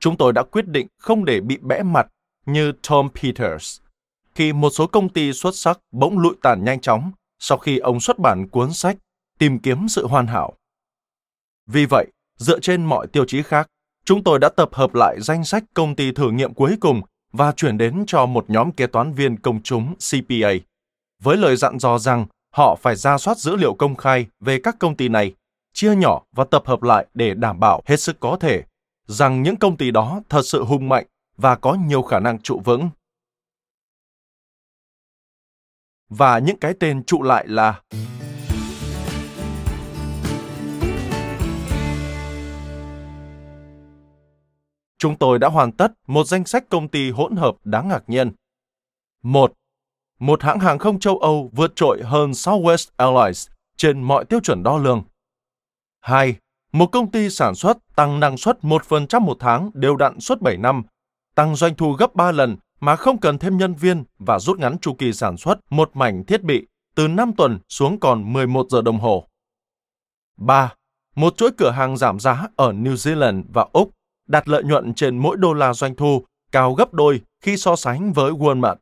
chúng 0.00 0.16
tôi 0.16 0.32
đã 0.32 0.42
quyết 0.42 0.68
định 0.68 0.86
không 0.98 1.24
để 1.24 1.40
bị 1.40 1.58
bẽ 1.62 1.82
mặt 1.82 2.06
như 2.46 2.72
Tom 2.88 3.08
Peters. 3.14 3.80
Khi 4.34 4.52
một 4.52 4.70
số 4.70 4.86
công 4.86 5.08
ty 5.08 5.32
xuất 5.32 5.54
sắc 5.54 5.80
bỗng 5.92 6.18
lụi 6.18 6.34
tàn 6.42 6.64
nhanh 6.64 6.80
chóng 6.80 7.12
sau 7.46 7.58
khi 7.58 7.78
ông 7.78 8.00
xuất 8.00 8.18
bản 8.18 8.48
cuốn 8.48 8.72
sách 8.72 8.96
Tìm 9.38 9.58
kiếm 9.58 9.88
sự 9.88 10.06
hoàn 10.06 10.26
hảo. 10.26 10.54
Vì 11.66 11.86
vậy, 11.86 12.06
dựa 12.38 12.60
trên 12.60 12.84
mọi 12.84 13.06
tiêu 13.06 13.24
chí 13.24 13.42
khác, 13.42 13.66
chúng 14.04 14.24
tôi 14.24 14.38
đã 14.38 14.48
tập 14.48 14.68
hợp 14.72 14.94
lại 14.94 15.20
danh 15.20 15.44
sách 15.44 15.64
công 15.74 15.94
ty 15.96 16.12
thử 16.12 16.30
nghiệm 16.30 16.54
cuối 16.54 16.76
cùng 16.80 17.00
và 17.32 17.52
chuyển 17.52 17.78
đến 17.78 18.04
cho 18.06 18.26
một 18.26 18.44
nhóm 18.48 18.72
kế 18.72 18.86
toán 18.86 19.12
viên 19.12 19.36
công 19.36 19.62
chúng 19.62 19.94
CPA, 19.94 20.52
với 21.22 21.36
lời 21.36 21.56
dặn 21.56 21.78
dò 21.78 21.98
rằng 21.98 22.26
họ 22.52 22.76
phải 22.82 22.96
ra 22.96 23.18
soát 23.18 23.38
dữ 23.38 23.56
liệu 23.56 23.74
công 23.74 23.96
khai 23.96 24.26
về 24.40 24.60
các 24.62 24.76
công 24.78 24.96
ty 24.96 25.08
này, 25.08 25.34
chia 25.72 25.96
nhỏ 25.96 26.22
và 26.32 26.44
tập 26.44 26.62
hợp 26.66 26.82
lại 26.82 27.06
để 27.14 27.34
đảm 27.34 27.60
bảo 27.60 27.82
hết 27.86 28.00
sức 28.00 28.20
có 28.20 28.36
thể 28.40 28.62
rằng 29.06 29.42
những 29.42 29.56
công 29.56 29.76
ty 29.76 29.90
đó 29.90 30.20
thật 30.28 30.42
sự 30.44 30.64
hùng 30.64 30.88
mạnh 30.88 31.06
và 31.36 31.54
có 31.54 31.74
nhiều 31.74 32.02
khả 32.02 32.20
năng 32.20 32.38
trụ 32.38 32.60
vững. 32.64 32.90
Và 36.08 36.38
những 36.38 36.58
cái 36.58 36.74
tên 36.80 37.04
trụ 37.04 37.22
lại 37.22 37.48
là 37.48 37.80
Chúng 44.98 45.16
tôi 45.16 45.38
đã 45.38 45.48
hoàn 45.48 45.72
tất 45.72 45.92
một 46.06 46.24
danh 46.24 46.44
sách 46.44 46.64
công 46.68 46.88
ty 46.88 47.10
hỗn 47.10 47.36
hợp 47.36 47.54
đáng 47.64 47.88
ngạc 47.88 48.02
nhiên. 48.06 48.32
1 49.22 49.52
một 50.18 50.42
hãng 50.42 50.60
hàng 50.60 50.78
không 50.78 51.00
châu 51.00 51.18
Âu 51.18 51.50
vượt 51.52 51.72
trội 51.76 52.02
hơn 52.04 52.30
Southwest 52.30 52.88
Airlines 52.96 53.48
trên 53.76 54.02
mọi 54.02 54.24
tiêu 54.24 54.40
chuẩn 54.40 54.62
đo 54.62 54.78
lường. 54.78 55.02
2. 56.00 56.36
Một 56.72 56.86
công 56.86 57.10
ty 57.10 57.30
sản 57.30 57.54
xuất 57.54 57.78
tăng 57.96 58.20
năng 58.20 58.36
suất 58.36 58.58
1% 58.62 59.20
một 59.20 59.36
tháng 59.40 59.70
đều 59.74 59.96
đặn 59.96 60.20
suốt 60.20 60.40
7 60.40 60.56
năm, 60.56 60.82
tăng 61.34 61.56
doanh 61.56 61.74
thu 61.74 61.92
gấp 61.92 62.14
3 62.14 62.32
lần 62.32 62.56
mà 62.84 62.96
không 62.96 63.20
cần 63.20 63.38
thêm 63.38 63.56
nhân 63.56 63.74
viên 63.74 64.04
và 64.18 64.38
rút 64.38 64.58
ngắn 64.58 64.78
chu 64.78 64.94
kỳ 64.94 65.12
sản 65.12 65.36
xuất 65.36 65.58
một 65.70 65.90
mảnh 65.94 66.24
thiết 66.24 66.42
bị 66.42 66.66
từ 66.94 67.08
5 67.08 67.32
tuần 67.36 67.58
xuống 67.68 68.00
còn 68.00 68.32
11 68.32 68.66
giờ 68.70 68.82
đồng 68.82 68.98
hồ. 68.98 69.28
3. 70.36 70.74
Một 71.16 71.36
chuỗi 71.36 71.50
cửa 71.56 71.70
hàng 71.70 71.96
giảm 71.96 72.20
giá 72.20 72.48
ở 72.56 72.72
New 72.72 72.94
Zealand 72.94 73.42
và 73.52 73.66
Úc 73.72 73.90
đạt 74.28 74.48
lợi 74.48 74.64
nhuận 74.64 74.94
trên 74.94 75.18
mỗi 75.18 75.36
đô 75.36 75.52
la 75.52 75.74
doanh 75.74 75.94
thu 75.94 76.24
cao 76.52 76.74
gấp 76.74 76.94
đôi 76.94 77.20
khi 77.40 77.56
so 77.56 77.76
sánh 77.76 78.12
với 78.12 78.32
Walmart 78.32 78.76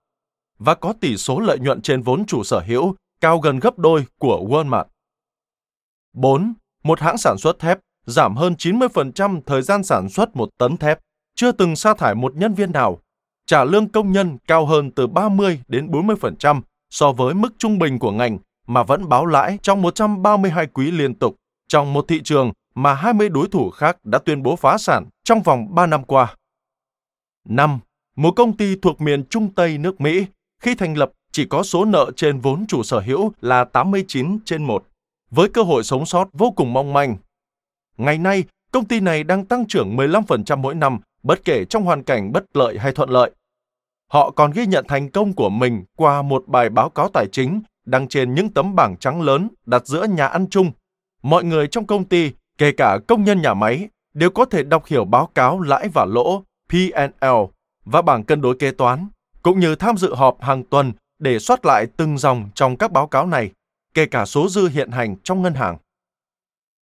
và 0.59 0.75
có 0.75 0.93
tỷ 1.01 1.17
số 1.17 1.41
lợi 1.41 1.59
nhuận 1.59 1.83
trên 1.83 2.03
vốn 2.03 2.25
chủ 2.27 2.45
sở 2.45 2.61
hữu 2.61 2.95
cao 3.21 3.39
gần 3.39 3.59
gấp 3.59 3.79
đôi 3.79 4.07
của 4.19 4.47
Walmart. 4.49 4.85
4. 6.13 6.55
Một 6.85 7.01
hãng 7.01 7.19
sản 7.19 7.39
xuất 7.39 7.59
thép 7.59 7.79
giảm 8.07 8.37
hơn 8.37 8.55
90% 8.59 9.41
thời 9.47 9.63
gian 9.63 9.85
sản 9.85 10.09
xuất 10.09 10.37
một 10.37 10.49
tấn 10.59 10.77
thép, 10.77 10.99
chưa 11.35 11.53
từng 11.53 11.77
sa 11.77 11.95
thải 11.95 12.15
một 12.15 12.37
nhân 12.37 12.55
viên 12.55 12.73
nào, 12.73 12.99
trả 13.47 13.65
lương 13.65 13.89
công 13.89 14.13
nhân 14.13 14.39
cao 14.47 14.67
hơn 14.67 14.91
từ 14.91 15.07
30 15.07 15.61
đến 15.69 15.87
40% 15.87 16.61
so 16.91 17.13
với 17.13 17.35
mức 17.35 17.55
trung 17.59 17.79
bình 17.79 17.99
của 17.99 18.11
ngành 18.11 18.39
mà 18.67 18.83
vẫn 18.83 19.09
báo 19.09 19.27
lãi 19.27 19.59
trong 19.63 19.83
132 19.83 20.67
quý 20.67 20.91
liên 20.91 21.15
tục 21.15 21.37
trong 21.69 21.93
một 21.93 22.05
thị 22.09 22.21
trường 22.25 22.53
mà 22.75 22.95
20 22.95 23.29
đối 23.29 23.49
thủ 23.49 23.71
khác 23.71 23.97
đã 24.05 24.19
tuyên 24.19 24.43
bố 24.43 24.57
phá 24.57 24.79
sản 24.79 25.05
trong 25.25 25.43
vòng 25.43 25.75
3 25.75 25.87
năm 25.87 26.05
qua. 26.05 26.37
5. 27.49 27.79
Một 28.17 28.31
công 28.37 28.57
ty 28.57 28.77
thuộc 28.77 29.01
miền 29.01 29.25
Trung 29.25 29.55
Tây 29.55 29.79
nước 29.79 30.01
Mỹ 30.01 30.27
khi 30.63 30.75
thành 30.75 30.97
lập 30.97 31.11
chỉ 31.33 31.45
có 31.45 31.63
số 31.63 31.85
nợ 31.85 32.11
trên 32.17 32.41
vốn 32.41 32.67
chủ 32.67 32.83
sở 32.83 33.01
hữu 33.01 33.33
là 33.41 33.65
89 33.65 34.39
trên 34.45 34.65
1, 34.65 34.85
với 35.31 35.49
cơ 35.49 35.63
hội 35.63 35.85
sống 35.85 36.07
sót 36.07 36.29
vô 36.33 36.51
cùng 36.51 36.73
mong 36.73 36.93
manh. 36.93 37.17
Ngày 37.97 38.19
nay, 38.19 38.45
công 38.73 38.85
ty 38.85 39.01
này 39.01 39.25
đang 39.25 39.47
tăng 39.47 39.67
trưởng 39.67 39.97
15% 39.97 40.59
mỗi 40.59 40.75
năm, 40.75 40.99
bất 41.23 41.45
kể 41.45 41.65
trong 41.65 41.85
hoàn 41.85 42.03
cảnh 42.03 42.33
bất 42.33 42.45
lợi 42.57 42.79
hay 42.79 42.93
thuận 42.93 43.11
lợi. 43.11 43.31
Họ 44.09 44.31
còn 44.31 44.51
ghi 44.51 44.67
nhận 44.67 44.85
thành 44.89 45.11
công 45.11 45.33
của 45.33 45.49
mình 45.51 45.85
qua 45.97 46.23
một 46.23 46.45
bài 46.47 46.71
báo 46.71 46.91
cáo 46.91 47.09
tài 47.09 47.27
chính 47.33 47.63
đăng 47.85 48.09
trên 48.09 48.35
những 48.35 48.51
tấm 48.51 48.75
bảng 48.75 48.97
trắng 48.97 49.23
lớn 49.23 49.49
đặt 49.67 49.87
giữa 49.87 50.05
nhà 50.05 50.27
ăn 50.27 50.47
chung. 50.51 50.73
Mọi 51.23 51.45
người 51.45 51.67
trong 51.67 51.87
công 51.87 52.05
ty, 52.05 52.33
kể 52.59 52.73
cả 52.73 52.99
công 53.09 53.25
nhân 53.25 53.43
nhà 53.43 53.55
máy, 53.55 53.89
đều 54.15 54.31
có 54.31 54.45
thể 54.45 54.63
đọc 54.63 54.87
hiểu 54.87 55.05
báo 55.05 55.29
cáo 55.35 55.61
lãi 55.61 55.89
và 55.89 56.05
lỗ 56.05 56.43
P&L 56.69 57.27
và 57.85 58.03
bảng 58.03 58.25
cân 58.25 58.41
đối 58.41 58.57
kế 58.57 58.71
toán, 58.71 59.09
cũng 59.43 59.61
như 59.61 59.75
tham 59.75 59.97
dự 59.97 60.15
họp 60.15 60.43
hàng 60.43 60.65
tuần 60.65 60.93
để 61.19 61.39
soát 61.39 61.65
lại 61.65 61.87
từng 61.97 62.19
dòng 62.19 62.51
trong 62.55 62.77
các 62.77 62.93
báo 62.93 63.07
cáo 63.07 63.27
này, 63.27 63.51
kể 63.95 64.07
cả 64.07 64.25
số 64.25 64.49
dư 64.49 64.69
hiện 64.69 64.91
hành 64.91 65.17
trong 65.23 65.43
ngân 65.43 65.55
hàng. 65.55 65.79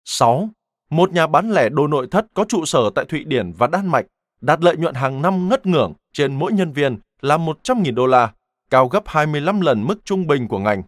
6. 0.04 0.48
Một 0.90 1.12
nhà 1.12 1.26
bán 1.26 1.50
lẻ 1.50 1.68
đồ 1.68 1.86
nội 1.86 2.08
thất 2.10 2.26
có 2.34 2.44
trụ 2.48 2.64
sở 2.64 2.90
tại 2.94 3.04
Thụy 3.08 3.24
Điển 3.24 3.52
và 3.52 3.66
Đan 3.66 3.86
Mạch 3.86 4.06
đạt 4.40 4.60
lợi 4.64 4.76
nhuận 4.76 4.94
hàng 4.94 5.22
năm 5.22 5.48
ngất 5.48 5.66
ngưởng 5.66 5.92
trên 6.12 6.34
mỗi 6.34 6.52
nhân 6.52 6.72
viên 6.72 6.98
là 7.20 7.36
100.000 7.36 7.94
đô 7.94 8.06
la, 8.06 8.32
cao 8.70 8.88
gấp 8.88 9.02
25 9.06 9.60
lần 9.60 9.86
mức 9.86 10.04
trung 10.04 10.26
bình 10.26 10.48
của 10.48 10.58
ngành. 10.58 10.82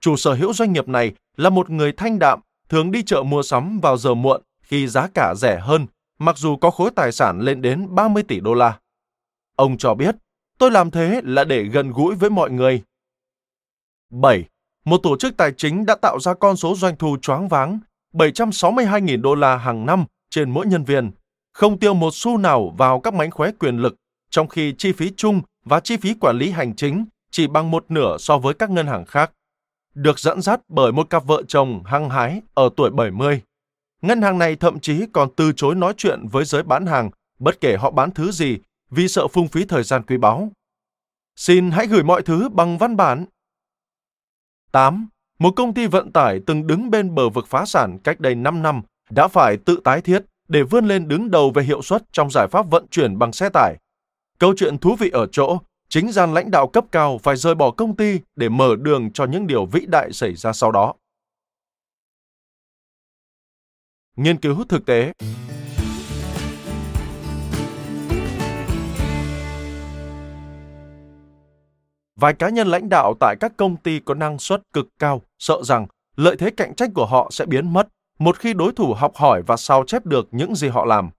Chủ 0.00 0.16
sở 0.16 0.34
hữu 0.34 0.52
doanh 0.52 0.72
nghiệp 0.72 0.88
này 0.88 1.12
là 1.36 1.50
một 1.50 1.70
người 1.70 1.92
thanh 1.92 2.18
đạm, 2.18 2.40
thường 2.68 2.90
đi 2.90 3.02
chợ 3.02 3.22
mua 3.22 3.42
sắm 3.42 3.80
vào 3.80 3.96
giờ 3.96 4.14
muộn 4.14 4.42
khi 4.62 4.86
giá 4.88 5.08
cả 5.14 5.34
rẻ 5.36 5.60
hơn, 5.60 5.86
mặc 6.18 6.38
dù 6.38 6.56
có 6.56 6.70
khối 6.70 6.90
tài 6.96 7.12
sản 7.12 7.40
lên 7.40 7.62
đến 7.62 7.94
30 7.94 8.22
tỷ 8.22 8.40
đô 8.40 8.54
la. 8.54 8.78
Ông 9.56 9.78
cho 9.78 9.94
biết, 9.94 10.14
tôi 10.58 10.70
làm 10.70 10.90
thế 10.90 11.20
là 11.24 11.44
để 11.44 11.62
gần 11.62 11.90
gũi 11.90 12.14
với 12.14 12.30
mọi 12.30 12.50
người. 12.50 12.82
7. 14.10 14.44
Một 14.84 15.00
tổ 15.02 15.16
chức 15.16 15.36
tài 15.36 15.52
chính 15.56 15.86
đã 15.86 15.94
tạo 15.94 16.20
ra 16.20 16.34
con 16.34 16.56
số 16.56 16.74
doanh 16.74 16.96
thu 16.96 17.16
choáng 17.22 17.48
váng 17.48 17.78
762.000 18.12 19.22
đô 19.22 19.34
la 19.34 19.56
hàng 19.56 19.86
năm 19.86 20.04
trên 20.30 20.50
mỗi 20.50 20.66
nhân 20.66 20.84
viên, 20.84 21.10
không 21.54 21.78
tiêu 21.78 21.94
một 21.94 22.10
xu 22.14 22.38
nào 22.38 22.74
vào 22.78 23.00
các 23.00 23.14
mánh 23.14 23.30
khóe 23.30 23.50
quyền 23.58 23.76
lực, 23.76 23.96
trong 24.30 24.48
khi 24.48 24.74
chi 24.78 24.92
phí 24.92 25.12
chung 25.16 25.40
và 25.64 25.80
chi 25.80 25.96
phí 25.96 26.14
quản 26.14 26.38
lý 26.38 26.50
hành 26.50 26.76
chính 26.76 27.04
chỉ 27.30 27.46
bằng 27.46 27.70
một 27.70 27.84
nửa 27.88 28.16
so 28.18 28.38
với 28.38 28.54
các 28.54 28.70
ngân 28.70 28.86
hàng 28.86 29.04
khác. 29.04 29.32
Được 29.94 30.18
dẫn 30.18 30.42
dắt 30.42 30.60
bởi 30.68 30.92
một 30.92 31.10
cặp 31.10 31.24
vợ 31.24 31.42
chồng 31.48 31.82
hăng 31.84 32.10
hái 32.10 32.40
ở 32.54 32.68
tuổi 32.76 32.90
70. 32.90 33.42
Ngân 34.02 34.22
hàng 34.22 34.38
này 34.38 34.56
thậm 34.56 34.80
chí 34.80 35.04
còn 35.12 35.28
từ 35.36 35.52
chối 35.52 35.74
nói 35.74 35.94
chuyện 35.96 36.26
với 36.28 36.44
giới 36.44 36.62
bán 36.62 36.86
hàng, 36.86 37.10
bất 37.38 37.60
kể 37.60 37.76
họ 37.76 37.90
bán 37.90 38.10
thứ 38.10 38.30
gì, 38.32 38.58
vì 38.90 39.08
sợ 39.08 39.28
phung 39.28 39.48
phí 39.48 39.64
thời 39.64 39.82
gian 39.82 40.02
quý 40.02 40.16
báu. 40.16 40.48
Xin 41.36 41.70
hãy 41.70 41.86
gửi 41.86 42.02
mọi 42.02 42.22
thứ 42.22 42.48
bằng 42.48 42.78
văn 42.78 42.96
bản. 42.96 43.24
8. 44.72 45.08
Một 45.38 45.50
công 45.56 45.74
ty 45.74 45.86
vận 45.86 46.12
tải 46.12 46.40
từng 46.46 46.66
đứng 46.66 46.90
bên 46.90 47.14
bờ 47.14 47.28
vực 47.28 47.46
phá 47.46 47.64
sản 47.64 47.98
cách 48.04 48.20
đây 48.20 48.34
5 48.34 48.62
năm 48.62 48.82
đã 49.10 49.28
phải 49.28 49.56
tự 49.56 49.80
tái 49.84 50.00
thiết 50.00 50.24
để 50.48 50.62
vươn 50.62 50.84
lên 50.84 51.08
đứng 51.08 51.30
đầu 51.30 51.50
về 51.50 51.62
hiệu 51.62 51.82
suất 51.82 52.02
trong 52.12 52.30
giải 52.30 52.48
pháp 52.50 52.70
vận 52.70 52.86
chuyển 52.90 53.18
bằng 53.18 53.32
xe 53.32 53.48
tải. 53.48 53.76
Câu 54.38 54.54
chuyện 54.56 54.78
thú 54.78 54.96
vị 54.98 55.10
ở 55.10 55.26
chỗ, 55.32 55.58
chính 55.88 56.12
gian 56.12 56.34
lãnh 56.34 56.50
đạo 56.50 56.68
cấp 56.68 56.84
cao 56.92 57.18
phải 57.22 57.36
rời 57.36 57.54
bỏ 57.54 57.70
công 57.70 57.96
ty 57.96 58.20
để 58.36 58.48
mở 58.48 58.76
đường 58.76 59.12
cho 59.12 59.24
những 59.24 59.46
điều 59.46 59.66
vĩ 59.66 59.86
đại 59.86 60.12
xảy 60.12 60.34
ra 60.34 60.52
sau 60.52 60.72
đó. 60.72 60.94
Nghiên 64.16 64.36
cứu 64.36 64.64
thực 64.68 64.86
tế 64.86 65.12
Vài 72.16 72.34
cá 72.34 72.48
nhân 72.48 72.68
lãnh 72.68 72.88
đạo 72.88 73.14
tại 73.20 73.36
các 73.40 73.52
công 73.56 73.76
ty 73.76 74.00
có 74.00 74.14
năng 74.14 74.38
suất 74.38 74.62
cực 74.72 74.88
cao 74.98 75.22
sợ 75.38 75.62
rằng 75.62 75.86
lợi 76.16 76.36
thế 76.36 76.50
cạnh 76.50 76.74
tranh 76.74 76.92
của 76.94 77.06
họ 77.06 77.28
sẽ 77.32 77.46
biến 77.46 77.72
mất 77.72 77.88
một 78.18 78.38
khi 78.38 78.54
đối 78.54 78.72
thủ 78.72 78.94
học 78.94 79.16
hỏi 79.16 79.42
và 79.46 79.56
sao 79.56 79.84
chép 79.86 80.06
được 80.06 80.28
những 80.30 80.54
gì 80.54 80.68
họ 80.68 80.84
làm. 80.84 81.10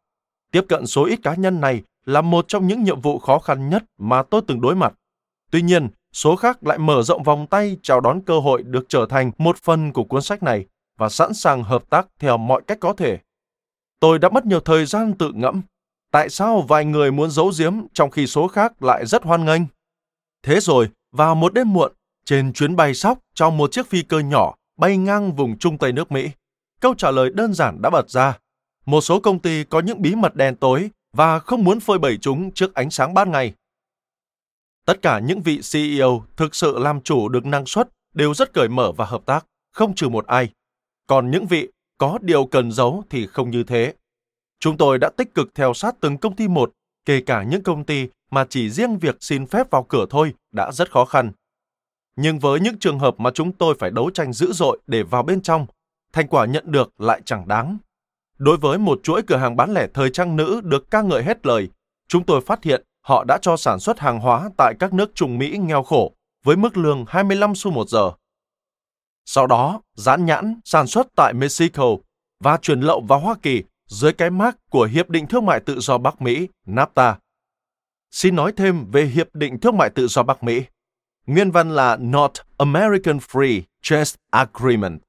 Tiếp 0.51 0.65
cận 0.69 0.87
số 0.87 1.05
ít 1.05 1.19
cá 1.23 1.35
nhân 1.35 1.61
này 1.61 1.83
là 2.05 2.21
một 2.21 2.47
trong 2.47 2.67
những 2.67 2.83
nhiệm 2.83 3.01
vụ 3.01 3.19
khó 3.19 3.39
khăn 3.39 3.69
nhất 3.69 3.83
mà 3.97 4.23
tôi 4.23 4.41
từng 4.47 4.61
đối 4.61 4.75
mặt. 4.75 4.93
Tuy 5.51 5.61
nhiên, 5.61 5.89
số 6.13 6.35
khác 6.35 6.63
lại 6.63 6.77
mở 6.77 7.01
rộng 7.03 7.23
vòng 7.23 7.47
tay 7.47 7.77
chào 7.83 8.01
đón 8.01 8.21
cơ 8.21 8.39
hội 8.39 8.63
được 8.63 8.85
trở 8.89 9.05
thành 9.09 9.31
một 9.37 9.57
phần 9.57 9.93
của 9.93 10.03
cuốn 10.03 10.21
sách 10.21 10.43
này 10.43 10.65
và 10.97 11.09
sẵn 11.09 11.33
sàng 11.33 11.63
hợp 11.63 11.89
tác 11.89 12.07
theo 12.19 12.37
mọi 12.37 12.61
cách 12.67 12.77
có 12.81 12.93
thể. 12.93 13.19
Tôi 13.99 14.19
đã 14.19 14.29
mất 14.29 14.45
nhiều 14.45 14.59
thời 14.59 14.85
gian 14.85 15.13
tự 15.13 15.31
ngẫm. 15.35 15.61
Tại 16.11 16.29
sao 16.29 16.61
vài 16.61 16.85
người 16.85 17.11
muốn 17.11 17.31
giấu 17.31 17.51
giếm 17.59 17.73
trong 17.93 18.11
khi 18.11 18.27
số 18.27 18.47
khác 18.47 18.83
lại 18.83 19.05
rất 19.05 19.23
hoan 19.23 19.45
nghênh? 19.45 19.61
Thế 20.43 20.59
rồi, 20.59 20.89
vào 21.11 21.35
một 21.35 21.53
đêm 21.53 21.73
muộn, 21.73 21.91
trên 22.25 22.53
chuyến 22.53 22.75
bay 22.75 22.93
sóc 22.93 23.19
trong 23.33 23.57
một 23.57 23.71
chiếc 23.71 23.87
phi 23.87 24.01
cơ 24.01 24.19
nhỏ 24.19 24.55
bay 24.77 24.97
ngang 24.97 25.31
vùng 25.31 25.57
Trung 25.57 25.77
Tây 25.77 25.91
nước 25.91 26.11
Mỹ, 26.11 26.29
câu 26.85 26.95
trả 26.95 27.11
lời 27.11 27.29
đơn 27.33 27.53
giản 27.53 27.81
đã 27.81 27.89
bật 27.89 28.09
ra. 28.09 28.37
Một 28.85 29.01
số 29.01 29.19
công 29.19 29.39
ty 29.39 29.63
có 29.63 29.79
những 29.79 30.01
bí 30.01 30.15
mật 30.15 30.35
đen 30.35 30.55
tối 30.55 30.89
và 31.13 31.39
không 31.39 31.63
muốn 31.63 31.79
phơi 31.79 31.99
bày 31.99 32.17
chúng 32.21 32.51
trước 32.51 32.73
ánh 32.73 32.89
sáng 32.89 33.13
ban 33.13 33.31
ngày. 33.31 33.53
Tất 34.85 35.01
cả 35.01 35.19
những 35.19 35.41
vị 35.41 35.59
CEO 35.73 36.23
thực 36.37 36.55
sự 36.55 36.79
làm 36.79 37.01
chủ 37.01 37.29
được 37.29 37.45
năng 37.45 37.65
suất 37.65 37.89
đều 38.13 38.33
rất 38.33 38.53
cởi 38.53 38.69
mở 38.69 38.91
và 38.91 39.05
hợp 39.05 39.25
tác, 39.25 39.45
không 39.71 39.95
trừ 39.95 40.09
một 40.09 40.25
ai. 40.27 40.49
Còn 41.07 41.31
những 41.31 41.47
vị 41.47 41.67
có 41.97 42.17
điều 42.21 42.45
cần 42.45 42.71
giấu 42.71 43.03
thì 43.09 43.27
không 43.27 43.51
như 43.51 43.63
thế. 43.63 43.93
Chúng 44.59 44.77
tôi 44.77 44.97
đã 44.97 45.09
tích 45.17 45.33
cực 45.33 45.55
theo 45.55 45.73
sát 45.73 45.95
từng 45.99 46.17
công 46.17 46.35
ty 46.35 46.47
một, 46.47 46.71
kể 47.05 47.21
cả 47.21 47.43
những 47.43 47.63
công 47.63 47.83
ty 47.83 48.07
mà 48.31 48.45
chỉ 48.49 48.69
riêng 48.69 48.97
việc 48.97 49.17
xin 49.19 49.45
phép 49.45 49.69
vào 49.71 49.83
cửa 49.83 50.05
thôi 50.09 50.33
đã 50.51 50.71
rất 50.71 50.91
khó 50.91 51.05
khăn. 51.05 51.31
Nhưng 52.15 52.39
với 52.39 52.59
những 52.59 52.79
trường 52.79 52.99
hợp 52.99 53.19
mà 53.19 53.31
chúng 53.31 53.51
tôi 53.51 53.75
phải 53.79 53.91
đấu 53.91 54.09
tranh 54.09 54.33
dữ 54.33 54.51
dội 54.53 54.79
để 54.87 55.03
vào 55.03 55.23
bên 55.23 55.41
trong, 55.41 55.65
thành 56.15 56.27
quả 56.27 56.45
nhận 56.45 56.71
được 56.71 57.01
lại 57.01 57.21
chẳng 57.25 57.47
đáng. 57.47 57.77
Đối 58.37 58.57
với 58.57 58.77
một 58.77 58.99
chuỗi 59.03 59.21
cửa 59.21 59.37
hàng 59.37 59.55
bán 59.55 59.73
lẻ 59.73 59.87
thời 59.93 60.09
trang 60.09 60.35
nữ 60.35 60.61
được 60.63 60.91
ca 60.91 61.01
ngợi 61.01 61.23
hết 61.23 61.45
lời, 61.45 61.69
chúng 62.07 62.23
tôi 62.23 62.41
phát 62.41 62.63
hiện 62.63 62.83
họ 63.01 63.23
đã 63.23 63.37
cho 63.41 63.57
sản 63.57 63.79
xuất 63.79 63.99
hàng 63.99 64.19
hóa 64.19 64.49
tại 64.57 64.73
các 64.79 64.93
nước 64.93 65.11
Trung 65.15 65.37
Mỹ 65.37 65.57
nghèo 65.57 65.83
khổ 65.83 66.13
với 66.45 66.55
mức 66.55 66.77
lương 66.77 67.05
25 67.07 67.55
xu 67.55 67.71
một 67.71 67.89
giờ. 67.89 68.11
Sau 69.25 69.47
đó, 69.47 69.81
dán 69.95 70.25
nhãn 70.25 70.59
sản 70.65 70.87
xuất 70.87 71.07
tại 71.15 71.33
Mexico 71.33 71.95
và 72.43 72.57
chuyển 72.57 72.81
lậu 72.81 73.01
vào 73.01 73.19
Hoa 73.19 73.35
Kỳ 73.41 73.63
dưới 73.87 74.13
cái 74.13 74.29
mác 74.29 74.57
của 74.69 74.89
Hiệp 74.91 75.09
định 75.09 75.27
Thương 75.27 75.45
mại 75.45 75.59
Tự 75.59 75.79
do 75.79 75.97
Bắc 75.97 76.21
Mỹ, 76.21 76.47
NAFTA. 76.67 77.15
Xin 78.11 78.35
nói 78.35 78.51
thêm 78.51 78.91
về 78.91 79.05
Hiệp 79.05 79.35
định 79.35 79.59
Thương 79.59 79.77
mại 79.77 79.89
Tự 79.89 80.07
do 80.07 80.23
Bắc 80.23 80.43
Mỹ. 80.43 80.63
Nguyên 81.27 81.51
văn 81.51 81.75
là 81.75 81.97
North 81.97 82.41
American 82.57 83.17
Free 83.17 83.61
Trade 83.81 84.11
Agreement. 84.31 85.04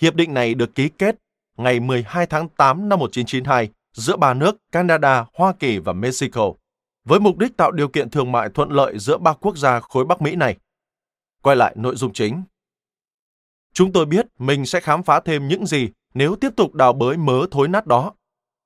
Hiệp 0.00 0.14
định 0.14 0.34
này 0.34 0.54
được 0.54 0.74
ký 0.74 0.88
kết 0.88 1.16
ngày 1.56 1.80
12 1.80 2.26
tháng 2.26 2.48
8 2.48 2.88
năm 2.88 2.98
1992 2.98 3.68
giữa 3.92 4.16
ba 4.16 4.34
nước 4.34 4.56
Canada, 4.72 5.26
Hoa 5.34 5.52
Kỳ 5.52 5.78
và 5.78 5.92
Mexico, 5.92 6.52
với 7.04 7.20
mục 7.20 7.38
đích 7.38 7.56
tạo 7.56 7.72
điều 7.72 7.88
kiện 7.88 8.10
thương 8.10 8.32
mại 8.32 8.48
thuận 8.48 8.70
lợi 8.70 8.98
giữa 8.98 9.18
ba 9.18 9.32
quốc 9.32 9.56
gia 9.56 9.80
khối 9.80 10.04
Bắc 10.04 10.22
Mỹ 10.22 10.36
này. 10.36 10.56
Quay 11.42 11.56
lại 11.56 11.74
nội 11.76 11.96
dung 11.96 12.12
chính. 12.12 12.42
Chúng 13.72 13.92
tôi 13.92 14.06
biết 14.06 14.26
mình 14.38 14.66
sẽ 14.66 14.80
khám 14.80 15.02
phá 15.02 15.20
thêm 15.20 15.48
những 15.48 15.66
gì 15.66 15.88
nếu 16.14 16.36
tiếp 16.36 16.50
tục 16.56 16.74
đào 16.74 16.92
bới 16.92 17.16
mớ 17.16 17.46
thối 17.50 17.68
nát 17.68 17.86
đó. 17.86 18.12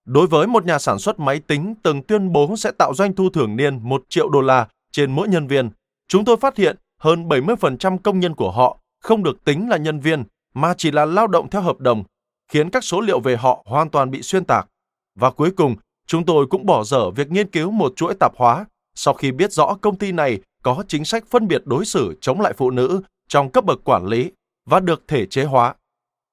Đối 0.04 0.26
với 0.26 0.46
một 0.46 0.64
nhà 0.64 0.78
sản 0.78 0.98
xuất 0.98 1.20
máy 1.20 1.40
tính 1.40 1.74
từng 1.82 2.02
tuyên 2.02 2.32
bố 2.32 2.56
sẽ 2.56 2.70
tạo 2.78 2.94
doanh 2.94 3.14
thu 3.14 3.30
thường 3.30 3.56
niên 3.56 3.78
1 3.82 4.02
triệu 4.08 4.28
đô 4.28 4.40
la 4.40 4.68
trên 4.92 5.12
mỗi 5.12 5.28
nhân 5.28 5.46
viên, 5.46 5.70
chúng 6.08 6.24
tôi 6.24 6.36
phát 6.36 6.56
hiện 6.56 6.76
hơn 7.00 7.28
70% 7.28 7.98
công 7.98 8.20
nhân 8.20 8.34
của 8.34 8.50
họ 8.50 8.78
không 9.00 9.22
được 9.22 9.44
tính 9.44 9.68
là 9.68 9.76
nhân 9.76 10.00
viên 10.00 10.24
mà 10.54 10.74
chỉ 10.74 10.90
là 10.90 11.04
lao 11.04 11.26
động 11.26 11.50
theo 11.50 11.62
hợp 11.62 11.80
đồng, 11.80 12.04
khiến 12.48 12.70
các 12.70 12.84
số 12.84 13.00
liệu 13.00 13.20
về 13.20 13.36
họ 13.36 13.62
hoàn 13.66 13.90
toàn 13.90 14.10
bị 14.10 14.22
xuyên 14.22 14.44
tạc. 14.44 14.68
Và 15.14 15.30
cuối 15.30 15.50
cùng, 15.50 15.76
chúng 16.06 16.24
tôi 16.24 16.46
cũng 16.46 16.66
bỏ 16.66 16.84
dở 16.84 17.10
việc 17.10 17.30
nghiên 17.30 17.50
cứu 17.50 17.70
một 17.70 17.92
chuỗi 17.96 18.14
tạp 18.14 18.36
hóa 18.36 18.64
sau 18.94 19.14
khi 19.14 19.32
biết 19.32 19.52
rõ 19.52 19.74
công 19.80 19.98
ty 19.98 20.12
này 20.12 20.40
có 20.62 20.84
chính 20.88 21.04
sách 21.04 21.24
phân 21.30 21.48
biệt 21.48 21.62
đối 21.64 21.84
xử 21.84 22.14
chống 22.20 22.40
lại 22.40 22.52
phụ 22.56 22.70
nữ 22.70 23.00
trong 23.28 23.50
cấp 23.50 23.64
bậc 23.64 23.80
quản 23.84 24.06
lý 24.06 24.30
và 24.66 24.80
được 24.80 25.08
thể 25.08 25.26
chế 25.26 25.44
hóa. 25.44 25.74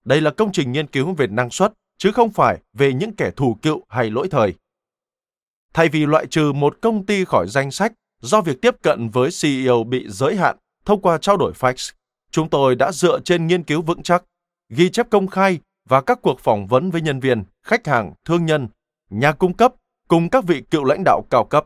Đây 0.06 0.22
là 0.22 0.32
công 0.32 0.52
trình 0.52 0.72
nghiên 0.72 0.88
cứu 0.88 1.14
về 1.14 1.28
năng 1.28 1.50
suất, 1.50 1.74
chứ 1.98 2.12
không 2.12 2.30
phải 2.30 2.58
về 2.74 2.94
những 2.94 3.16
kẻ 3.16 3.32
thù 3.36 3.58
cựu 3.62 3.84
hay 3.90 4.10
lỗi 4.10 4.28
thời. 4.32 4.54
Thay 5.74 5.90
vì 5.90 6.06
loại 6.06 6.26
trừ 6.28 6.52
một 6.52 6.78
công 6.82 7.06
ty 7.06 7.26
khỏi 7.26 7.48
danh 7.50 7.72
sách 7.72 7.94
do 8.22 8.42
việc 8.42 8.62
tiếp 8.62 8.76
cận 8.82 9.10
với 9.10 9.30
CEO 9.42 9.84
bị 9.84 10.06
giới 10.10 10.36
hạn 10.36 10.58
thông 10.86 11.02
qua 11.02 11.18
trao 11.18 11.38
đổi 11.38 11.54
fax, 11.60 11.94
chúng 12.38 12.50
tôi 12.50 12.76
đã 12.76 12.92
dựa 12.92 13.20
trên 13.20 13.48
nghiên 13.48 13.64
cứu 13.64 13.82
vững 13.82 14.04
chắc, 14.04 14.24
ghi 14.70 14.90
chép 14.90 15.10
công 15.10 15.28
khai 15.28 15.60
và 15.90 16.02
các 16.02 16.20
cuộc 16.22 16.40
phỏng 16.40 16.68
vấn 16.68 16.92
với 16.92 17.02
nhân 17.02 17.20
viên, 17.20 17.44
khách 17.64 17.88
hàng, 17.88 18.14
thương 18.26 18.46
nhân, 18.46 18.68
nhà 19.10 19.32
cung 19.32 19.54
cấp 19.54 19.74
cùng 20.08 20.30
các 20.30 20.44
vị 20.44 20.64
cựu 20.72 20.84
lãnh 20.84 21.04
đạo 21.06 21.24
cao 21.30 21.46
cấp. 21.46 21.66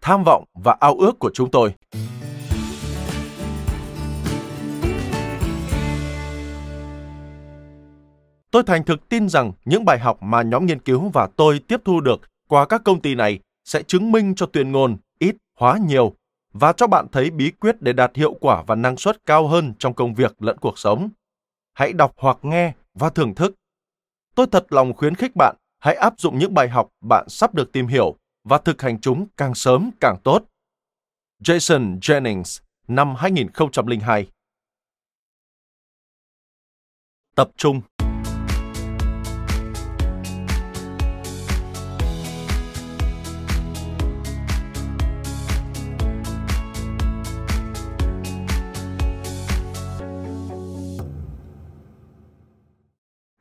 Tham 0.00 0.24
vọng 0.24 0.44
và 0.54 0.76
ao 0.80 0.94
ước 0.94 1.18
của 1.18 1.30
chúng 1.34 1.50
tôi. 1.50 1.74
Tôi 8.50 8.62
thành 8.66 8.84
thực 8.84 9.08
tin 9.08 9.28
rằng 9.28 9.52
những 9.64 9.84
bài 9.84 9.98
học 9.98 10.22
mà 10.22 10.42
nhóm 10.42 10.66
nghiên 10.66 10.80
cứu 10.80 11.08
và 11.08 11.28
tôi 11.36 11.60
tiếp 11.68 11.80
thu 11.84 12.00
được 12.00 12.20
qua 12.48 12.66
các 12.66 12.82
công 12.84 13.02
ty 13.02 13.14
này 13.14 13.38
sẽ 13.64 13.82
chứng 13.82 14.12
minh 14.12 14.34
cho 14.34 14.46
tuyên 14.46 14.72
ngôn 14.72 14.96
ít 15.18 15.36
hóa 15.58 15.78
nhiều 15.86 16.14
và 16.60 16.72
cho 16.72 16.86
bạn 16.86 17.06
thấy 17.12 17.30
bí 17.30 17.50
quyết 17.50 17.82
để 17.82 17.92
đạt 17.92 18.16
hiệu 18.16 18.34
quả 18.40 18.62
và 18.66 18.74
năng 18.74 18.96
suất 18.96 19.26
cao 19.26 19.48
hơn 19.48 19.74
trong 19.78 19.94
công 19.94 20.14
việc 20.14 20.42
lẫn 20.42 20.58
cuộc 20.58 20.78
sống. 20.78 21.08
Hãy 21.74 21.92
đọc 21.92 22.12
hoặc 22.16 22.38
nghe 22.42 22.72
và 22.94 23.10
thưởng 23.10 23.34
thức. 23.34 23.54
Tôi 24.34 24.46
thật 24.52 24.66
lòng 24.70 24.92
khuyến 24.96 25.14
khích 25.14 25.36
bạn 25.36 25.56
hãy 25.78 25.94
áp 25.94 26.14
dụng 26.18 26.38
những 26.38 26.54
bài 26.54 26.68
học 26.68 26.88
bạn 27.00 27.28
sắp 27.28 27.54
được 27.54 27.72
tìm 27.72 27.86
hiểu 27.86 28.16
và 28.44 28.58
thực 28.58 28.82
hành 28.82 29.00
chúng 29.00 29.26
càng 29.36 29.54
sớm 29.54 29.90
càng 30.00 30.16
tốt. 30.24 30.44
Jason 31.42 31.98
Jennings, 31.98 32.60
năm 32.88 33.14
2002 33.14 34.28
Tập 37.34 37.50
trung 37.56 37.80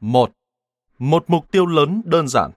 một 0.07 0.31
Một 0.99 1.23
mục 1.27 1.51
tiêu 1.51 1.65
lớn 1.65 2.01
đơn 2.05 2.27
giản. 2.27 2.51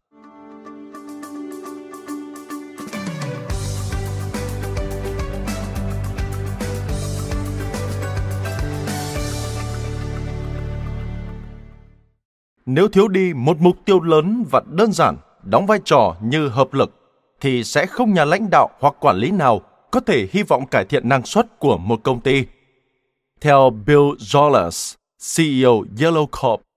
Nếu 12.66 12.88
thiếu 12.88 13.08
đi 13.08 13.32
một 13.34 13.56
mục 13.60 13.76
tiêu 13.84 14.00
lớn 14.00 14.44
và 14.50 14.62
đơn 14.66 14.92
giản, 14.92 15.16
đóng 15.42 15.66
vai 15.66 15.78
trò 15.84 16.16
như 16.22 16.48
hợp 16.48 16.74
lực, 16.74 16.90
thì 17.40 17.64
sẽ 17.64 17.86
không 17.86 18.14
nhà 18.14 18.24
lãnh 18.24 18.50
đạo 18.50 18.68
hoặc 18.80 18.94
quản 19.00 19.16
lý 19.16 19.30
nào 19.30 19.60
có 19.90 20.00
thể 20.00 20.28
hy 20.32 20.42
vọng 20.42 20.66
cải 20.66 20.84
thiện 20.84 21.08
năng 21.08 21.24
suất 21.24 21.58
của 21.58 21.78
một 21.78 22.00
công 22.02 22.20
ty. 22.20 22.44
Theo 23.40 23.70
Bill 23.86 24.10
Jollers, 24.18 24.96
CEO 25.36 25.84
Yellow 25.96 26.26
Corp, 26.26 26.69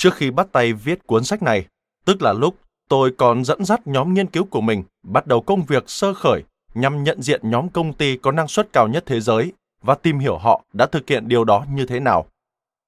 Trước 0.00 0.14
khi 0.14 0.30
bắt 0.30 0.46
tay 0.52 0.72
viết 0.72 1.06
cuốn 1.06 1.24
sách 1.24 1.42
này, 1.42 1.66
tức 2.04 2.22
là 2.22 2.32
lúc 2.32 2.56
tôi 2.88 3.14
còn 3.18 3.44
dẫn 3.44 3.64
dắt 3.64 3.86
nhóm 3.86 4.14
nghiên 4.14 4.26
cứu 4.26 4.44
của 4.44 4.60
mình 4.60 4.84
bắt 5.02 5.26
đầu 5.26 5.40
công 5.40 5.62
việc 5.62 5.84
sơ 5.86 6.14
khởi 6.14 6.42
nhằm 6.74 7.04
nhận 7.04 7.22
diện 7.22 7.40
nhóm 7.50 7.68
công 7.68 7.92
ty 7.92 8.16
có 8.16 8.32
năng 8.32 8.48
suất 8.48 8.72
cao 8.72 8.88
nhất 8.88 9.02
thế 9.06 9.20
giới 9.20 9.52
và 9.82 9.94
tìm 9.94 10.18
hiểu 10.18 10.38
họ 10.38 10.62
đã 10.72 10.86
thực 10.86 11.08
hiện 11.08 11.28
điều 11.28 11.44
đó 11.44 11.64
như 11.72 11.86
thế 11.86 12.00
nào. 12.00 12.26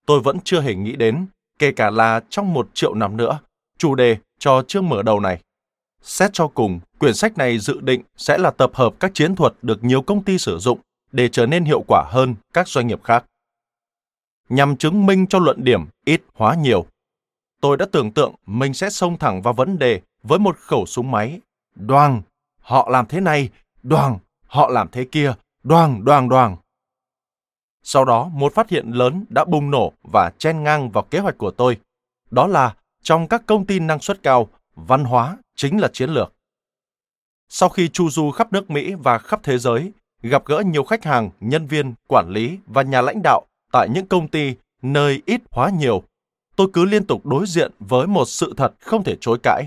Tôi 0.07 0.21
vẫn 0.21 0.39
chưa 0.45 0.61
hề 0.61 0.75
nghĩ 0.75 0.97
đến, 0.97 1.27
kể 1.59 1.73
cả 1.73 1.91
là 1.91 2.21
trong 2.31 2.55
một 2.55 2.69
triệu 2.75 2.95
năm 2.95 3.17
nữa, 3.17 3.39
chủ 3.79 3.95
đề 3.95 4.17
cho 4.39 4.63
chương 4.69 4.89
mở 4.89 5.03
đầu 5.03 5.21
này. 5.21 5.41
Xét 6.03 6.31
cho 6.33 6.49
cùng, 6.49 6.81
quyển 6.99 7.15
sách 7.15 7.39
này 7.39 7.59
dự 7.59 7.81
định 7.81 8.03
sẽ 8.17 8.39
là 8.39 8.51
tập 8.51 8.71
hợp 8.75 8.95
các 9.01 9.11
chiến 9.15 9.37
thuật 9.37 9.55
được 9.63 9.85
nhiều 9.85 10.03
công 10.03 10.23
ty 10.23 10.39
sử 10.39 10.59
dụng 10.59 10.79
để 11.13 11.29
trở 11.29 11.47
nên 11.47 11.65
hiệu 11.65 11.85
quả 11.89 12.05
hơn 12.11 12.35
các 12.53 12.69
doanh 12.69 12.87
nghiệp 12.87 13.05
khác. 13.05 13.25
Nhằm 14.49 14.77
chứng 14.77 15.07
minh 15.07 15.27
cho 15.27 15.39
luận 15.39 15.65
điểm 15.65 15.85
ít 16.05 16.23
hóa 16.35 16.55
nhiều, 16.55 16.87
tôi 17.63 17.77
đã 17.77 17.87
tưởng 17.93 18.13
tượng 18.13 18.35
mình 18.47 18.75
sẽ 18.75 18.91
xông 18.91 19.19
thẳng 19.19 19.43
vào 19.43 19.55
vấn 19.55 19.79
đề 19.79 20.01
với 20.23 20.39
một 20.39 20.59
khẩu 20.59 20.87
súng 20.87 21.11
máy. 21.11 21.41
Đoàng, 21.75 22.23
họ 22.61 22.89
làm 22.91 23.07
thế 23.07 23.21
này, 23.21 23.49
đoàng, 23.83 24.19
họ 24.47 24.69
làm 24.69 24.89
thế 24.89 25.05
kia, 25.13 25.35
đoàng, 25.63 26.05
đoàng, 26.05 26.29
đoàng. 26.29 26.57
Sau 27.83 28.05
đó, 28.05 28.29
một 28.29 28.55
phát 28.55 28.71
hiện 28.71 28.91
lớn 28.91 29.25
đã 29.29 29.45
bùng 29.45 29.71
nổ 29.71 29.93
và 30.13 30.31
chen 30.39 30.63
ngang 30.63 30.91
vào 30.91 31.05
kế 31.05 31.19
hoạch 31.19 31.39
của 31.39 31.51
tôi. 31.51 31.79
Đó 32.31 32.47
là, 32.47 32.75
trong 33.03 33.29
các 33.29 33.43
công 33.47 33.67
ty 33.67 33.79
năng 33.81 34.01
suất 34.01 34.23
cao, 34.23 34.49
văn 34.75 35.05
hóa 35.05 35.37
chính 35.57 35.81
là 35.81 35.89
chiến 35.93 36.11
lược. 36.11 36.33
Sau 37.49 37.69
khi 37.69 37.89
chu 37.89 38.11
du 38.11 38.31
khắp 38.31 38.53
nước 38.53 38.71
Mỹ 38.71 38.95
và 38.95 39.19
khắp 39.19 39.41
thế 39.43 39.59
giới, 39.59 39.93
gặp 40.23 40.45
gỡ 40.45 40.63
nhiều 40.67 40.85
khách 40.85 41.05
hàng, 41.05 41.31
nhân 41.41 41.67
viên, 41.67 41.95
quản 42.09 42.29
lý 42.29 42.59
và 42.67 42.83
nhà 42.83 43.03
lãnh 43.03 43.23
đạo 43.23 43.47
tại 43.73 43.89
những 43.95 44.07
công 44.07 44.29
ty 44.29 44.55
nơi 44.83 45.23
ít 45.27 45.41
hóa 45.51 45.71
nhiều, 45.71 46.03
tôi 46.57 46.69
cứ 46.73 46.85
liên 46.85 47.07
tục 47.07 47.27
đối 47.27 47.47
diện 47.47 47.73
với 47.79 48.07
một 48.07 48.25
sự 48.25 48.55
thật 48.57 48.73
không 48.81 49.05
thể 49.05 49.17
chối 49.21 49.39
cãi. 49.43 49.67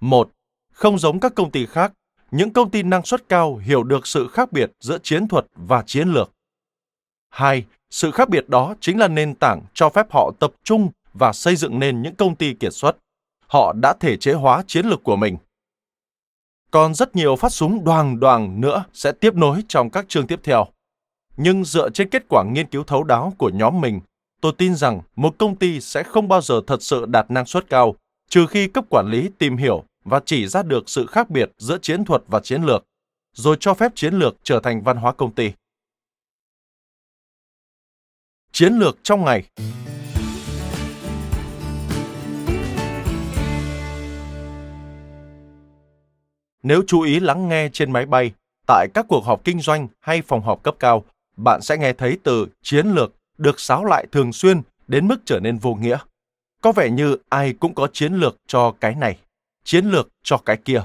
Một, 0.00 0.30
không 0.72 0.98
giống 0.98 1.20
các 1.20 1.34
công 1.34 1.50
ty 1.50 1.66
khác, 1.66 1.92
những 2.30 2.52
công 2.52 2.70
ty 2.70 2.82
năng 2.82 3.04
suất 3.04 3.28
cao 3.28 3.56
hiểu 3.56 3.82
được 3.82 4.06
sự 4.06 4.28
khác 4.28 4.52
biệt 4.52 4.70
giữa 4.80 4.98
chiến 5.02 5.28
thuật 5.28 5.46
và 5.54 5.82
chiến 5.86 6.08
lược. 6.08 6.32
Hai, 7.30 7.64
sự 7.90 8.10
khác 8.10 8.28
biệt 8.28 8.48
đó 8.48 8.74
chính 8.80 8.98
là 8.98 9.08
nền 9.08 9.34
tảng 9.34 9.62
cho 9.74 9.88
phép 9.88 10.06
họ 10.10 10.32
tập 10.40 10.52
trung 10.64 10.90
và 11.12 11.32
xây 11.32 11.56
dựng 11.56 11.78
nên 11.78 12.02
những 12.02 12.14
công 12.14 12.36
ty 12.36 12.54
kiệt 12.54 12.72
xuất. 12.72 12.96
Họ 13.46 13.72
đã 13.72 13.94
thể 14.00 14.16
chế 14.16 14.32
hóa 14.32 14.62
chiến 14.66 14.86
lược 14.86 15.02
của 15.02 15.16
mình. 15.16 15.36
Còn 16.70 16.94
rất 16.94 17.16
nhiều 17.16 17.36
phát 17.36 17.52
súng 17.52 17.84
đoàn 17.84 18.20
đoàn 18.20 18.60
nữa 18.60 18.84
sẽ 18.92 19.12
tiếp 19.12 19.34
nối 19.34 19.62
trong 19.68 19.90
các 19.90 20.08
chương 20.08 20.26
tiếp 20.26 20.40
theo. 20.42 20.66
Nhưng 21.36 21.64
dựa 21.64 21.90
trên 21.90 22.08
kết 22.10 22.22
quả 22.28 22.44
nghiên 22.44 22.66
cứu 22.66 22.84
thấu 22.84 23.04
đáo 23.04 23.32
của 23.38 23.48
nhóm 23.48 23.80
mình 23.80 24.00
tôi 24.46 24.52
tin 24.58 24.74
rằng 24.74 25.00
một 25.16 25.34
công 25.38 25.56
ty 25.56 25.80
sẽ 25.80 26.02
không 26.02 26.28
bao 26.28 26.40
giờ 26.40 26.60
thật 26.66 26.82
sự 26.82 27.06
đạt 27.06 27.30
năng 27.30 27.46
suất 27.46 27.70
cao, 27.70 27.94
trừ 28.28 28.46
khi 28.46 28.68
cấp 28.68 28.84
quản 28.90 29.06
lý 29.10 29.30
tìm 29.38 29.56
hiểu 29.56 29.84
và 30.04 30.20
chỉ 30.26 30.46
ra 30.46 30.62
được 30.62 30.90
sự 30.90 31.06
khác 31.06 31.30
biệt 31.30 31.50
giữa 31.58 31.78
chiến 31.82 32.04
thuật 32.04 32.22
và 32.26 32.40
chiến 32.40 32.62
lược, 32.62 32.84
rồi 33.32 33.56
cho 33.60 33.74
phép 33.74 33.92
chiến 33.94 34.14
lược 34.14 34.36
trở 34.42 34.60
thành 34.60 34.82
văn 34.82 34.96
hóa 34.96 35.12
công 35.12 35.32
ty. 35.32 35.52
Chiến 38.52 38.72
lược 38.72 38.98
trong 39.02 39.24
ngày 39.24 39.44
Nếu 46.62 46.82
chú 46.86 47.00
ý 47.00 47.20
lắng 47.20 47.48
nghe 47.48 47.68
trên 47.72 47.92
máy 47.92 48.06
bay, 48.06 48.32
tại 48.66 48.88
các 48.94 49.06
cuộc 49.08 49.24
họp 49.24 49.44
kinh 49.44 49.60
doanh 49.60 49.88
hay 50.00 50.22
phòng 50.22 50.42
họp 50.42 50.62
cấp 50.62 50.76
cao, 50.78 51.04
bạn 51.36 51.62
sẽ 51.62 51.76
nghe 51.76 51.92
thấy 51.92 52.18
từ 52.22 52.46
chiến 52.62 52.86
lược 52.86 53.12
được 53.38 53.60
sáo 53.60 53.84
lại 53.84 54.06
thường 54.12 54.32
xuyên 54.32 54.62
đến 54.88 55.08
mức 55.08 55.16
trở 55.24 55.40
nên 55.40 55.58
vô 55.58 55.74
nghĩa. 55.74 55.98
Có 56.62 56.72
vẻ 56.72 56.90
như 56.90 57.16
ai 57.28 57.52
cũng 57.52 57.74
có 57.74 57.88
chiến 57.92 58.14
lược 58.14 58.36
cho 58.46 58.74
cái 58.80 58.94
này, 58.94 59.18
chiến 59.64 59.86
lược 59.86 60.08
cho 60.22 60.38
cái 60.38 60.56
kia, 60.56 60.82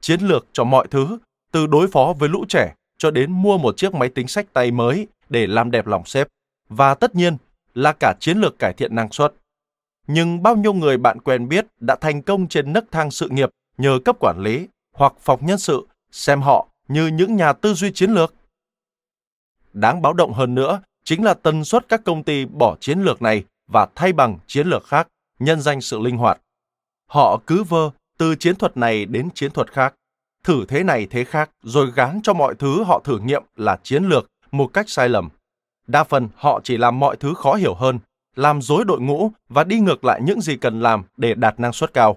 chiến 0.00 0.20
lược 0.20 0.46
cho 0.52 0.64
mọi 0.64 0.86
thứ, 0.90 1.18
từ 1.52 1.66
đối 1.66 1.88
phó 1.88 2.14
với 2.18 2.28
lũ 2.28 2.44
trẻ 2.48 2.74
cho 2.98 3.10
đến 3.10 3.30
mua 3.30 3.58
một 3.58 3.76
chiếc 3.76 3.94
máy 3.94 4.08
tính 4.08 4.28
sách 4.28 4.46
tay 4.52 4.70
mới 4.70 5.06
để 5.28 5.46
làm 5.46 5.70
đẹp 5.70 5.86
lòng 5.86 6.04
sếp, 6.04 6.28
và 6.68 6.94
tất 6.94 7.14
nhiên 7.14 7.36
là 7.74 7.92
cả 7.92 8.14
chiến 8.20 8.38
lược 8.38 8.58
cải 8.58 8.72
thiện 8.72 8.94
năng 8.94 9.12
suất. 9.12 9.34
Nhưng 10.06 10.42
bao 10.42 10.56
nhiêu 10.56 10.72
người 10.72 10.96
bạn 10.96 11.20
quen 11.20 11.48
biết 11.48 11.66
đã 11.80 11.96
thành 12.00 12.22
công 12.22 12.48
trên 12.48 12.72
nấc 12.72 12.84
thang 12.90 13.10
sự 13.10 13.28
nghiệp 13.28 13.50
nhờ 13.78 13.98
cấp 14.04 14.16
quản 14.20 14.36
lý 14.38 14.68
hoặc 14.92 15.12
phòng 15.20 15.46
nhân 15.46 15.58
sự 15.58 15.86
xem 16.10 16.42
họ 16.42 16.68
như 16.88 17.06
những 17.06 17.36
nhà 17.36 17.52
tư 17.52 17.74
duy 17.74 17.92
chiến 17.92 18.10
lược. 18.10 18.34
Đáng 19.72 20.02
báo 20.02 20.12
động 20.12 20.32
hơn 20.32 20.54
nữa 20.54 20.82
chính 21.04 21.24
là 21.24 21.34
tần 21.34 21.64
suất 21.64 21.88
các 21.88 22.04
công 22.04 22.22
ty 22.22 22.44
bỏ 22.44 22.76
chiến 22.80 22.98
lược 23.02 23.22
này 23.22 23.44
và 23.66 23.86
thay 23.94 24.12
bằng 24.12 24.38
chiến 24.46 24.66
lược 24.66 24.86
khác, 24.86 25.08
nhân 25.38 25.60
danh 25.60 25.80
sự 25.80 25.98
linh 25.98 26.16
hoạt. 26.16 26.40
Họ 27.06 27.40
cứ 27.46 27.62
vơ 27.62 27.90
từ 28.18 28.34
chiến 28.34 28.56
thuật 28.56 28.76
này 28.76 29.04
đến 29.04 29.28
chiến 29.34 29.50
thuật 29.50 29.72
khác, 29.72 29.94
thử 30.44 30.64
thế 30.68 30.84
này 30.84 31.06
thế 31.10 31.24
khác 31.24 31.50
rồi 31.62 31.90
gán 31.94 32.20
cho 32.22 32.34
mọi 32.34 32.54
thứ 32.54 32.84
họ 32.84 33.00
thử 33.04 33.18
nghiệm 33.18 33.42
là 33.56 33.78
chiến 33.82 34.04
lược 34.04 34.26
một 34.52 34.66
cách 34.72 34.88
sai 34.88 35.08
lầm. 35.08 35.28
Đa 35.86 36.04
phần 36.04 36.28
họ 36.34 36.60
chỉ 36.64 36.76
làm 36.76 37.00
mọi 37.00 37.16
thứ 37.16 37.34
khó 37.34 37.54
hiểu 37.54 37.74
hơn, 37.74 37.98
làm 38.36 38.62
dối 38.62 38.84
đội 38.84 39.00
ngũ 39.00 39.30
và 39.48 39.64
đi 39.64 39.80
ngược 39.80 40.04
lại 40.04 40.20
những 40.22 40.40
gì 40.40 40.56
cần 40.56 40.80
làm 40.80 41.02
để 41.16 41.34
đạt 41.34 41.60
năng 41.60 41.72
suất 41.72 41.94
cao. 41.94 42.16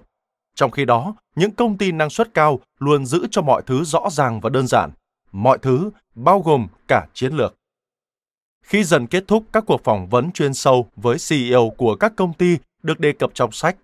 Trong 0.54 0.70
khi 0.70 0.84
đó, 0.84 1.14
những 1.36 1.50
công 1.50 1.78
ty 1.78 1.92
năng 1.92 2.10
suất 2.10 2.34
cao 2.34 2.60
luôn 2.78 3.06
giữ 3.06 3.26
cho 3.30 3.42
mọi 3.42 3.62
thứ 3.66 3.84
rõ 3.84 4.08
ràng 4.10 4.40
và 4.40 4.50
đơn 4.50 4.66
giản. 4.66 4.90
Mọi 5.32 5.58
thứ 5.58 5.90
bao 6.14 6.40
gồm 6.40 6.66
cả 6.88 7.06
chiến 7.14 7.32
lược. 7.32 7.54
Khi 8.68 8.84
dần 8.84 9.06
kết 9.06 9.24
thúc 9.28 9.44
các 9.52 9.64
cuộc 9.66 9.84
phỏng 9.84 10.08
vấn 10.08 10.32
chuyên 10.32 10.54
sâu 10.54 10.88
với 10.96 11.16
CEO 11.28 11.70
của 11.70 11.96
các 11.96 12.12
công 12.16 12.32
ty 12.32 12.58
được 12.82 13.00
đề 13.00 13.12
cập 13.12 13.30
trong 13.34 13.52
sách, 13.52 13.76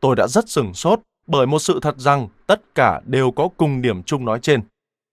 tôi 0.00 0.16
đã 0.16 0.26
rất 0.26 0.48
sừng 0.48 0.74
sốt 0.74 1.00
bởi 1.26 1.46
một 1.46 1.58
sự 1.58 1.78
thật 1.82 1.98
rằng 1.98 2.28
tất 2.46 2.74
cả 2.74 3.00
đều 3.04 3.30
có 3.30 3.48
cùng 3.56 3.82
điểm 3.82 4.02
chung 4.02 4.24
nói 4.24 4.38
trên. 4.42 4.62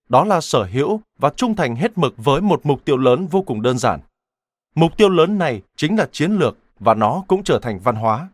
Đó 0.10 0.26
là 0.26 0.42
sở 0.42 0.64
hữu 0.64 1.02
và 1.20 1.30
trung 1.30 1.56
thành 1.56 1.76
hết 1.76 1.98
mực 1.98 2.14
với 2.18 2.42
một 2.42 2.62
mục 2.64 2.86
tiêu 2.86 2.98
lớn 2.98 3.28
vô 3.28 3.42
cùng 3.42 3.62
đơn 3.62 3.78
giản. 3.78 4.00
Mục 4.76 4.98
tiêu 4.98 5.10
lớn 5.10 5.38
này 5.38 5.62
chính 5.76 5.98
là 5.98 6.08
chiến 6.12 6.32
lược 6.32 6.58
và 6.80 6.94
nó 6.94 7.24
cũng 7.28 7.44
trở 7.44 7.60
thành 7.60 7.80
văn 7.80 7.96
hóa. 7.96 8.30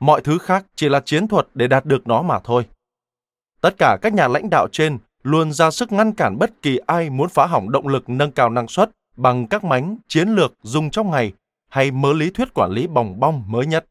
Mọi 0.00 0.20
thứ 0.20 0.38
khác 0.38 0.66
chỉ 0.76 0.88
là 0.88 1.00
chiến 1.00 1.28
thuật 1.28 1.46
để 1.54 1.68
đạt 1.68 1.86
được 1.86 2.06
nó 2.06 2.22
mà 2.22 2.38
thôi. 2.44 2.66
Tất 3.60 3.74
cả 3.78 3.98
các 4.02 4.14
nhà 4.14 4.28
lãnh 4.28 4.50
đạo 4.50 4.68
trên 4.72 4.98
luôn 5.22 5.52
ra 5.52 5.70
sức 5.70 5.92
ngăn 5.92 6.12
cản 6.12 6.38
bất 6.38 6.62
kỳ 6.62 6.78
ai 6.86 7.10
muốn 7.10 7.28
phá 7.28 7.46
hỏng 7.46 7.70
động 7.70 7.88
lực 7.88 8.08
nâng 8.08 8.32
cao 8.32 8.50
năng 8.50 8.68
suất 8.68 8.90
bằng 9.16 9.46
các 9.46 9.64
mánh 9.64 9.96
chiến 10.08 10.28
lược 10.28 10.54
dùng 10.62 10.90
trong 10.90 11.10
ngày 11.10 11.32
hay 11.68 11.90
mớ 11.90 12.12
lý 12.12 12.30
thuyết 12.30 12.54
quản 12.54 12.70
lý 12.70 12.86
bòng 12.86 13.20
bong 13.20 13.44
mới 13.46 13.66
nhất. 13.66 13.86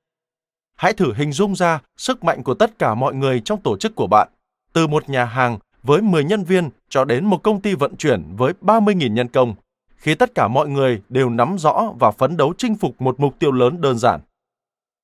Hãy 0.76 0.94
thử 0.94 1.14
hình 1.14 1.32
dung 1.32 1.56
ra 1.56 1.82
sức 1.98 2.24
mạnh 2.24 2.44
của 2.44 2.54
tất 2.54 2.80
cả 2.80 2.96
mọi 2.96 3.16
người 3.16 3.42
trong 3.46 3.62
tổ 3.62 3.78
chức 3.78 3.96
của 3.96 4.08
bạn, 4.08 4.28
từ 4.74 4.88
một 4.88 5.10
nhà 5.10 5.26
hàng 5.26 5.60
với 5.84 6.02
10 6.02 6.24
nhân 6.24 6.44
viên 6.44 6.70
cho 6.90 7.06
đến 7.06 7.26
một 7.26 7.44
công 7.44 7.62
ty 7.62 7.76
vận 7.76 7.96
chuyển 7.96 8.36
với 8.38 8.54
30.000 8.62 9.14
nhân 9.14 9.28
công, 9.28 9.56
khi 9.96 10.16
tất 10.16 10.36
cả 10.36 10.48
mọi 10.48 10.70
người 10.70 11.02
đều 11.10 11.30
nắm 11.30 11.58
rõ 11.58 11.94
và 12.00 12.12
phấn 12.12 12.38
đấu 12.38 12.54
chinh 12.58 12.76
phục 12.76 13.02
một 13.02 13.20
mục 13.20 13.40
tiêu 13.40 13.52
lớn 13.52 13.82
đơn 13.82 13.98
giản. 13.98 14.20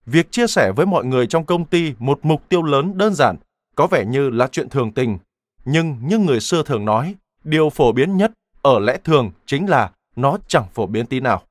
việc 0.06 0.32
chia 0.32 0.48
sẻ 0.48 0.72
với 0.76 0.86
mọi 0.86 1.06
người 1.06 1.28
trong 1.28 1.46
công 1.46 1.66
ty 1.66 1.94
một 2.00 2.20
mục 2.24 2.50
tiêu 2.50 2.64
lớn 2.64 2.98
đơn 2.98 3.14
giản 3.14 3.38
có 3.76 3.88
vẻ 3.88 4.06
như 4.06 4.30
là 4.30 4.48
chuyện 4.48 4.70
thường 4.70 4.92
tình, 4.92 5.18
nhưng 5.66 5.98
như 6.02 6.18
người 6.18 6.40
xưa 6.40 6.64
thường 6.64 6.86
nói, 6.86 7.16
điều 7.44 7.70
phổ 7.70 7.92
biến 7.92 8.18
nhất 8.18 8.32
ở 8.62 8.80
lẽ 8.80 8.98
thường 9.04 9.32
chính 9.46 9.70
là 9.70 9.92
nó 10.16 10.38
chẳng 10.48 10.66
phổ 10.74 10.86
biến 10.86 11.06
tí 11.06 11.20
nào. 11.20 11.42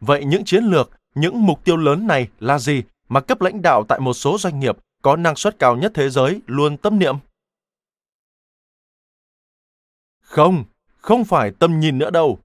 Vậy 0.00 0.24
những 0.24 0.44
chiến 0.44 0.64
lược, 0.64 0.90
những 1.14 1.46
mục 1.46 1.64
tiêu 1.64 1.76
lớn 1.76 2.06
này 2.06 2.28
là 2.40 2.58
gì 2.58 2.82
mà 3.08 3.20
cấp 3.20 3.40
lãnh 3.40 3.62
đạo 3.62 3.84
tại 3.88 4.00
một 4.00 4.14
số 4.14 4.38
doanh 4.38 4.60
nghiệp 4.60 4.76
có 5.02 5.16
năng 5.16 5.36
suất 5.36 5.58
cao 5.58 5.76
nhất 5.76 5.92
thế 5.94 6.10
giới 6.10 6.40
luôn 6.46 6.76
tâm 6.76 6.98
niệm? 6.98 7.16
Không, 10.20 10.64
không 10.96 11.24
phải 11.24 11.50
tầm 11.58 11.80
nhìn 11.80 11.98
nữa 11.98 12.10
đâu. 12.10 12.38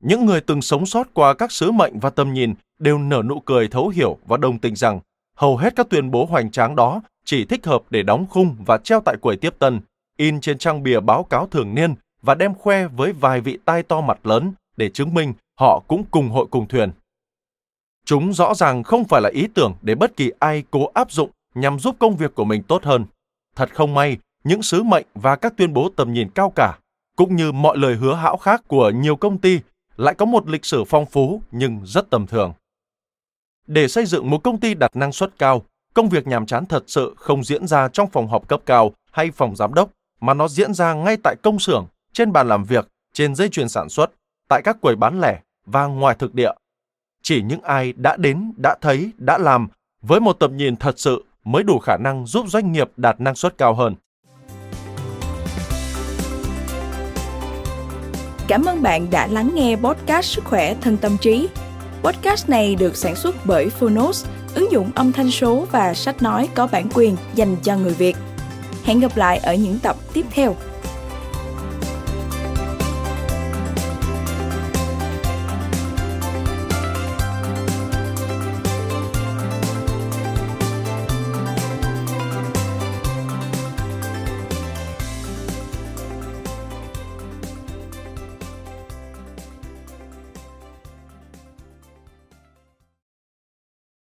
Những 0.00 0.26
người 0.26 0.40
từng 0.40 0.62
sống 0.62 0.86
sót 0.86 1.06
qua 1.14 1.34
các 1.34 1.52
sứ 1.52 1.70
mệnh 1.70 2.00
và 2.00 2.10
tầm 2.10 2.32
nhìn 2.32 2.54
đều 2.78 2.98
nở 2.98 3.22
nụ 3.26 3.40
cười 3.40 3.68
thấu 3.68 3.88
hiểu 3.88 4.18
và 4.26 4.36
đồng 4.36 4.58
tình 4.58 4.76
rằng 4.76 5.00
hầu 5.36 5.56
hết 5.56 5.76
các 5.76 5.86
tuyên 5.90 6.10
bố 6.10 6.26
hoành 6.26 6.50
tráng 6.50 6.76
đó 6.76 7.02
chỉ 7.26 7.44
thích 7.44 7.66
hợp 7.66 7.82
để 7.90 8.02
đóng 8.02 8.26
khung 8.30 8.56
và 8.66 8.78
treo 8.78 9.00
tại 9.04 9.16
quầy 9.20 9.36
tiếp 9.36 9.54
tân, 9.58 9.80
in 10.16 10.40
trên 10.40 10.58
trang 10.58 10.82
bìa 10.82 11.00
báo 11.00 11.24
cáo 11.24 11.46
thường 11.46 11.74
niên 11.74 11.94
và 12.22 12.34
đem 12.34 12.54
khoe 12.54 12.88
với 12.88 13.12
vài 13.12 13.40
vị 13.40 13.58
tai 13.64 13.82
to 13.82 14.00
mặt 14.00 14.26
lớn 14.26 14.52
để 14.76 14.88
chứng 14.88 15.14
minh 15.14 15.32
họ 15.60 15.82
cũng 15.88 16.04
cùng 16.10 16.28
hội 16.28 16.46
cùng 16.50 16.68
thuyền. 16.68 16.90
Chúng 18.04 18.32
rõ 18.32 18.54
ràng 18.54 18.82
không 18.82 19.04
phải 19.04 19.20
là 19.22 19.30
ý 19.32 19.46
tưởng 19.54 19.74
để 19.82 19.94
bất 19.94 20.16
kỳ 20.16 20.30
ai 20.38 20.64
cố 20.70 20.90
áp 20.94 21.12
dụng 21.12 21.30
nhằm 21.54 21.78
giúp 21.78 21.96
công 21.98 22.16
việc 22.16 22.34
của 22.34 22.44
mình 22.44 22.62
tốt 22.62 22.84
hơn. 22.84 23.04
Thật 23.56 23.74
không 23.74 23.94
may, 23.94 24.16
những 24.44 24.62
sứ 24.62 24.82
mệnh 24.82 25.06
và 25.14 25.36
các 25.36 25.56
tuyên 25.56 25.72
bố 25.72 25.90
tầm 25.96 26.12
nhìn 26.12 26.30
cao 26.30 26.52
cả, 26.56 26.78
cũng 27.16 27.36
như 27.36 27.52
mọi 27.52 27.76
lời 27.78 27.96
hứa 27.96 28.14
hão 28.14 28.36
khác 28.36 28.62
của 28.68 28.90
nhiều 28.90 29.16
công 29.16 29.38
ty, 29.38 29.60
lại 29.96 30.14
có 30.14 30.26
một 30.26 30.48
lịch 30.48 30.64
sử 30.64 30.84
phong 30.84 31.06
phú 31.06 31.42
nhưng 31.50 31.80
rất 31.84 32.10
tầm 32.10 32.26
thường. 32.26 32.52
Để 33.66 33.88
xây 33.88 34.06
dựng 34.06 34.30
một 34.30 34.38
công 34.38 34.60
ty 34.60 34.74
đạt 34.74 34.96
năng 34.96 35.12
suất 35.12 35.38
cao, 35.38 35.62
công 35.96 36.08
việc 36.08 36.26
nhàm 36.26 36.46
chán 36.46 36.66
thật 36.66 36.84
sự 36.86 37.14
không 37.16 37.44
diễn 37.44 37.66
ra 37.66 37.88
trong 37.88 38.10
phòng 38.10 38.28
họp 38.28 38.48
cấp 38.48 38.60
cao 38.66 38.92
hay 39.12 39.30
phòng 39.30 39.56
giám 39.56 39.74
đốc, 39.74 39.90
mà 40.20 40.34
nó 40.34 40.48
diễn 40.48 40.74
ra 40.74 40.94
ngay 40.94 41.16
tại 41.24 41.36
công 41.42 41.58
xưởng, 41.58 41.86
trên 42.12 42.32
bàn 42.32 42.48
làm 42.48 42.64
việc, 42.64 42.88
trên 43.14 43.34
dây 43.34 43.48
chuyền 43.48 43.68
sản 43.68 43.88
xuất, 43.88 44.10
tại 44.48 44.62
các 44.64 44.76
quầy 44.80 44.96
bán 44.96 45.20
lẻ 45.20 45.40
và 45.66 45.86
ngoài 45.86 46.16
thực 46.18 46.34
địa. 46.34 46.50
Chỉ 47.22 47.42
những 47.42 47.60
ai 47.62 47.92
đã 47.96 48.16
đến, 48.16 48.52
đã 48.56 48.76
thấy, 48.80 49.10
đã 49.18 49.38
làm 49.38 49.68
với 50.02 50.20
một 50.20 50.32
tầm 50.32 50.56
nhìn 50.56 50.76
thật 50.76 50.98
sự 50.98 51.24
mới 51.44 51.62
đủ 51.62 51.78
khả 51.78 51.96
năng 51.96 52.26
giúp 52.26 52.46
doanh 52.48 52.72
nghiệp 52.72 52.90
đạt 52.96 53.20
năng 53.20 53.34
suất 53.34 53.58
cao 53.58 53.74
hơn. 53.74 53.94
Cảm 58.48 58.64
ơn 58.64 58.82
bạn 58.82 59.06
đã 59.10 59.26
lắng 59.26 59.50
nghe 59.54 59.76
podcast 59.76 60.26
Sức 60.26 60.44
khỏe 60.44 60.74
thân 60.80 60.96
tâm 60.96 61.16
trí. 61.20 61.48
Podcast 62.02 62.48
này 62.48 62.74
được 62.74 62.96
sản 62.96 63.16
xuất 63.16 63.34
bởi 63.44 63.70
Phonos, 63.70 64.26
ứng 64.56 64.72
dụng 64.72 64.90
âm 64.94 65.12
thanh 65.12 65.30
số 65.30 65.66
và 65.72 65.94
sách 65.94 66.22
nói 66.22 66.48
có 66.54 66.66
bản 66.66 66.88
quyền 66.94 67.16
dành 67.34 67.56
cho 67.62 67.76
người 67.76 67.94
Việt. 67.94 68.16
Hẹn 68.84 69.00
gặp 69.00 69.16
lại 69.16 69.38
ở 69.38 69.54
những 69.54 69.78
tập 69.78 69.96
tiếp 70.12 70.26
theo. 70.30 70.56